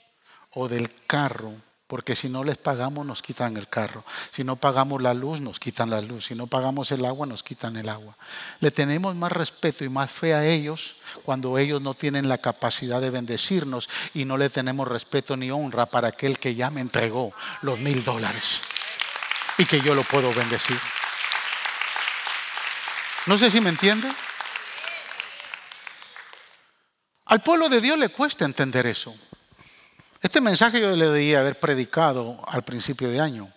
o 0.55 0.67
del 0.67 0.91
carro 1.07 1.53
porque 1.91 2.15
si 2.15 2.29
no 2.29 2.45
les 2.45 2.57
pagamos 2.57 3.05
nos 3.05 3.21
quitan 3.21 3.57
el 3.57 3.67
carro, 3.67 4.05
si 4.31 4.45
no 4.45 4.55
pagamos 4.55 5.01
la 5.01 5.13
luz 5.13 5.41
nos 5.41 5.59
quitan 5.59 5.89
la 5.89 5.99
luz, 5.99 6.27
si 6.27 6.35
no 6.35 6.47
pagamos 6.47 6.89
el 6.93 7.03
agua 7.03 7.27
nos 7.27 7.43
quitan 7.43 7.75
el 7.75 7.89
agua. 7.89 8.15
Le 8.61 8.71
tenemos 8.71 9.13
más 9.13 9.29
respeto 9.29 9.83
y 9.83 9.89
más 9.89 10.09
fe 10.09 10.33
a 10.33 10.45
ellos 10.45 10.95
cuando 11.25 11.57
ellos 11.57 11.81
no 11.81 11.93
tienen 11.93 12.29
la 12.29 12.37
capacidad 12.37 13.01
de 13.01 13.09
bendecirnos 13.09 13.89
y 14.13 14.23
no 14.23 14.37
le 14.37 14.49
tenemos 14.49 14.87
respeto 14.87 15.35
ni 15.35 15.51
honra 15.51 15.85
para 15.85 16.07
aquel 16.07 16.39
que 16.39 16.55
ya 16.55 16.69
me 16.69 16.79
entregó 16.79 17.33
los 17.61 17.77
mil 17.79 18.05
dólares 18.05 18.61
y 19.57 19.65
que 19.65 19.81
yo 19.81 19.93
lo 19.93 20.03
puedo 20.03 20.33
bendecir. 20.33 20.79
No 23.25 23.37
sé 23.37 23.51
si 23.51 23.59
me 23.59 23.69
entiende. 23.69 24.09
Al 27.25 27.43
pueblo 27.43 27.67
de 27.67 27.81
Dios 27.81 27.99
le 27.99 28.07
cuesta 28.07 28.45
entender 28.45 28.85
eso. 28.85 29.13
Este 30.21 30.39
mensaje 30.39 30.79
yo 30.79 30.95
le 30.95 31.07
debía 31.07 31.39
haber 31.39 31.59
predicado 31.59 32.39
al 32.47 32.63
principio 32.63 33.09
de 33.09 33.19
año, 33.19 33.51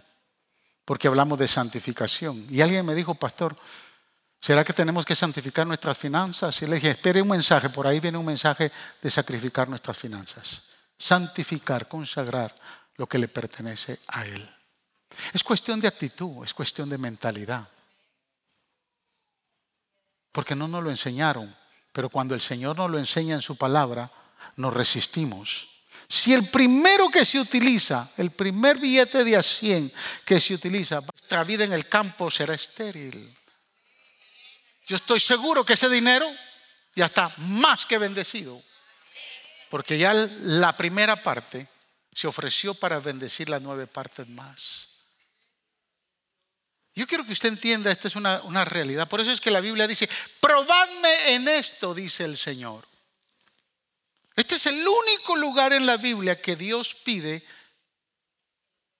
porque 0.86 1.08
hablamos 1.08 1.38
de 1.38 1.46
santificación. 1.46 2.46
Y 2.48 2.62
alguien 2.62 2.86
me 2.86 2.94
dijo, 2.94 3.14
pastor, 3.14 3.54
¿será 4.40 4.64
que 4.64 4.72
tenemos 4.72 5.04
que 5.04 5.14
santificar 5.14 5.66
nuestras 5.66 5.98
finanzas? 5.98 6.62
Y 6.62 6.66
le 6.66 6.76
dije, 6.76 6.92
espere 6.92 7.20
un 7.20 7.28
mensaje, 7.28 7.68
por 7.68 7.86
ahí 7.86 8.00
viene 8.00 8.16
un 8.16 8.24
mensaje 8.24 8.72
de 9.02 9.10
sacrificar 9.10 9.68
nuestras 9.68 9.98
finanzas. 9.98 10.62
Santificar, 10.96 11.86
consagrar 11.86 12.54
lo 12.96 13.06
que 13.06 13.18
le 13.18 13.28
pertenece 13.28 14.00
a 14.08 14.24
Él. 14.24 14.50
Es 15.34 15.44
cuestión 15.44 15.80
de 15.80 15.88
actitud, 15.88 16.42
es 16.44 16.54
cuestión 16.54 16.88
de 16.88 16.96
mentalidad. 16.96 17.68
Porque 20.32 20.54
no 20.54 20.66
nos 20.66 20.82
lo 20.82 20.88
enseñaron, 20.88 21.54
pero 21.92 22.08
cuando 22.08 22.34
el 22.34 22.40
Señor 22.40 22.78
nos 22.78 22.90
lo 22.90 22.98
enseña 22.98 23.34
en 23.34 23.42
su 23.42 23.56
palabra, 23.56 24.10
nos 24.56 24.72
resistimos 24.72 25.73
si 26.14 26.32
el 26.32 26.48
primero 26.48 27.08
que 27.08 27.24
se 27.24 27.40
utiliza, 27.40 28.08
el 28.18 28.30
primer 28.30 28.78
billete 28.78 29.24
de 29.24 29.36
a 29.36 29.42
100 29.42 29.92
que 30.24 30.38
se 30.38 30.54
utiliza, 30.54 31.00
nuestra 31.00 31.42
vida 31.42 31.64
en 31.64 31.72
el 31.72 31.88
campo 31.88 32.30
será 32.30 32.54
estéril. 32.54 33.36
Yo 34.86 34.94
estoy 34.94 35.18
seguro 35.18 35.66
que 35.66 35.72
ese 35.72 35.88
dinero 35.88 36.30
ya 36.94 37.06
está 37.06 37.34
más 37.38 37.84
que 37.84 37.98
bendecido. 37.98 38.62
Porque 39.70 39.98
ya 39.98 40.14
la 40.14 40.76
primera 40.76 41.20
parte 41.20 41.66
se 42.14 42.28
ofreció 42.28 42.74
para 42.74 43.00
bendecir 43.00 43.48
las 43.48 43.60
nueve 43.60 43.88
partes 43.88 44.28
más. 44.28 44.86
Yo 46.94 47.08
quiero 47.08 47.26
que 47.26 47.32
usted 47.32 47.48
entienda, 47.48 47.90
esta 47.90 48.06
es 48.06 48.14
una, 48.14 48.40
una 48.42 48.64
realidad. 48.64 49.08
Por 49.08 49.20
eso 49.20 49.32
es 49.32 49.40
que 49.40 49.50
la 49.50 49.60
Biblia 49.60 49.88
dice, 49.88 50.08
probadme 50.38 51.34
en 51.34 51.48
esto, 51.48 51.92
dice 51.92 52.24
el 52.24 52.36
Señor. 52.36 52.93
Este 54.36 54.56
es 54.56 54.66
el 54.66 54.86
único 54.86 55.36
lugar 55.36 55.72
en 55.72 55.86
la 55.86 55.96
Biblia 55.96 56.40
que 56.40 56.56
Dios 56.56 56.94
pide 56.94 57.44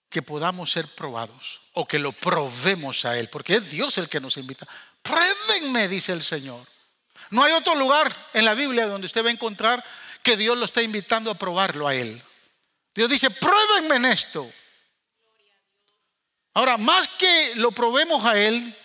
que 0.08 0.22
podamos 0.22 0.70
ser 0.70 0.86
probados 0.86 1.62
o 1.72 1.88
que 1.88 1.98
lo 1.98 2.12
probemos 2.12 3.04
a 3.04 3.18
Él, 3.18 3.28
porque 3.28 3.56
es 3.56 3.70
Dios 3.70 3.98
el 3.98 4.08
que 4.08 4.20
nos 4.20 4.36
invita. 4.36 4.66
Pruébenme, 5.02 5.88
dice 5.88 6.12
el 6.12 6.22
Señor. 6.22 6.64
No 7.30 7.42
hay 7.42 7.52
otro 7.52 7.74
lugar 7.74 8.14
en 8.32 8.44
la 8.44 8.54
Biblia 8.54 8.86
donde 8.86 9.06
usted 9.06 9.24
va 9.24 9.28
a 9.28 9.32
encontrar 9.32 9.84
que 10.22 10.36
Dios 10.36 10.56
lo 10.56 10.64
está 10.64 10.82
invitando 10.82 11.32
a 11.32 11.34
probarlo 11.34 11.88
a 11.88 11.94
Él. 11.96 12.22
Dios 12.94 13.10
dice, 13.10 13.28
pruébenme 13.28 13.96
en 13.96 14.04
esto. 14.04 14.48
Ahora, 16.54 16.78
más 16.78 17.08
que 17.08 17.56
lo 17.56 17.72
probemos 17.72 18.24
a 18.24 18.38
Él, 18.38 18.76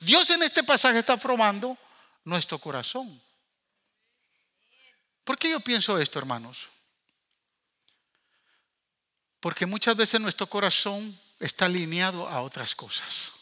Dios 0.00 0.28
en 0.30 0.42
este 0.42 0.62
pasaje 0.64 0.98
está 0.98 1.16
probando 1.16 1.78
nuestro 2.24 2.58
corazón. 2.58 3.23
¿Por 5.24 5.38
qué 5.38 5.50
yo 5.50 5.60
pienso 5.60 5.98
esto, 5.98 6.18
hermanos? 6.18 6.68
Porque 9.40 9.66
muchas 9.66 9.96
veces 9.96 10.20
nuestro 10.20 10.46
corazón 10.46 11.18
está 11.40 11.64
alineado 11.66 12.28
a 12.28 12.42
otras 12.42 12.74
cosas. 12.74 13.32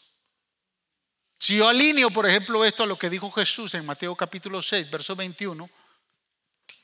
Si 1.39 1.57
yo 1.57 1.69
alineo, 1.69 2.11
por 2.11 2.29
ejemplo, 2.29 2.65
esto 2.65 2.85
a 2.85 2.87
lo 2.87 2.99
que 2.99 3.11
dijo 3.11 3.31
Jesús 3.33 3.75
en 3.75 3.85
Mateo 3.85 4.15
capítulo 4.15 4.63
6, 4.63 4.91
verso 4.91 5.17
21, 5.17 5.69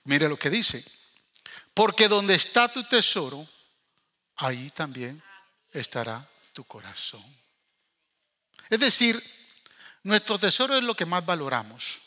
mire 0.05 0.29
lo 0.29 0.37
que 0.37 0.51
dice. 0.51 0.85
Porque 1.73 2.09
donde 2.09 2.35
está 2.35 2.67
tu 2.69 2.83
tesoro, 2.83 3.47
ahí 4.35 4.69
también 4.71 5.23
estará 5.73 6.29
tu 6.53 6.65
corazón. 6.65 7.25
Es 8.69 8.81
decir, 8.81 9.23
nuestro 10.03 10.39
tesoro 10.39 10.75
es 10.77 10.83
lo 10.83 10.95
que 10.95 11.07
más 11.07 11.25
valoramos. 11.25 12.01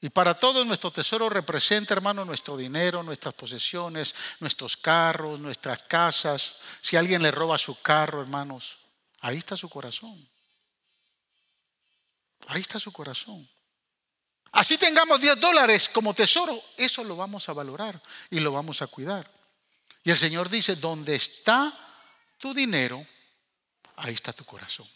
Y 0.00 0.10
para 0.10 0.38
todos 0.38 0.66
nuestro 0.66 0.90
tesoro 0.90 1.28
representa, 1.28 1.94
hermano, 1.94 2.24
nuestro 2.24 2.56
dinero, 2.56 3.02
nuestras 3.02 3.34
posesiones, 3.34 4.14
nuestros 4.40 4.76
carros, 4.76 5.40
nuestras 5.40 5.82
casas. 5.84 6.56
Si 6.80 6.96
alguien 6.96 7.22
le 7.22 7.30
roba 7.30 7.56
su 7.56 7.80
carro, 7.80 8.20
hermanos, 8.20 8.76
ahí 9.20 9.38
está 9.38 9.56
su 9.56 9.68
corazón. 9.68 10.28
Ahí 12.48 12.60
está 12.60 12.78
su 12.78 12.92
corazón. 12.92 13.48
Así 14.52 14.78
tengamos 14.78 15.20
10 15.20 15.40
dólares 15.40 15.88
como 15.88 16.14
tesoro, 16.14 16.62
eso 16.76 17.04
lo 17.04 17.16
vamos 17.16 17.48
a 17.48 17.52
valorar 17.52 18.00
y 18.30 18.40
lo 18.40 18.52
vamos 18.52 18.80
a 18.82 18.86
cuidar. 18.86 19.30
Y 20.04 20.10
el 20.10 20.16
Señor 20.16 20.48
dice, 20.48 20.76
donde 20.76 21.16
está 21.16 21.76
tu 22.38 22.54
dinero, 22.54 23.04
ahí 23.96 24.14
está 24.14 24.32
tu 24.32 24.44
corazón. 24.44 24.88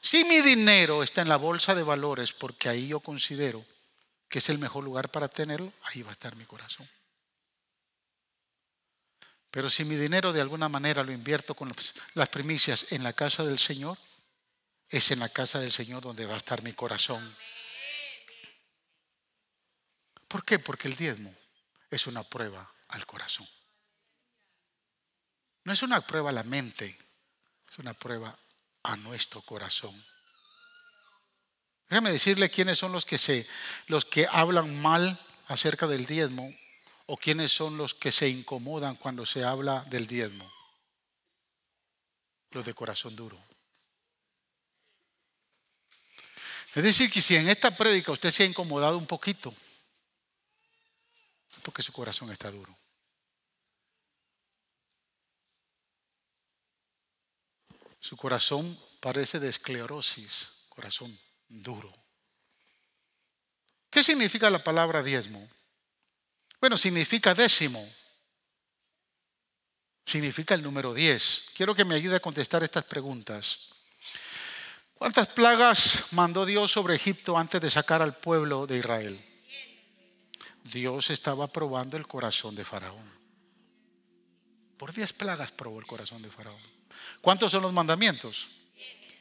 Si 0.00 0.24
mi 0.24 0.42
dinero 0.42 1.02
está 1.02 1.22
en 1.22 1.28
la 1.28 1.36
bolsa 1.36 1.74
de 1.74 1.82
valores, 1.82 2.32
porque 2.32 2.68
ahí 2.68 2.88
yo 2.88 3.00
considero 3.00 3.64
que 4.28 4.38
es 4.38 4.48
el 4.48 4.58
mejor 4.58 4.84
lugar 4.84 5.10
para 5.10 5.28
tenerlo, 5.28 5.72
ahí 5.82 6.02
va 6.02 6.10
a 6.10 6.12
estar 6.12 6.36
mi 6.36 6.44
corazón. 6.44 6.88
Pero 9.50 9.70
si 9.70 9.84
mi 9.84 9.94
dinero 9.94 10.32
de 10.32 10.40
alguna 10.40 10.68
manera 10.68 11.02
lo 11.02 11.12
invierto 11.12 11.54
con 11.54 11.72
las 12.14 12.28
primicias 12.28 12.92
en 12.92 13.02
la 13.02 13.12
casa 13.12 13.44
del 13.44 13.58
Señor, 13.58 13.96
es 14.88 15.10
en 15.10 15.18
la 15.18 15.28
casa 15.28 15.58
del 15.58 15.72
Señor 15.72 16.02
donde 16.02 16.26
va 16.26 16.34
a 16.34 16.38
estar 16.38 16.62
mi 16.62 16.72
corazón. 16.72 17.36
¿Por 20.28 20.44
qué? 20.44 20.58
Porque 20.58 20.88
el 20.88 20.96
diezmo 20.96 21.34
es 21.90 22.06
una 22.06 22.22
prueba 22.22 22.70
al 22.88 23.06
corazón. 23.06 23.48
No 25.64 25.72
es 25.72 25.82
una 25.82 26.00
prueba 26.00 26.30
a 26.30 26.34
la 26.34 26.44
mente, 26.44 26.96
es 27.70 27.78
una 27.78 27.94
prueba 27.94 28.38
a 28.82 28.96
nuestro 28.96 29.40
corazón. 29.42 30.04
Déjame 31.88 32.10
decirle 32.10 32.50
quiénes 32.50 32.78
son 32.78 32.92
los 32.92 33.06
que 33.06 33.18
se, 33.18 33.46
los 33.86 34.04
que 34.04 34.26
hablan 34.30 34.80
mal 34.82 35.20
acerca 35.46 35.86
del 35.86 36.04
diezmo 36.04 36.52
o 37.06 37.16
quiénes 37.16 37.52
son 37.52 37.76
los 37.76 37.94
que 37.94 38.10
se 38.10 38.28
incomodan 38.28 38.96
cuando 38.96 39.24
se 39.24 39.44
habla 39.44 39.82
del 39.82 40.06
diezmo. 40.06 40.50
Los 42.50 42.64
de 42.64 42.74
corazón 42.74 43.14
duro. 43.14 43.40
Es 46.74 46.82
decir, 46.82 47.10
que 47.10 47.22
si 47.22 47.36
en 47.36 47.48
esta 47.48 47.74
prédica 47.74 48.12
usted 48.12 48.30
se 48.30 48.42
ha 48.42 48.46
incomodado 48.46 48.98
un 48.98 49.06
poquito, 49.06 49.54
es 51.50 51.58
porque 51.62 51.82
su 51.82 51.92
corazón 51.92 52.32
está 52.32 52.50
duro. 52.50 52.76
Su 58.00 58.16
corazón 58.16 58.78
parece 59.00 59.40
de 59.40 59.48
esclerosis, 59.48 60.66
corazón 60.68 61.18
duro. 61.48 61.92
¿Qué 63.90 64.02
significa 64.02 64.50
la 64.50 64.62
palabra 64.62 65.02
diezmo? 65.02 65.48
Bueno, 66.60 66.76
significa 66.76 67.34
décimo. 67.34 67.86
Significa 70.04 70.54
el 70.54 70.62
número 70.62 70.94
diez. 70.94 71.46
Quiero 71.54 71.74
que 71.74 71.84
me 71.84 71.94
ayude 71.94 72.16
a 72.16 72.20
contestar 72.20 72.62
estas 72.62 72.84
preguntas. 72.84 73.68
¿Cuántas 74.94 75.28
plagas 75.28 76.06
mandó 76.12 76.46
Dios 76.46 76.72
sobre 76.72 76.94
Egipto 76.94 77.36
antes 77.36 77.60
de 77.60 77.70
sacar 77.70 78.02
al 78.02 78.16
pueblo 78.16 78.66
de 78.66 78.78
Israel? 78.78 79.24
Dios 80.64 81.10
estaba 81.10 81.46
probando 81.46 81.96
el 81.96 82.06
corazón 82.06 82.54
de 82.54 82.64
Faraón. 82.64 83.10
Por 84.76 84.92
diez 84.92 85.12
plagas 85.12 85.52
probó 85.52 85.78
el 85.80 85.86
corazón 85.86 86.22
de 86.22 86.30
Faraón. 86.30 86.60
¿Cuántos 87.20 87.52
son 87.52 87.62
los 87.62 87.72
mandamientos? 87.72 88.48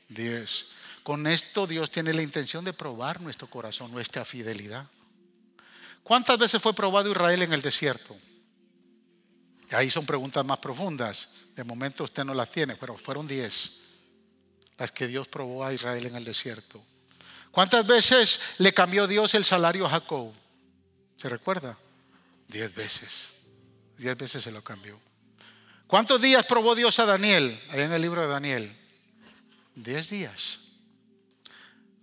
Diez. 0.08 0.68
Con 1.06 1.28
esto 1.28 1.68
Dios 1.68 1.92
tiene 1.92 2.16
la 2.16 2.24
intención 2.24 2.66
de 2.66 2.74
probar 2.74 3.22
nuestro 3.22 3.48
corazón, 3.48 3.92
nuestra 3.92 4.26
fidelidad. 4.26 4.88
¿Cuántas 6.02 6.36
veces 6.40 6.60
fue 6.60 6.74
probado 6.74 7.12
Israel 7.12 7.44
en 7.44 7.54
el 7.54 7.62
desierto? 7.62 8.18
Ahí 9.70 9.92
son 9.92 10.08
preguntas 10.08 10.44
más 10.44 10.58
profundas. 10.58 11.30
De 11.56 11.64
momento 11.64 12.06
usted 12.06 12.24
no 12.24 12.34
las 12.34 12.50
tiene, 12.50 12.76
pero 12.76 12.98
fueron 12.98 13.28
diez 13.28 13.82
las 14.80 14.92
que 14.92 15.06
Dios 15.06 15.28
probó 15.28 15.64
a 15.64 15.72
Israel 15.72 16.08
en 16.08 16.16
el 16.16 16.26
desierto. 16.26 16.84
¿Cuántas 17.52 17.86
veces 17.86 18.40
le 18.58 18.74
cambió 18.74 19.06
Dios 19.06 19.36
el 19.36 19.46
salario 19.46 19.86
a 19.86 19.92
Jacob? 19.92 20.34
¿Se 21.18 21.30
recuerda? 21.30 21.78
Diez 22.48 22.74
veces. 22.74 23.42
Diez 23.96 24.18
veces 24.18 24.42
se 24.42 24.52
lo 24.52 24.64
cambió. 24.64 25.00
¿Cuántos 25.86 26.20
días 26.20 26.48
probó 26.48 26.74
Dios 26.74 26.98
a 26.98 27.06
Daniel? 27.06 27.62
Ahí 27.70 27.82
en 27.82 27.94
el 27.94 28.02
libro 28.02 28.22
de 28.22 28.28
Daniel. 28.28 28.76
Diez 29.76 30.10
días. 30.10 30.65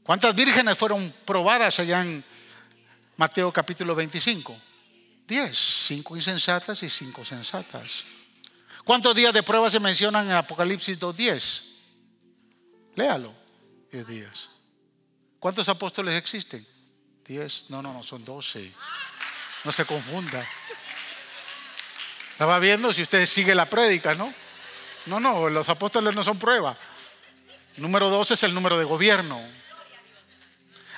¿Cuántas 0.05 0.34
vírgenes 0.34 0.76
fueron 0.76 1.14
probadas 1.24 1.78
allá 1.78 2.03
en 2.03 2.24
Mateo 3.16 3.53
capítulo 3.53 3.94
25? 3.94 4.57
Diez. 5.28 5.57
Cinco 5.86 6.16
insensatas 6.16 6.82
y 6.82 6.88
cinco 6.88 7.24
sensatas. 7.24 8.05
¿Cuántos 8.84 9.14
días 9.14 9.32
de 9.32 9.44
prueba 9.44 9.70
se 9.70 9.78
mencionan 9.78 10.26
en 10.26 10.32
Apocalipsis 10.32 10.98
2.10? 10.98 11.62
Léalo. 12.96 13.32
Diez 13.92 14.07
días. 14.07 14.48
¿Cuántos 15.38 15.68
apóstoles 15.68 16.14
existen? 16.14 16.66
Diez. 17.24 17.66
No, 17.68 17.80
no, 17.80 17.92
no, 17.92 18.03
son 18.03 18.24
doce. 18.24 18.72
No 19.64 19.70
se 19.70 19.84
confunda. 19.84 20.44
Estaba 22.32 22.59
viendo 22.59 22.92
si 22.92 23.03
usted 23.03 23.24
sigue 23.26 23.55
la 23.55 23.70
prédica, 23.70 24.14
¿no? 24.14 24.34
No, 25.07 25.20
no, 25.20 25.48
los 25.48 25.68
apóstoles 25.68 26.12
no 26.14 26.24
son 26.24 26.38
prueba. 26.38 26.76
Número 27.76 28.11
12 28.11 28.34
es 28.34 28.42
el 28.42 28.55
número 28.55 28.78
de 28.78 28.84
gobierno. 28.84 29.40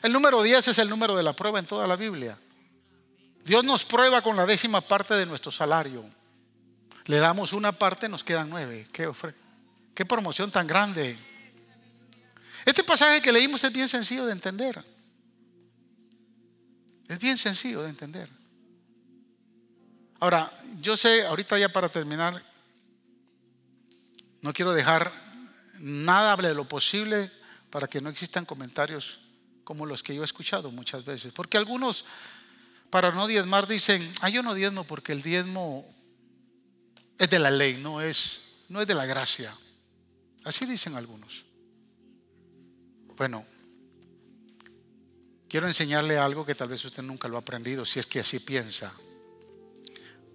El 0.05 0.13
número 0.13 0.43
10 0.43 0.69
es 0.69 0.79
el 0.81 0.91
número 0.91 1.17
de 1.17 1.23
la 1.23 1.33
prueba 1.33 1.59
en 1.59 1.65
toda 1.65 1.87
la 1.87 1.97
Biblia. 1.97 2.39
Dios 3.43 3.65
nos 3.65 3.87
prueba 3.87 4.21
con 4.21 4.37
la 4.37 4.45
décima 4.45 4.83
parte 4.83 5.15
de 5.15 5.25
nuestro 5.25 5.51
salario. 5.51 6.05
Le 7.07 7.17
damos 7.17 7.55
una 7.55 7.73
parte, 7.73 8.07
nos 8.07 8.23
quedan 8.23 8.51
nueve. 8.51 8.87
¿Qué, 8.93 9.11
qué 9.95 10.05
promoción 10.05 10.51
tan 10.51 10.67
grande? 10.67 11.19
Este 12.67 12.85
pasaje 12.85 13.23
que 13.23 13.33
leímos 13.33 13.65
es 13.65 13.73
bien 13.73 13.89
sencillo 13.89 14.27
de 14.27 14.33
entender. 14.33 14.85
Es 17.09 17.19
bien 17.19 17.39
sencillo 17.39 17.83
de 17.83 17.89
entender. 17.89 18.29
Ahora, 20.21 20.53
yo 20.83 20.99
sé, 20.99 21.27
ahorita 21.27 21.59
ya 21.59 21.71
para 21.71 21.89
terminar, 21.89 22.43
no 24.43 24.53
quiero 24.53 24.75
dejar 24.75 25.11
nada 25.79 26.37
de 26.37 26.55
lo 26.55 26.69
posible 26.69 27.33
para 27.71 27.87
que 27.87 28.03
no 28.03 28.11
existan 28.11 28.45
comentarios 28.45 29.24
como 29.65 29.87
los 29.87 30.03
que 30.03 30.15
yo 30.15 30.23
he 30.23 30.25
escuchado 30.25 30.71
muchas 30.71 31.05
veces. 31.05 31.33
Porque 31.33 31.57
algunos, 31.57 32.05
para 32.91 33.13
no 33.13 33.27
diezmar, 33.27 33.67
dicen, 33.67 34.09
ah, 34.21 34.29
yo 34.29 34.43
no 34.43 34.55
diezmo 34.55 34.85
porque 34.85 35.13
el 35.13 35.23
diezmo 35.23 35.85
es 37.19 37.29
de 37.31 37.39
la 37.39 37.51
ley, 37.51 37.79
no 37.79 38.01
es, 38.01 38.43
no 38.69 38.81
es 38.81 38.87
de 38.87 38.95
la 38.95 39.07
gracia. 39.07 39.55
Así 40.45 40.67
dicen 40.67 40.95
algunos. 40.95 41.45
Bueno, 43.17 43.45
quiero 45.49 45.67
enseñarle 45.67 46.19
algo 46.19 46.45
que 46.45 46.55
tal 46.55 46.69
vez 46.69 46.85
usted 46.85 47.03
nunca 47.03 47.29
lo 47.29 47.37
ha 47.37 47.41
aprendido, 47.41 47.85
si 47.85 47.99
es 47.99 48.07
que 48.07 48.21
así 48.21 48.41
piensa. 48.41 48.93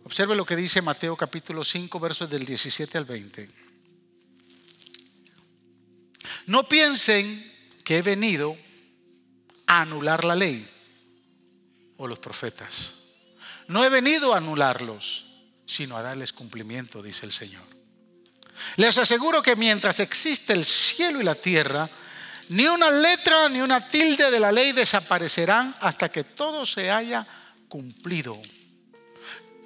Observe 0.04 0.36
lo 0.36 0.46
que 0.46 0.56
dice 0.56 0.82
Mateo 0.82 1.16
capítulo 1.16 1.64
5, 1.64 2.00
versos 2.00 2.30
del 2.30 2.46
17 2.46 2.98
al 2.98 3.06
20. 3.06 3.50
No 6.48 6.68
piensen 6.68 7.54
que 7.84 7.98
he 7.98 8.02
venido 8.02 8.58
anular 9.70 10.26
la 10.26 10.36
ley 10.36 10.68
o 11.98 12.08
los 12.08 12.20
profetas. 12.20 12.94
No 13.68 13.86
he 13.86 13.90
venido 13.90 14.34
a 14.34 14.38
anularlos, 14.38 15.26
sino 15.66 15.96
a 15.96 16.02
darles 16.02 16.34
cumplimiento, 16.34 17.04
dice 17.04 17.26
el 17.26 17.32
Señor. 17.32 17.64
Les 18.78 18.98
aseguro 18.98 19.42
que 19.42 19.56
mientras 19.56 20.00
existe 20.00 20.54
el 20.54 20.66
cielo 20.66 21.22
y 21.22 21.24
la 21.24 21.36
tierra, 21.36 21.88
ni 22.50 22.66
una 22.66 22.90
letra 22.90 23.48
ni 23.50 23.62
una 23.62 23.88
tilde 23.88 24.32
de 24.32 24.40
la 24.40 24.52
ley 24.52 24.72
desaparecerán 24.72 25.76
hasta 25.82 26.10
que 26.10 26.24
todo 26.24 26.66
se 26.66 26.90
haya 26.90 27.26
cumplido. 27.68 28.42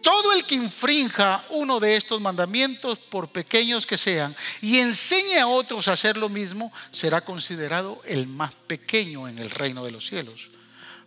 Todo 0.04 0.34
el 0.34 0.44
que 0.44 0.56
infrinja 0.56 1.46
uno 1.52 1.80
de 1.80 1.96
estos 1.96 2.20
mandamientos, 2.20 3.00
por 3.00 3.30
pequeños 3.30 3.88
que 3.88 3.98
sean, 3.98 4.36
y 4.62 4.80
enseñe 4.80 5.40
a 5.40 5.48
otros 5.48 5.88
a 5.88 5.94
hacer 5.94 6.18
lo 6.18 6.28
mismo, 6.28 6.74
será 6.92 7.22
considerado 7.22 8.02
el 8.04 8.28
más 8.28 8.54
pequeño 8.54 9.30
en 9.30 9.40
el 9.40 9.50
reino 9.50 9.84
de 9.86 9.92
los 9.92 10.06
cielos. 10.06 10.52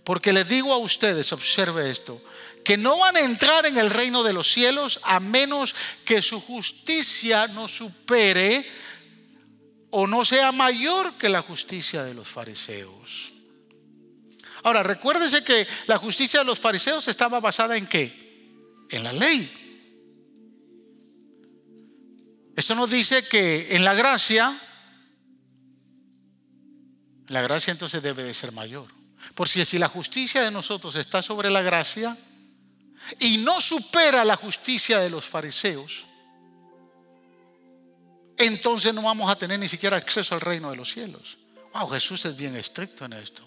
Porque 0.03 0.33
les 0.33 0.49
digo 0.49 0.73
a 0.73 0.79
ustedes, 0.79 1.31
observe 1.35 1.91
esto, 1.91 2.23
que 2.65 2.79
no 2.79 2.97
van 2.97 3.17
a 3.17 3.21
entrar 3.21 3.67
en 3.67 3.77
el 3.77 3.91
reino 3.91 4.23
de 4.23 4.33
los 4.33 4.51
cielos 4.51 4.99
a 5.03 5.21
menos 5.21 5.75
que 6.07 6.23
su 6.23 6.41
justicia 6.41 7.49
no 7.49 7.69
supere 7.69 8.65
o 9.91 10.07
no 10.07 10.25
sea 10.25 10.53
mayor 10.53 11.13
que 11.15 11.29
la 11.29 11.43
justicia 11.43 12.03
de 12.03 12.15
los 12.15 12.27
fariseos. 12.27 13.35
Ahora, 14.63 14.83
recuérdese 14.83 15.45
que 15.45 15.67
la 15.87 15.99
justicia 15.99 16.41
de 16.41 16.47
los 16.47 16.59
fariseos 16.59 17.07
estaba 17.09 17.41
basada 17.41 17.77
en 17.77 17.87
qué? 17.87 18.26
En 18.91 19.05
la 19.05 19.13
ley. 19.13 19.67
Esto 22.57 22.75
nos 22.75 22.91
dice 22.91 23.27
que 23.29 23.77
en 23.77 23.85
la 23.85 23.95
gracia, 23.95 24.59
la 27.29 27.43
gracia 27.43 27.71
entonces 27.71 28.03
debe 28.03 28.23
de 28.23 28.33
ser 28.33 28.53
mayor. 28.53 28.87
Por 29.35 29.49
si, 29.49 29.65
si 29.65 29.79
la 29.79 29.89
justicia 29.89 30.43
de 30.43 30.51
nosotros 30.51 30.97
está 30.97 31.21
sobre 31.21 31.51
la 31.51 31.61
gracia 31.61 32.17
y 33.19 33.39
no 33.39 33.61
supera 33.61 34.25
la 34.25 34.37
justicia 34.37 34.99
de 35.01 35.11
los 35.11 35.27
fariseos, 35.27 36.07
entonces 38.39 38.95
no 38.95 39.03
vamos 39.03 39.31
a 39.31 39.37
tener 39.37 39.59
ni 39.59 39.69
siquiera 39.69 39.97
acceso 39.97 40.35
al 40.35 40.41
reino 40.41 40.71
de 40.71 40.77
los 40.77 40.91
cielos. 40.91 41.39
Wow, 41.75 41.89
Jesús 41.89 42.25
es 42.25 42.37
bien 42.37 42.57
estricto 42.57 43.05
en 43.05 43.15
esto. 43.15 43.43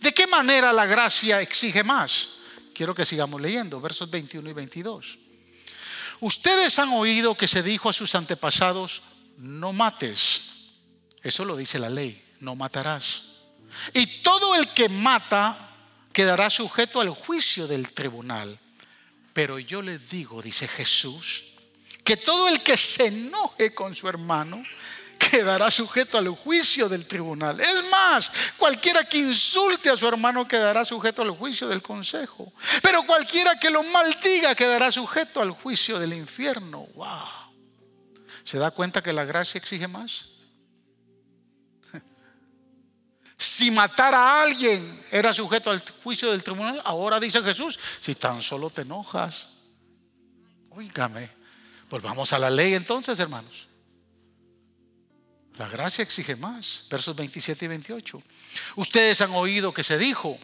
¿De 0.00 0.12
qué 0.12 0.26
manera 0.26 0.72
la 0.72 0.86
gracia 0.86 1.40
exige 1.40 1.82
más? 1.82 2.28
Quiero 2.78 2.94
que 2.94 3.04
sigamos 3.04 3.40
leyendo, 3.40 3.80
versos 3.80 4.08
21 4.08 4.50
y 4.50 4.52
22. 4.52 5.18
Ustedes 6.20 6.78
han 6.78 6.90
oído 6.90 7.34
que 7.34 7.48
se 7.48 7.60
dijo 7.60 7.88
a 7.88 7.92
sus 7.92 8.14
antepasados, 8.14 9.02
no 9.36 9.72
mates. 9.72 10.42
Eso 11.20 11.44
lo 11.44 11.56
dice 11.56 11.80
la 11.80 11.90
ley, 11.90 12.22
no 12.38 12.54
matarás. 12.54 13.24
Y 13.94 14.06
todo 14.22 14.54
el 14.54 14.68
que 14.68 14.88
mata 14.88 15.58
quedará 16.12 16.48
sujeto 16.50 17.00
al 17.00 17.10
juicio 17.10 17.66
del 17.66 17.90
tribunal. 17.90 18.56
Pero 19.32 19.58
yo 19.58 19.82
les 19.82 20.08
digo, 20.08 20.40
dice 20.40 20.68
Jesús, 20.68 21.46
que 22.04 22.16
todo 22.16 22.46
el 22.46 22.62
que 22.62 22.76
se 22.76 23.06
enoje 23.06 23.74
con 23.74 23.92
su 23.96 24.08
hermano 24.08 24.62
quedará 25.18 25.70
sujeto 25.70 26.16
al 26.16 26.28
juicio 26.28 26.88
del 26.88 27.06
tribunal. 27.06 27.60
Es 27.60 27.90
más, 27.90 28.30
cualquiera 28.56 29.04
que 29.04 29.18
insulte 29.18 29.90
a 29.90 29.96
su 29.96 30.06
hermano 30.06 30.46
quedará 30.46 30.84
sujeto 30.84 31.22
al 31.22 31.32
juicio 31.32 31.68
del 31.68 31.82
consejo. 31.82 32.52
Pero 32.82 33.02
cualquiera 33.02 33.58
que 33.58 33.68
lo 33.68 33.82
maldiga 33.82 34.54
quedará 34.54 34.90
sujeto 34.92 35.42
al 35.42 35.50
juicio 35.50 35.98
del 35.98 36.12
infierno. 36.12 36.86
Wow. 36.94 37.28
¿Se 38.44 38.58
da 38.58 38.70
cuenta 38.70 39.02
que 39.02 39.12
la 39.12 39.24
gracia 39.24 39.58
exige 39.58 39.88
más? 39.88 40.26
Si 43.40 43.70
matar 43.70 44.14
a 44.14 44.42
alguien 44.42 45.04
era 45.12 45.32
sujeto 45.32 45.70
al 45.70 45.80
juicio 46.02 46.30
del 46.32 46.42
tribunal, 46.42 46.82
ahora 46.84 47.20
dice 47.20 47.40
Jesús, 47.40 47.78
si 48.00 48.16
tan 48.16 48.42
solo 48.42 48.68
te 48.68 48.82
enojas, 48.82 49.58
oígame, 50.70 51.30
volvamos 51.88 52.32
a 52.32 52.38
la 52.40 52.50
ley 52.50 52.74
entonces, 52.74 53.18
hermanos. 53.20 53.67
La 55.58 55.68
gracia 55.68 56.02
exige 56.02 56.36
más. 56.36 56.84
Versos 56.88 57.14
27 57.16 57.64
y 57.64 57.68
28. 57.68 58.22
Ustedes 58.76 59.20
han 59.20 59.32
oído 59.32 59.74
que 59.74 59.84
se 59.84 59.98
dijo, 59.98 60.38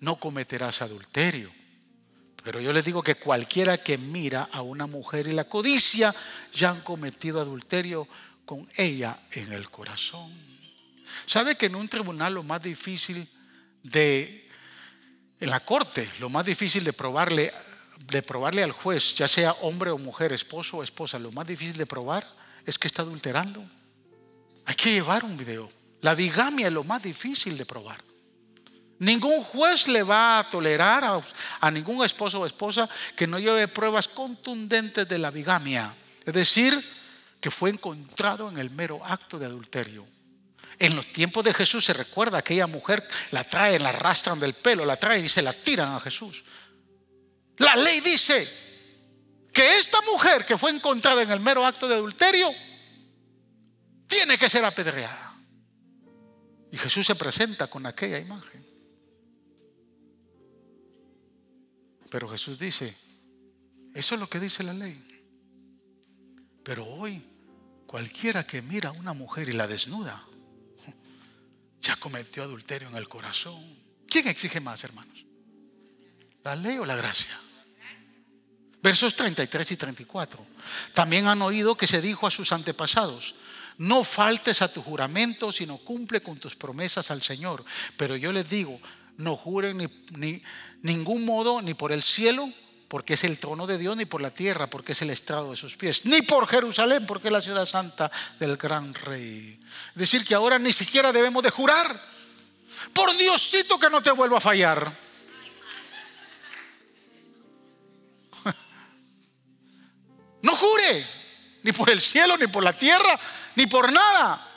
no 0.00 0.16
cometerás 0.16 0.82
adulterio. 0.82 1.50
Pero 2.42 2.60
yo 2.60 2.72
les 2.72 2.84
digo 2.84 3.02
que 3.02 3.14
cualquiera 3.14 3.78
que 3.78 3.98
mira 3.98 4.48
a 4.50 4.62
una 4.62 4.86
mujer 4.86 5.28
y 5.28 5.32
la 5.32 5.44
codicia, 5.44 6.12
ya 6.52 6.70
han 6.70 6.80
cometido 6.80 7.40
adulterio 7.40 8.08
con 8.44 8.68
ella 8.76 9.16
en 9.30 9.52
el 9.52 9.70
corazón. 9.70 10.32
¿Sabe 11.24 11.54
que 11.54 11.66
en 11.66 11.76
un 11.76 11.88
tribunal 11.88 12.34
lo 12.34 12.42
más 12.42 12.60
difícil 12.60 13.28
de, 13.84 14.50
en 15.38 15.50
la 15.50 15.60
corte, 15.60 16.08
lo 16.18 16.28
más 16.28 16.44
difícil 16.44 16.82
de 16.82 16.92
probarle, 16.92 17.52
de 18.10 18.22
probarle 18.22 18.64
al 18.64 18.72
juez, 18.72 19.14
ya 19.14 19.28
sea 19.28 19.52
hombre 19.60 19.90
o 19.90 19.98
mujer, 19.98 20.32
esposo 20.32 20.78
o 20.78 20.82
esposa, 20.82 21.20
lo 21.20 21.30
más 21.30 21.46
difícil 21.46 21.76
de 21.76 21.86
probar 21.86 22.26
es 22.66 22.76
que 22.76 22.88
está 22.88 23.02
adulterando? 23.02 23.64
Hay 24.66 24.74
que 24.74 24.92
llevar 24.92 25.24
un 25.24 25.36
video. 25.36 25.70
La 26.02 26.14
bigamia 26.14 26.66
es 26.66 26.72
lo 26.72 26.84
más 26.84 27.02
difícil 27.02 27.56
de 27.56 27.66
probar. 27.66 27.98
Ningún 28.98 29.42
juez 29.42 29.88
le 29.88 30.02
va 30.04 30.38
a 30.38 30.48
tolerar 30.48 31.22
a, 31.60 31.70
ningún 31.72 32.04
esposo 32.04 32.40
o 32.40 32.46
esposa 32.46 32.88
que 33.16 33.26
no 33.26 33.38
lleve 33.38 33.66
pruebas 33.66 34.06
contundentes 34.06 35.08
de 35.08 35.18
la 35.18 35.30
bigamia. 35.30 35.92
Es 36.24 36.32
decir, 36.32 36.72
que 37.40 37.50
fue 37.50 37.70
encontrado 37.70 38.48
en 38.48 38.58
el 38.58 38.70
mero 38.70 39.00
acto 39.04 39.40
de 39.40 39.46
adulterio. 39.46 40.06
En 40.78 40.94
los 40.94 41.06
tiempos 41.06 41.42
de 41.44 41.52
Jesús 41.52 41.84
se 41.84 41.92
recuerda 41.92 42.38
aquella 42.38 42.68
mujer 42.68 43.06
la 43.32 43.42
traen, 43.42 43.82
la 43.82 43.88
arrastran 43.88 44.38
del 44.38 44.54
pelo, 44.54 44.84
la 44.84 44.96
traen 44.96 45.24
y 45.24 45.28
se 45.28 45.42
la 45.42 45.52
tiran 45.52 45.94
a 45.94 46.00
Jesús. 46.00 46.44
La 47.56 47.74
ley 47.74 48.00
dice 48.00 48.48
que 49.52 49.78
esta 49.78 50.00
mujer 50.02 50.46
que 50.46 50.56
fue 50.56 50.70
encontrada 50.70 51.22
en 51.22 51.30
el 51.30 51.40
mero 51.40 51.66
acto 51.66 51.88
de 51.88 51.96
adulterio 51.96 52.48
tiene 54.12 54.36
que 54.36 54.50
ser 54.50 54.64
apedreada. 54.64 55.34
Y 56.70 56.76
Jesús 56.76 57.06
se 57.06 57.14
presenta 57.14 57.66
con 57.68 57.86
aquella 57.86 58.18
imagen. 58.18 58.66
Pero 62.10 62.28
Jesús 62.28 62.58
dice, 62.58 62.94
eso 63.94 64.14
es 64.14 64.20
lo 64.20 64.28
que 64.28 64.38
dice 64.38 64.62
la 64.62 64.74
ley. 64.74 65.08
Pero 66.62 66.86
hoy, 66.86 67.22
cualquiera 67.86 68.46
que 68.46 68.60
mira 68.60 68.90
a 68.90 68.92
una 68.92 69.14
mujer 69.14 69.48
y 69.48 69.52
la 69.52 69.66
desnuda, 69.66 70.22
ya 71.80 71.96
cometió 71.96 72.42
adulterio 72.42 72.88
en 72.88 72.96
el 72.96 73.08
corazón. 73.08 73.60
¿Quién 74.06 74.28
exige 74.28 74.60
más, 74.60 74.84
hermanos? 74.84 75.24
¿La 76.44 76.54
ley 76.54 76.76
o 76.78 76.84
la 76.84 76.96
gracia? 76.96 77.38
Versos 78.82 79.16
33 79.16 79.72
y 79.72 79.76
34. 79.76 80.46
También 80.92 81.28
han 81.28 81.40
oído 81.40 81.76
que 81.76 81.86
se 81.86 82.00
dijo 82.00 82.26
a 82.26 82.30
sus 82.30 82.52
antepasados, 82.52 83.34
no 83.78 84.04
faltes 84.04 84.62
a 84.62 84.72
tu 84.72 84.82
juramento, 84.82 85.52
sino 85.52 85.78
cumple 85.78 86.20
con 86.20 86.38
tus 86.38 86.54
promesas 86.56 87.10
al 87.10 87.22
Señor. 87.22 87.64
Pero 87.96 88.16
yo 88.16 88.32
les 88.32 88.48
digo, 88.48 88.78
no 89.16 89.36
juren 89.36 89.78
ni, 89.78 89.86
ni 90.16 90.42
ningún 90.82 91.24
modo, 91.24 91.62
ni 91.62 91.74
por 91.74 91.92
el 91.92 92.02
cielo, 92.02 92.48
porque 92.92 93.14
es 93.14 93.24
el 93.24 93.38
trono 93.38 93.66
de 93.66 93.78
Dios, 93.78 93.96
ni 93.96 94.04
por 94.04 94.20
la 94.20 94.30
tierra, 94.30 94.68
porque 94.68 94.92
es 94.92 95.00
el 95.00 95.08
estrado 95.08 95.52
de 95.52 95.56
sus 95.56 95.76
pies, 95.76 96.04
ni 96.04 96.20
por 96.20 96.46
Jerusalén, 96.46 97.06
porque 97.06 97.28
es 97.28 97.32
la 97.32 97.40
ciudad 97.40 97.64
santa 97.64 98.10
del 98.38 98.58
gran 98.58 98.92
rey. 98.92 99.58
Decir, 99.94 100.26
que 100.26 100.34
ahora 100.34 100.58
ni 100.58 100.74
siquiera 100.74 101.10
debemos 101.10 101.42
de 101.42 101.48
jurar. 101.48 101.86
Por 102.92 103.16
Diosito 103.16 103.78
que 103.78 103.88
no 103.88 104.02
te 104.02 104.10
vuelva 104.10 104.36
a 104.38 104.42
fallar. 104.42 104.92
No 110.42 110.56
jure, 110.56 111.06
ni 111.62 111.70
por 111.72 111.88
el 111.88 112.00
cielo, 112.02 112.36
ni 112.36 112.48
por 112.48 112.64
la 112.64 112.72
tierra, 112.72 113.18
ni 113.56 113.66
por 113.66 113.92
nada. 113.92 114.48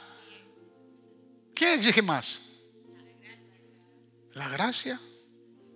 ¿Quién 1.54 1.80
exige 1.80 2.02
más? 2.02 2.41
¿La 4.34 4.50
gracia 4.50 5.00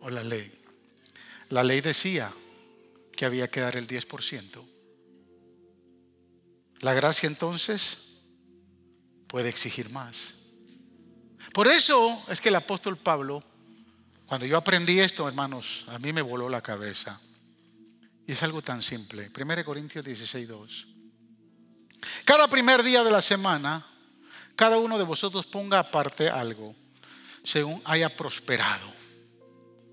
o 0.02 0.10
la 0.10 0.24
ley? 0.24 0.52
La 1.50 1.64
ley 1.64 1.82
decía, 1.82 2.32
que 3.20 3.26
había 3.26 3.50
que 3.50 3.60
dar 3.60 3.76
el 3.76 3.86
10%. 3.86 4.66
La 6.80 6.94
gracia 6.94 7.28
entonces 7.28 8.22
puede 9.28 9.50
exigir 9.50 9.90
más. 9.90 10.36
Por 11.54 11.68
eso 11.68 12.24
es 12.30 12.40
que 12.40 12.48
el 12.48 12.56
apóstol 12.56 12.96
Pablo, 12.96 13.44
cuando 14.26 14.46
yo 14.46 14.56
aprendí 14.56 15.02
esto, 15.02 15.28
hermanos, 15.28 15.84
a 15.90 16.00
mí 16.00 16.14
me 16.14 16.22
voló 16.22 16.48
la 16.48 16.62
cabeza. 16.62 17.20
Y 18.26 18.32
es 18.32 18.42
algo 18.42 18.62
tan 18.62 18.82
simple. 18.82 19.30
1 19.38 19.66
Corintios 19.66 20.06
16, 20.06 20.48
2. 20.48 20.88
Cada 22.26 22.48
primer 22.48 22.84
día 22.84 23.04
de 23.04 23.12
la 23.12 23.22
semana, 23.22 23.86
cada 24.56 24.78
uno 24.78 24.98
de 24.98 25.04
vosotros 25.04 25.46
ponga 25.46 25.80
aparte 25.80 26.30
algo, 26.30 26.76
según 27.44 27.82
haya 27.86 28.16
prosperado, 28.16 28.88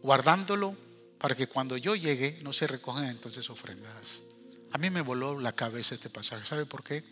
guardándolo 0.02 0.76
para 1.18 1.34
que 1.34 1.46
cuando 1.46 1.76
yo 1.76 1.94
llegue 1.94 2.38
no 2.42 2.52
se 2.52 2.66
recojan 2.66 3.06
entonces 3.06 3.48
ofrendas. 3.50 4.20
A 4.72 4.78
mí 4.78 4.90
me 4.90 5.00
voló 5.00 5.40
la 5.40 5.52
cabeza 5.52 5.94
este 5.94 6.10
pasaje. 6.10 6.44
¿Sabe 6.44 6.66
por 6.66 6.84
qué? 6.84 7.04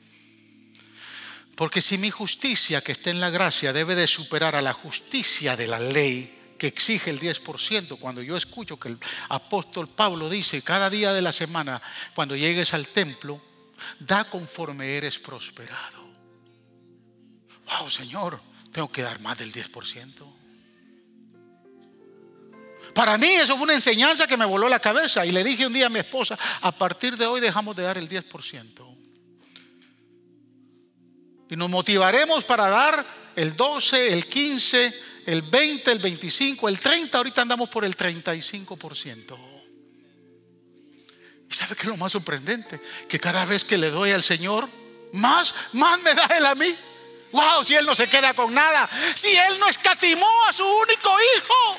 Porque 1.57 1.80
si 1.80 1.99
mi 1.99 2.11
justicia 2.11 2.80
que 2.80 2.92
está 2.92 3.11
en 3.11 3.20
la 3.20 3.30
gracia 3.30 3.72
debe 3.72 3.95
de 3.95 4.07
superar 4.07 4.57
a 4.57 4.62
la 4.62 4.72
justicia 4.72 5.57
de 5.57 5.68
la 5.68 5.78
ley 5.78 6.55
que 6.59 6.66
exige 6.66 7.11
el 7.11 7.20
10%, 7.20 7.99
cuando 7.99 8.22
yo 8.22 8.36
escucho 8.36 8.78
que 8.78 8.88
el 8.88 8.99
apóstol 9.28 9.88
Pablo 9.88 10.28
dice 10.28 10.62
cada 10.62 10.90
día 10.90 11.12
de 11.12 11.22
la 11.22 11.32
semana, 11.32 11.80
cuando 12.14 12.36
llegues 12.36 12.74
al 12.74 12.88
templo, 12.88 13.40
da 13.99 14.25
conforme 14.25 14.97
eres 14.97 15.18
prosperado. 15.18 16.05
Wow, 17.66 17.91
Señor, 17.91 18.41
tengo 18.72 18.91
que 18.91 19.03
dar 19.03 19.20
más 19.20 19.39
del 19.39 19.53
10%. 19.53 20.35
Para 22.95 23.18
mí 23.18 23.27
eso 23.27 23.57
fue 23.57 23.64
una 23.64 23.75
enseñanza 23.75 24.27
que 24.27 24.37
me 24.37 24.45
voló 24.45 24.68
la 24.68 24.79
cabeza 24.79 25.27
y 25.27 25.33
le 25.33 25.43
dije 25.43 25.66
un 25.66 25.72
día 25.72 25.87
a 25.87 25.91
mi 25.91 25.99
esposa, 25.99 26.39
a 26.61 26.72
partir 26.72 27.16
de 27.16 27.27
hoy 27.27 27.41
dejamos 27.41 27.75
de 27.75 27.83
dar 27.83 27.99
el 27.99 28.09
10%. 28.09 28.97
Y 31.51 31.57
nos 31.57 31.68
motivaremos 31.68 32.45
para 32.45 32.68
dar 32.68 33.05
el 33.37 33.57
12, 33.57 34.12
el 34.12 34.27
15, 34.27 34.95
el 35.27 35.43
20, 35.43 35.93
el 35.93 35.99
25, 35.99 36.68
el 36.68 36.79
30, 36.79 37.18
ahorita 37.18 37.43
andamos 37.43 37.68
por 37.68 37.85
el 37.85 37.97
35%. 37.97 39.53
¿Y 41.55 41.57
sabe 41.57 41.76
qué 41.76 41.82
es 41.82 41.88
lo 41.88 41.96
más 41.96 42.11
sorprendente? 42.11 42.80
Que 43.09 43.20
cada 43.20 43.44
vez 43.44 43.62
que 43.62 43.78
le 43.78 43.88
doy 43.88 44.11
al 44.11 44.24
Señor, 44.24 44.68
más, 45.12 45.55
más 45.74 46.02
me 46.02 46.12
da 46.12 46.26
Él 46.36 46.44
a 46.46 46.57
mí. 46.57 46.76
Wow, 47.30 47.64
si 47.64 47.76
Él 47.76 47.86
no 47.86 47.94
se 47.94 48.09
queda 48.09 48.34
con 48.34 48.52
nada, 48.52 48.90
si 49.14 49.28
Él 49.28 49.61
no 49.61 49.68
escatimó 49.68 50.28
a 50.48 50.52
su 50.52 50.66
único 50.66 51.16
hijo 51.20 51.78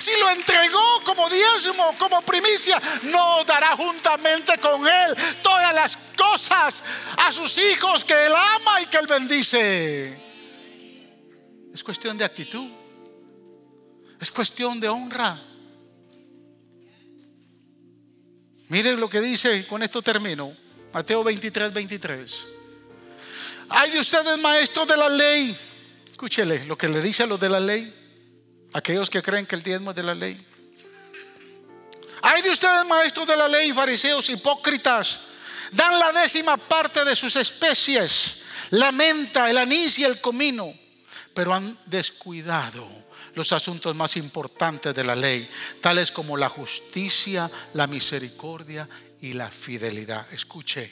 si 0.00 0.10
lo 0.18 0.28
entregó 0.28 1.04
como 1.04 1.30
diezmo, 1.30 1.94
como 1.96 2.20
primicia, 2.22 2.82
no 3.04 3.44
dará 3.44 3.76
juntamente 3.76 4.58
con 4.58 4.88
él 4.88 5.14
todas 5.40 5.72
las 5.72 5.96
cosas 6.16 6.82
a 7.16 7.30
sus 7.30 7.56
hijos 7.58 8.02
que 8.02 8.26
él 8.26 8.32
ama 8.34 8.80
y 8.80 8.86
que 8.86 8.96
él 8.96 9.06
bendice. 9.06 10.20
Es 11.72 11.84
cuestión 11.84 12.18
de 12.18 12.24
actitud. 12.24 12.68
Es 14.18 14.32
cuestión 14.32 14.80
de 14.80 14.88
honra. 14.88 15.38
Miren 18.68 19.00
lo 19.00 19.08
que 19.08 19.20
dice, 19.20 19.66
con 19.66 19.82
esto 19.82 20.02
termino. 20.02 20.54
Mateo 20.92 21.24
23, 21.24 21.72
23. 21.72 22.44
Hay 23.68 23.90
de 23.90 24.00
ustedes 24.00 24.38
maestros 24.38 24.86
de 24.86 24.96
la 24.96 25.08
ley. 25.08 25.56
Escúchele 26.10 26.64
lo 26.64 26.78
que 26.78 26.88
le 26.88 27.00
dice 27.00 27.24
a 27.24 27.26
los 27.26 27.40
de 27.40 27.48
la 27.48 27.60
ley 27.60 27.92
aquellos 28.74 29.08
que 29.08 29.22
creen 29.22 29.46
que 29.46 29.54
el 29.54 29.62
diezmo 29.62 29.90
es 29.90 29.96
de 29.96 30.02
la 30.02 30.14
ley. 30.14 30.38
Hay 32.22 32.42
de 32.42 32.50
ustedes, 32.50 32.84
maestros 32.86 33.26
de 33.26 33.36
la 33.36 33.48
ley, 33.48 33.72
fariseos 33.72 34.28
hipócritas, 34.28 35.20
dan 35.70 35.98
la 35.98 36.12
décima 36.12 36.56
parte 36.56 37.04
de 37.04 37.14
sus 37.14 37.36
especies, 37.36 38.38
la 38.70 38.92
menta, 38.92 39.48
el 39.48 39.58
anís 39.58 39.98
y 39.98 40.04
el 40.04 40.20
comino, 40.20 40.74
pero 41.34 41.52
han 41.52 41.78
descuidado 41.86 42.88
los 43.34 43.52
asuntos 43.52 43.94
más 43.94 44.16
importantes 44.16 44.94
de 44.94 45.04
la 45.04 45.16
ley, 45.16 45.48
tales 45.80 46.10
como 46.12 46.36
la 46.36 46.48
justicia, 46.48 47.50
la 47.74 47.86
misericordia 47.86 48.88
y 49.20 49.32
la 49.32 49.50
fidelidad. 49.50 50.32
Escuche, 50.32 50.90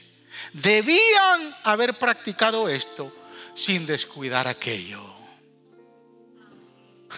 debían 0.53 1.55
haber 1.65 1.99
practicado 1.99 2.69
esto 2.69 3.15
sin 3.55 3.87
descuidar 3.87 4.49
aquello. 4.49 5.03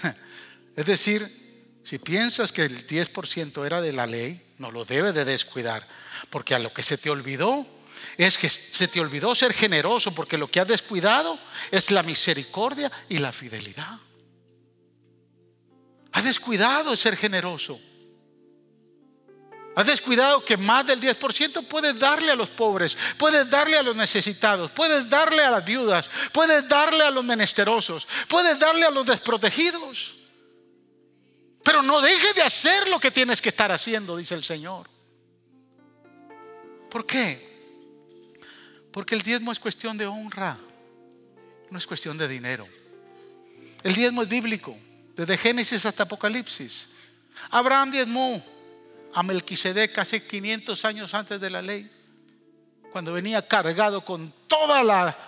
Es 0.76 0.86
decir, 0.86 1.80
si 1.84 2.00
piensas 2.00 2.50
que 2.50 2.64
el 2.64 2.84
10% 2.84 3.64
era 3.64 3.80
de 3.80 3.92
la 3.92 4.08
ley, 4.08 4.42
no 4.58 4.72
lo 4.72 4.84
debes 4.84 5.14
de 5.14 5.24
descuidar, 5.24 5.86
porque 6.30 6.54
a 6.56 6.58
lo 6.58 6.72
que 6.72 6.82
se 6.82 6.98
te 6.98 7.10
olvidó 7.10 7.64
es 8.16 8.38
que 8.38 8.48
se 8.48 8.88
te 8.88 9.00
olvidó 9.00 9.34
ser 9.34 9.52
generoso, 9.52 10.14
porque 10.14 10.38
lo 10.38 10.50
que 10.50 10.60
has 10.60 10.68
descuidado 10.68 11.38
es 11.70 11.90
la 11.90 12.02
misericordia 12.02 12.90
y 13.08 13.18
la 13.18 13.32
fidelidad. 13.32 13.98
Has 16.12 16.24
descuidado 16.24 16.96
ser 16.96 17.16
generoso. 17.16 17.80
Has 19.76 19.86
descuidado 19.86 20.44
que 20.44 20.56
más 20.56 20.86
del 20.86 21.00
10% 21.00 21.66
puedes 21.66 21.98
darle 21.98 22.30
a 22.30 22.36
los 22.36 22.48
pobres, 22.48 22.96
puedes 23.18 23.50
darle 23.50 23.76
a 23.76 23.82
los 23.82 23.96
necesitados, 23.96 24.70
puedes 24.70 25.10
darle 25.10 25.42
a 25.42 25.50
las 25.50 25.64
viudas, 25.64 26.08
puedes 26.32 26.68
darle 26.68 27.02
a 27.02 27.10
los 27.10 27.24
menesterosos, 27.24 28.06
puedes 28.28 28.58
darle 28.60 28.84
a 28.84 28.90
los 28.90 29.04
desprotegidos. 29.04 30.14
Pero 31.64 31.82
no 31.82 32.00
dejes 32.00 32.34
de 32.36 32.42
hacer 32.42 32.88
lo 32.88 33.00
que 33.00 33.10
tienes 33.10 33.42
que 33.42 33.48
estar 33.48 33.72
haciendo, 33.72 34.16
dice 34.16 34.34
el 34.34 34.44
Señor. 34.44 34.88
¿Por 36.88 37.04
qué? 37.04 37.53
Porque 38.94 39.16
el 39.16 39.22
diezmo 39.22 39.50
es 39.50 39.58
cuestión 39.58 39.98
de 39.98 40.06
honra, 40.06 40.56
no 41.68 41.76
es 41.76 41.84
cuestión 41.84 42.16
de 42.16 42.28
dinero. 42.28 42.64
El 43.82 43.92
diezmo 43.92 44.22
es 44.22 44.28
bíblico, 44.28 44.78
desde 45.16 45.36
Génesis 45.36 45.84
hasta 45.84 46.04
Apocalipsis. 46.04 46.90
Abraham 47.50 47.90
diezmó 47.90 48.40
a 49.12 49.24
Melquisedec 49.24 49.92
casi 49.92 50.20
500 50.20 50.84
años 50.84 51.12
antes 51.12 51.40
de 51.40 51.50
la 51.50 51.60
ley, 51.60 51.90
cuando 52.92 53.12
venía 53.12 53.44
cargado 53.48 54.04
con 54.04 54.32
toda 54.46 54.84
la, 54.84 55.18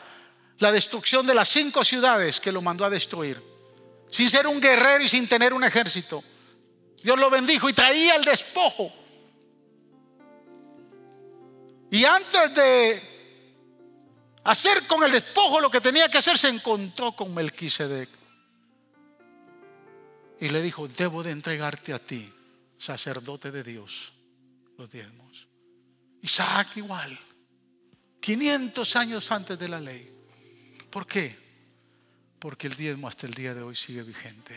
la 0.60 0.70
destrucción 0.70 1.26
de 1.26 1.34
las 1.34 1.48
cinco 1.48 1.84
ciudades 1.84 2.38
que 2.38 2.52
lo 2.52 2.62
mandó 2.62 2.84
a 2.84 2.90
destruir 2.90 3.42
sin 4.12 4.30
ser 4.30 4.46
un 4.46 4.60
guerrero 4.60 5.02
y 5.02 5.08
sin 5.08 5.26
tener 5.26 5.52
un 5.52 5.64
ejército. 5.64 6.22
Dios 7.02 7.18
lo 7.18 7.30
bendijo 7.30 7.68
y 7.68 7.72
traía 7.72 8.14
el 8.14 8.24
despojo. 8.24 8.92
Y 11.90 12.04
antes 12.04 12.54
de 12.54 13.15
hacer 14.46 14.86
con 14.86 15.02
el 15.02 15.12
despojo 15.12 15.60
lo 15.60 15.70
que 15.70 15.80
tenía 15.80 16.08
que 16.08 16.18
hacer, 16.18 16.38
se 16.38 16.48
encontró 16.48 17.12
con 17.12 17.34
Melquisedec. 17.34 18.08
Y 20.40 20.48
le 20.48 20.62
dijo, 20.62 20.86
debo 20.86 21.22
de 21.22 21.32
entregarte 21.32 21.92
a 21.92 21.98
ti, 21.98 22.32
sacerdote 22.78 23.50
de 23.50 23.62
Dios, 23.62 24.12
los 24.78 24.90
diezmos. 24.90 25.48
Isaac 26.22 26.76
igual, 26.76 27.18
500 28.20 28.96
años 28.96 29.32
antes 29.32 29.58
de 29.58 29.68
la 29.68 29.80
ley. 29.80 30.12
¿Por 30.90 31.06
qué? 31.06 31.36
Porque 32.38 32.68
el 32.68 32.74
diezmo 32.74 33.08
hasta 33.08 33.26
el 33.26 33.34
día 33.34 33.54
de 33.54 33.62
hoy 33.62 33.74
sigue 33.74 34.02
vigente. 34.02 34.54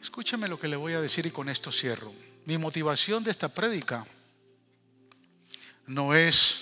Escúcheme 0.00 0.48
lo 0.48 0.58
que 0.58 0.68
le 0.68 0.76
voy 0.76 0.92
a 0.94 1.00
decir 1.00 1.24
y 1.26 1.30
con 1.30 1.48
esto 1.48 1.70
cierro. 1.70 2.12
Mi 2.46 2.58
motivación 2.58 3.24
de 3.24 3.30
esta 3.30 3.48
prédica 3.48 4.06
no 5.86 6.14
es 6.14 6.60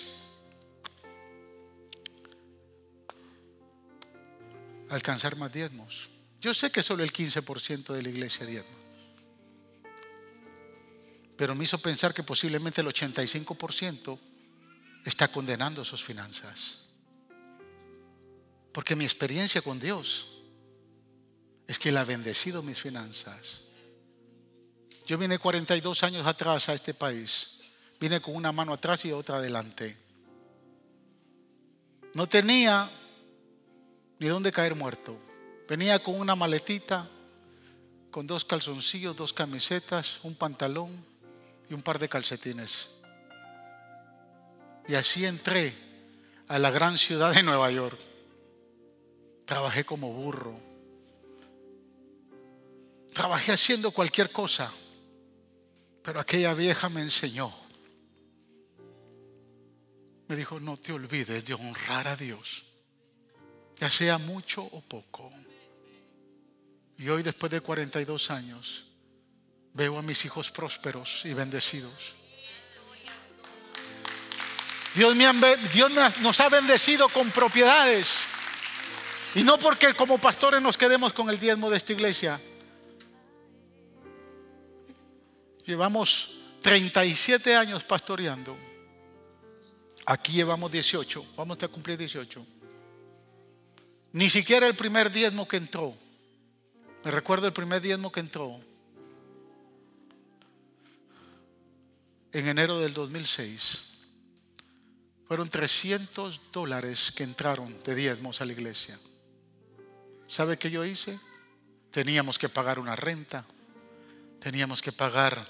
alcanzar 4.88 5.36
más 5.36 5.52
diezmos. 5.52 6.08
Yo 6.40 6.52
sé 6.54 6.70
que 6.70 6.82
solo 6.82 7.02
el 7.02 7.12
15% 7.12 7.92
de 7.92 8.02
la 8.02 8.08
iglesia 8.08 8.46
diezma. 8.46 8.76
Pero 11.36 11.54
me 11.54 11.64
hizo 11.64 11.78
pensar 11.78 12.12
que 12.12 12.22
posiblemente 12.22 12.80
el 12.80 12.88
85% 12.88 14.18
está 15.04 15.28
condenando 15.28 15.84
sus 15.84 16.02
finanzas. 16.02 16.86
Porque 18.72 18.96
mi 18.96 19.04
experiencia 19.04 19.62
con 19.62 19.78
Dios 19.78 20.42
es 21.66 21.78
que 21.78 21.90
Él 21.90 21.96
ha 21.96 22.04
bendecido 22.04 22.62
mis 22.62 22.80
finanzas. 22.80 23.60
Yo 25.06 25.18
vine 25.18 25.38
42 25.38 26.02
años 26.04 26.26
atrás 26.26 26.68
a 26.68 26.74
este 26.74 26.94
país. 26.94 27.61
Vine 28.02 28.20
con 28.20 28.34
una 28.34 28.50
mano 28.50 28.72
atrás 28.72 29.04
y 29.04 29.12
otra 29.12 29.36
adelante. 29.36 29.96
No 32.14 32.28
tenía 32.28 32.90
ni 34.18 34.26
dónde 34.26 34.50
caer 34.50 34.74
muerto. 34.74 35.16
Venía 35.68 36.00
con 36.00 36.18
una 36.18 36.34
maletita, 36.34 37.08
con 38.10 38.26
dos 38.26 38.44
calzoncillos, 38.44 39.14
dos 39.14 39.32
camisetas, 39.32 40.18
un 40.24 40.34
pantalón 40.34 40.90
y 41.70 41.74
un 41.74 41.82
par 41.82 42.00
de 42.00 42.08
calcetines. 42.08 42.88
Y 44.88 44.94
así 44.94 45.24
entré 45.24 45.72
a 46.48 46.58
la 46.58 46.72
gran 46.72 46.98
ciudad 46.98 47.32
de 47.32 47.44
Nueva 47.44 47.70
York. 47.70 48.00
Trabajé 49.44 49.84
como 49.84 50.12
burro. 50.12 50.58
Trabajé 53.14 53.52
haciendo 53.52 53.92
cualquier 53.92 54.32
cosa. 54.32 54.72
Pero 56.02 56.18
aquella 56.18 56.52
vieja 56.52 56.88
me 56.88 57.00
enseñó. 57.00 57.61
Me 60.32 60.36
dijo, 60.38 60.58
no 60.58 60.78
te 60.78 60.94
olvides 60.94 61.44
de 61.44 61.52
honrar 61.52 62.08
a 62.08 62.16
Dios 62.16 62.64
ya 63.78 63.90
sea 63.90 64.16
mucho 64.16 64.62
o 64.62 64.80
poco. 64.80 65.30
Y 66.96 67.06
hoy, 67.10 67.22
después 67.22 67.52
de 67.52 67.60
42 67.60 68.30
años, 68.30 68.86
veo 69.74 69.98
a 69.98 70.02
mis 70.02 70.24
hijos 70.24 70.50
prósperos 70.50 71.26
y 71.26 71.34
bendecidos. 71.34 72.14
Dios, 74.94 75.14
Dios 75.74 75.92
nos 76.20 76.40
ha 76.40 76.48
bendecido 76.48 77.10
con 77.10 77.28
propiedades. 77.30 78.24
Y 79.34 79.42
no 79.42 79.58
porque 79.58 79.92
como 79.92 80.16
pastores 80.16 80.62
nos 80.62 80.78
quedemos 80.78 81.12
con 81.12 81.28
el 81.28 81.38
diezmo 81.38 81.68
de 81.68 81.76
esta 81.76 81.92
iglesia. 81.92 82.40
Llevamos 85.66 86.38
37 86.62 87.54
años 87.54 87.84
pastoreando. 87.84 88.71
Aquí 90.06 90.32
llevamos 90.32 90.72
18. 90.72 91.24
Vamos 91.36 91.62
a 91.62 91.68
cumplir 91.68 91.96
18. 91.96 92.44
Ni 94.12 94.28
siquiera 94.28 94.66
el 94.66 94.74
primer 94.74 95.10
diezmo 95.10 95.46
que 95.46 95.56
entró. 95.56 95.94
Me 97.04 97.10
recuerdo 97.10 97.46
el 97.46 97.52
primer 97.52 97.80
diezmo 97.80 98.10
que 98.10 98.20
entró. 98.20 98.58
En 102.32 102.48
enero 102.48 102.78
del 102.78 102.94
2006. 102.94 103.92
Fueron 105.28 105.48
300 105.48 106.40
dólares 106.52 107.12
que 107.12 107.22
entraron 107.22 107.74
de 107.84 107.94
diezmos 107.94 108.40
a 108.40 108.44
la 108.44 108.52
iglesia. 108.52 108.98
¿Sabe 110.28 110.58
qué 110.58 110.70
yo 110.70 110.84
hice? 110.84 111.18
Teníamos 111.90 112.38
que 112.38 112.48
pagar 112.48 112.78
una 112.78 112.96
renta. 112.96 113.44
Teníamos 114.40 114.82
que 114.82 114.92
pagar, 114.92 115.46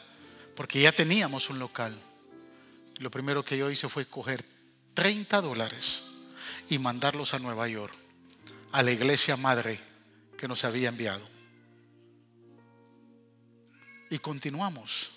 porque 0.54 0.80
ya 0.80 0.92
teníamos 0.92 1.48
un 1.50 1.58
local. 1.58 1.98
Lo 3.02 3.10
primero 3.10 3.44
que 3.44 3.58
yo 3.58 3.68
hice 3.68 3.88
fue 3.88 4.06
coger 4.06 4.44
30 4.94 5.40
dólares 5.40 6.04
y 6.68 6.78
mandarlos 6.78 7.34
a 7.34 7.40
Nueva 7.40 7.66
York 7.66 7.92
a 8.70 8.80
la 8.80 8.92
iglesia 8.92 9.36
madre 9.36 9.80
que 10.38 10.46
nos 10.46 10.64
había 10.64 10.88
enviado. 10.88 11.28
Y 14.08 14.20
continuamos 14.20 15.10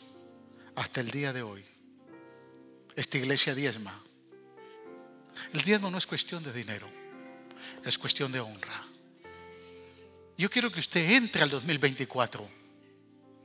hasta 0.75 0.99
el 0.99 1.11
día 1.11 1.31
de 1.31 1.43
hoy. 1.43 1.63
Esta 2.95 3.19
iglesia 3.19 3.53
diezma. 3.53 3.93
El 5.53 5.61
diezmo 5.61 5.91
no 5.91 5.99
es 5.99 6.07
cuestión 6.07 6.41
de 6.43 6.51
dinero, 6.51 6.89
es 7.83 7.99
cuestión 7.99 8.31
de 8.31 8.39
honra. 8.39 8.83
Yo 10.39 10.49
quiero 10.49 10.71
que 10.71 10.79
usted 10.79 11.11
entre 11.11 11.43
al 11.43 11.51
2024, 11.51 12.49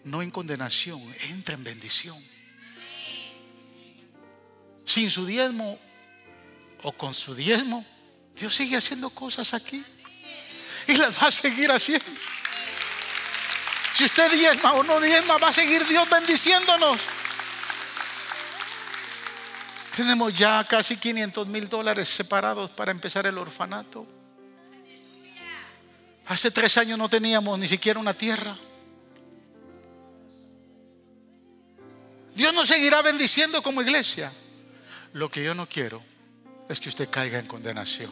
no 0.05 0.23
en 0.23 0.31
condenación, 0.31 1.03
entre 1.29 1.57
en 1.57 1.65
bendición. 1.65 2.40
Sin 4.91 5.09
su 5.09 5.25
diezmo 5.25 5.79
o 6.83 6.91
con 6.91 7.15
su 7.15 7.33
diezmo, 7.33 7.87
Dios 8.35 8.53
sigue 8.53 8.77
haciendo 8.77 9.09
cosas 9.09 9.55
aquí 9.55 9.85
y 10.89 10.97
las 10.97 11.17
va 11.17 11.29
a 11.29 11.31
seguir 11.31 11.71
haciendo. 11.71 12.11
Si 13.95 14.03
usted 14.03 14.33
diezma 14.33 14.73
o 14.73 14.83
no 14.83 15.01
diezma, 15.01 15.39
va 15.39 15.51
a 15.51 15.53
seguir 15.53 15.87
Dios 15.87 16.11
bendiciéndonos. 16.11 17.01
Tenemos 19.95 20.35
ya 20.37 20.65
casi 20.65 20.97
500 20.97 21.47
mil 21.47 21.69
dólares 21.69 22.09
separados 22.09 22.71
para 22.71 22.91
empezar 22.91 23.25
el 23.27 23.39
orfanato. 23.39 24.05
Hace 26.27 26.51
tres 26.51 26.77
años 26.79 26.99
no 26.99 27.09
teníamos 27.09 27.57
ni 27.61 27.69
siquiera 27.69 28.01
una 28.01 28.13
tierra. 28.13 28.59
Dios 32.35 32.53
nos 32.53 32.67
seguirá 32.67 33.03
bendiciendo 33.03 33.63
como 33.63 33.83
iglesia. 33.83 34.33
Lo 35.13 35.29
que 35.29 35.43
yo 35.43 35.55
no 35.55 35.67
quiero 35.67 36.03
es 36.69 36.79
que 36.79 36.89
usted 36.89 37.09
caiga 37.11 37.39
en 37.39 37.47
condenación. 37.47 38.11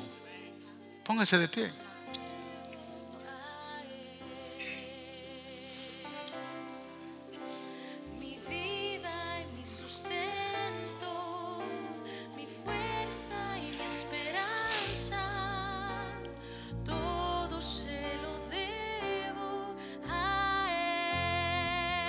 Póngase 1.04 1.38
de 1.38 1.48
pie. 1.48 1.70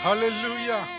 Aleluya. 0.10 0.99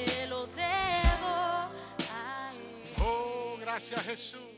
Oh, 3.91 3.95
gracias 3.95 4.05
Jesús. 4.05 4.50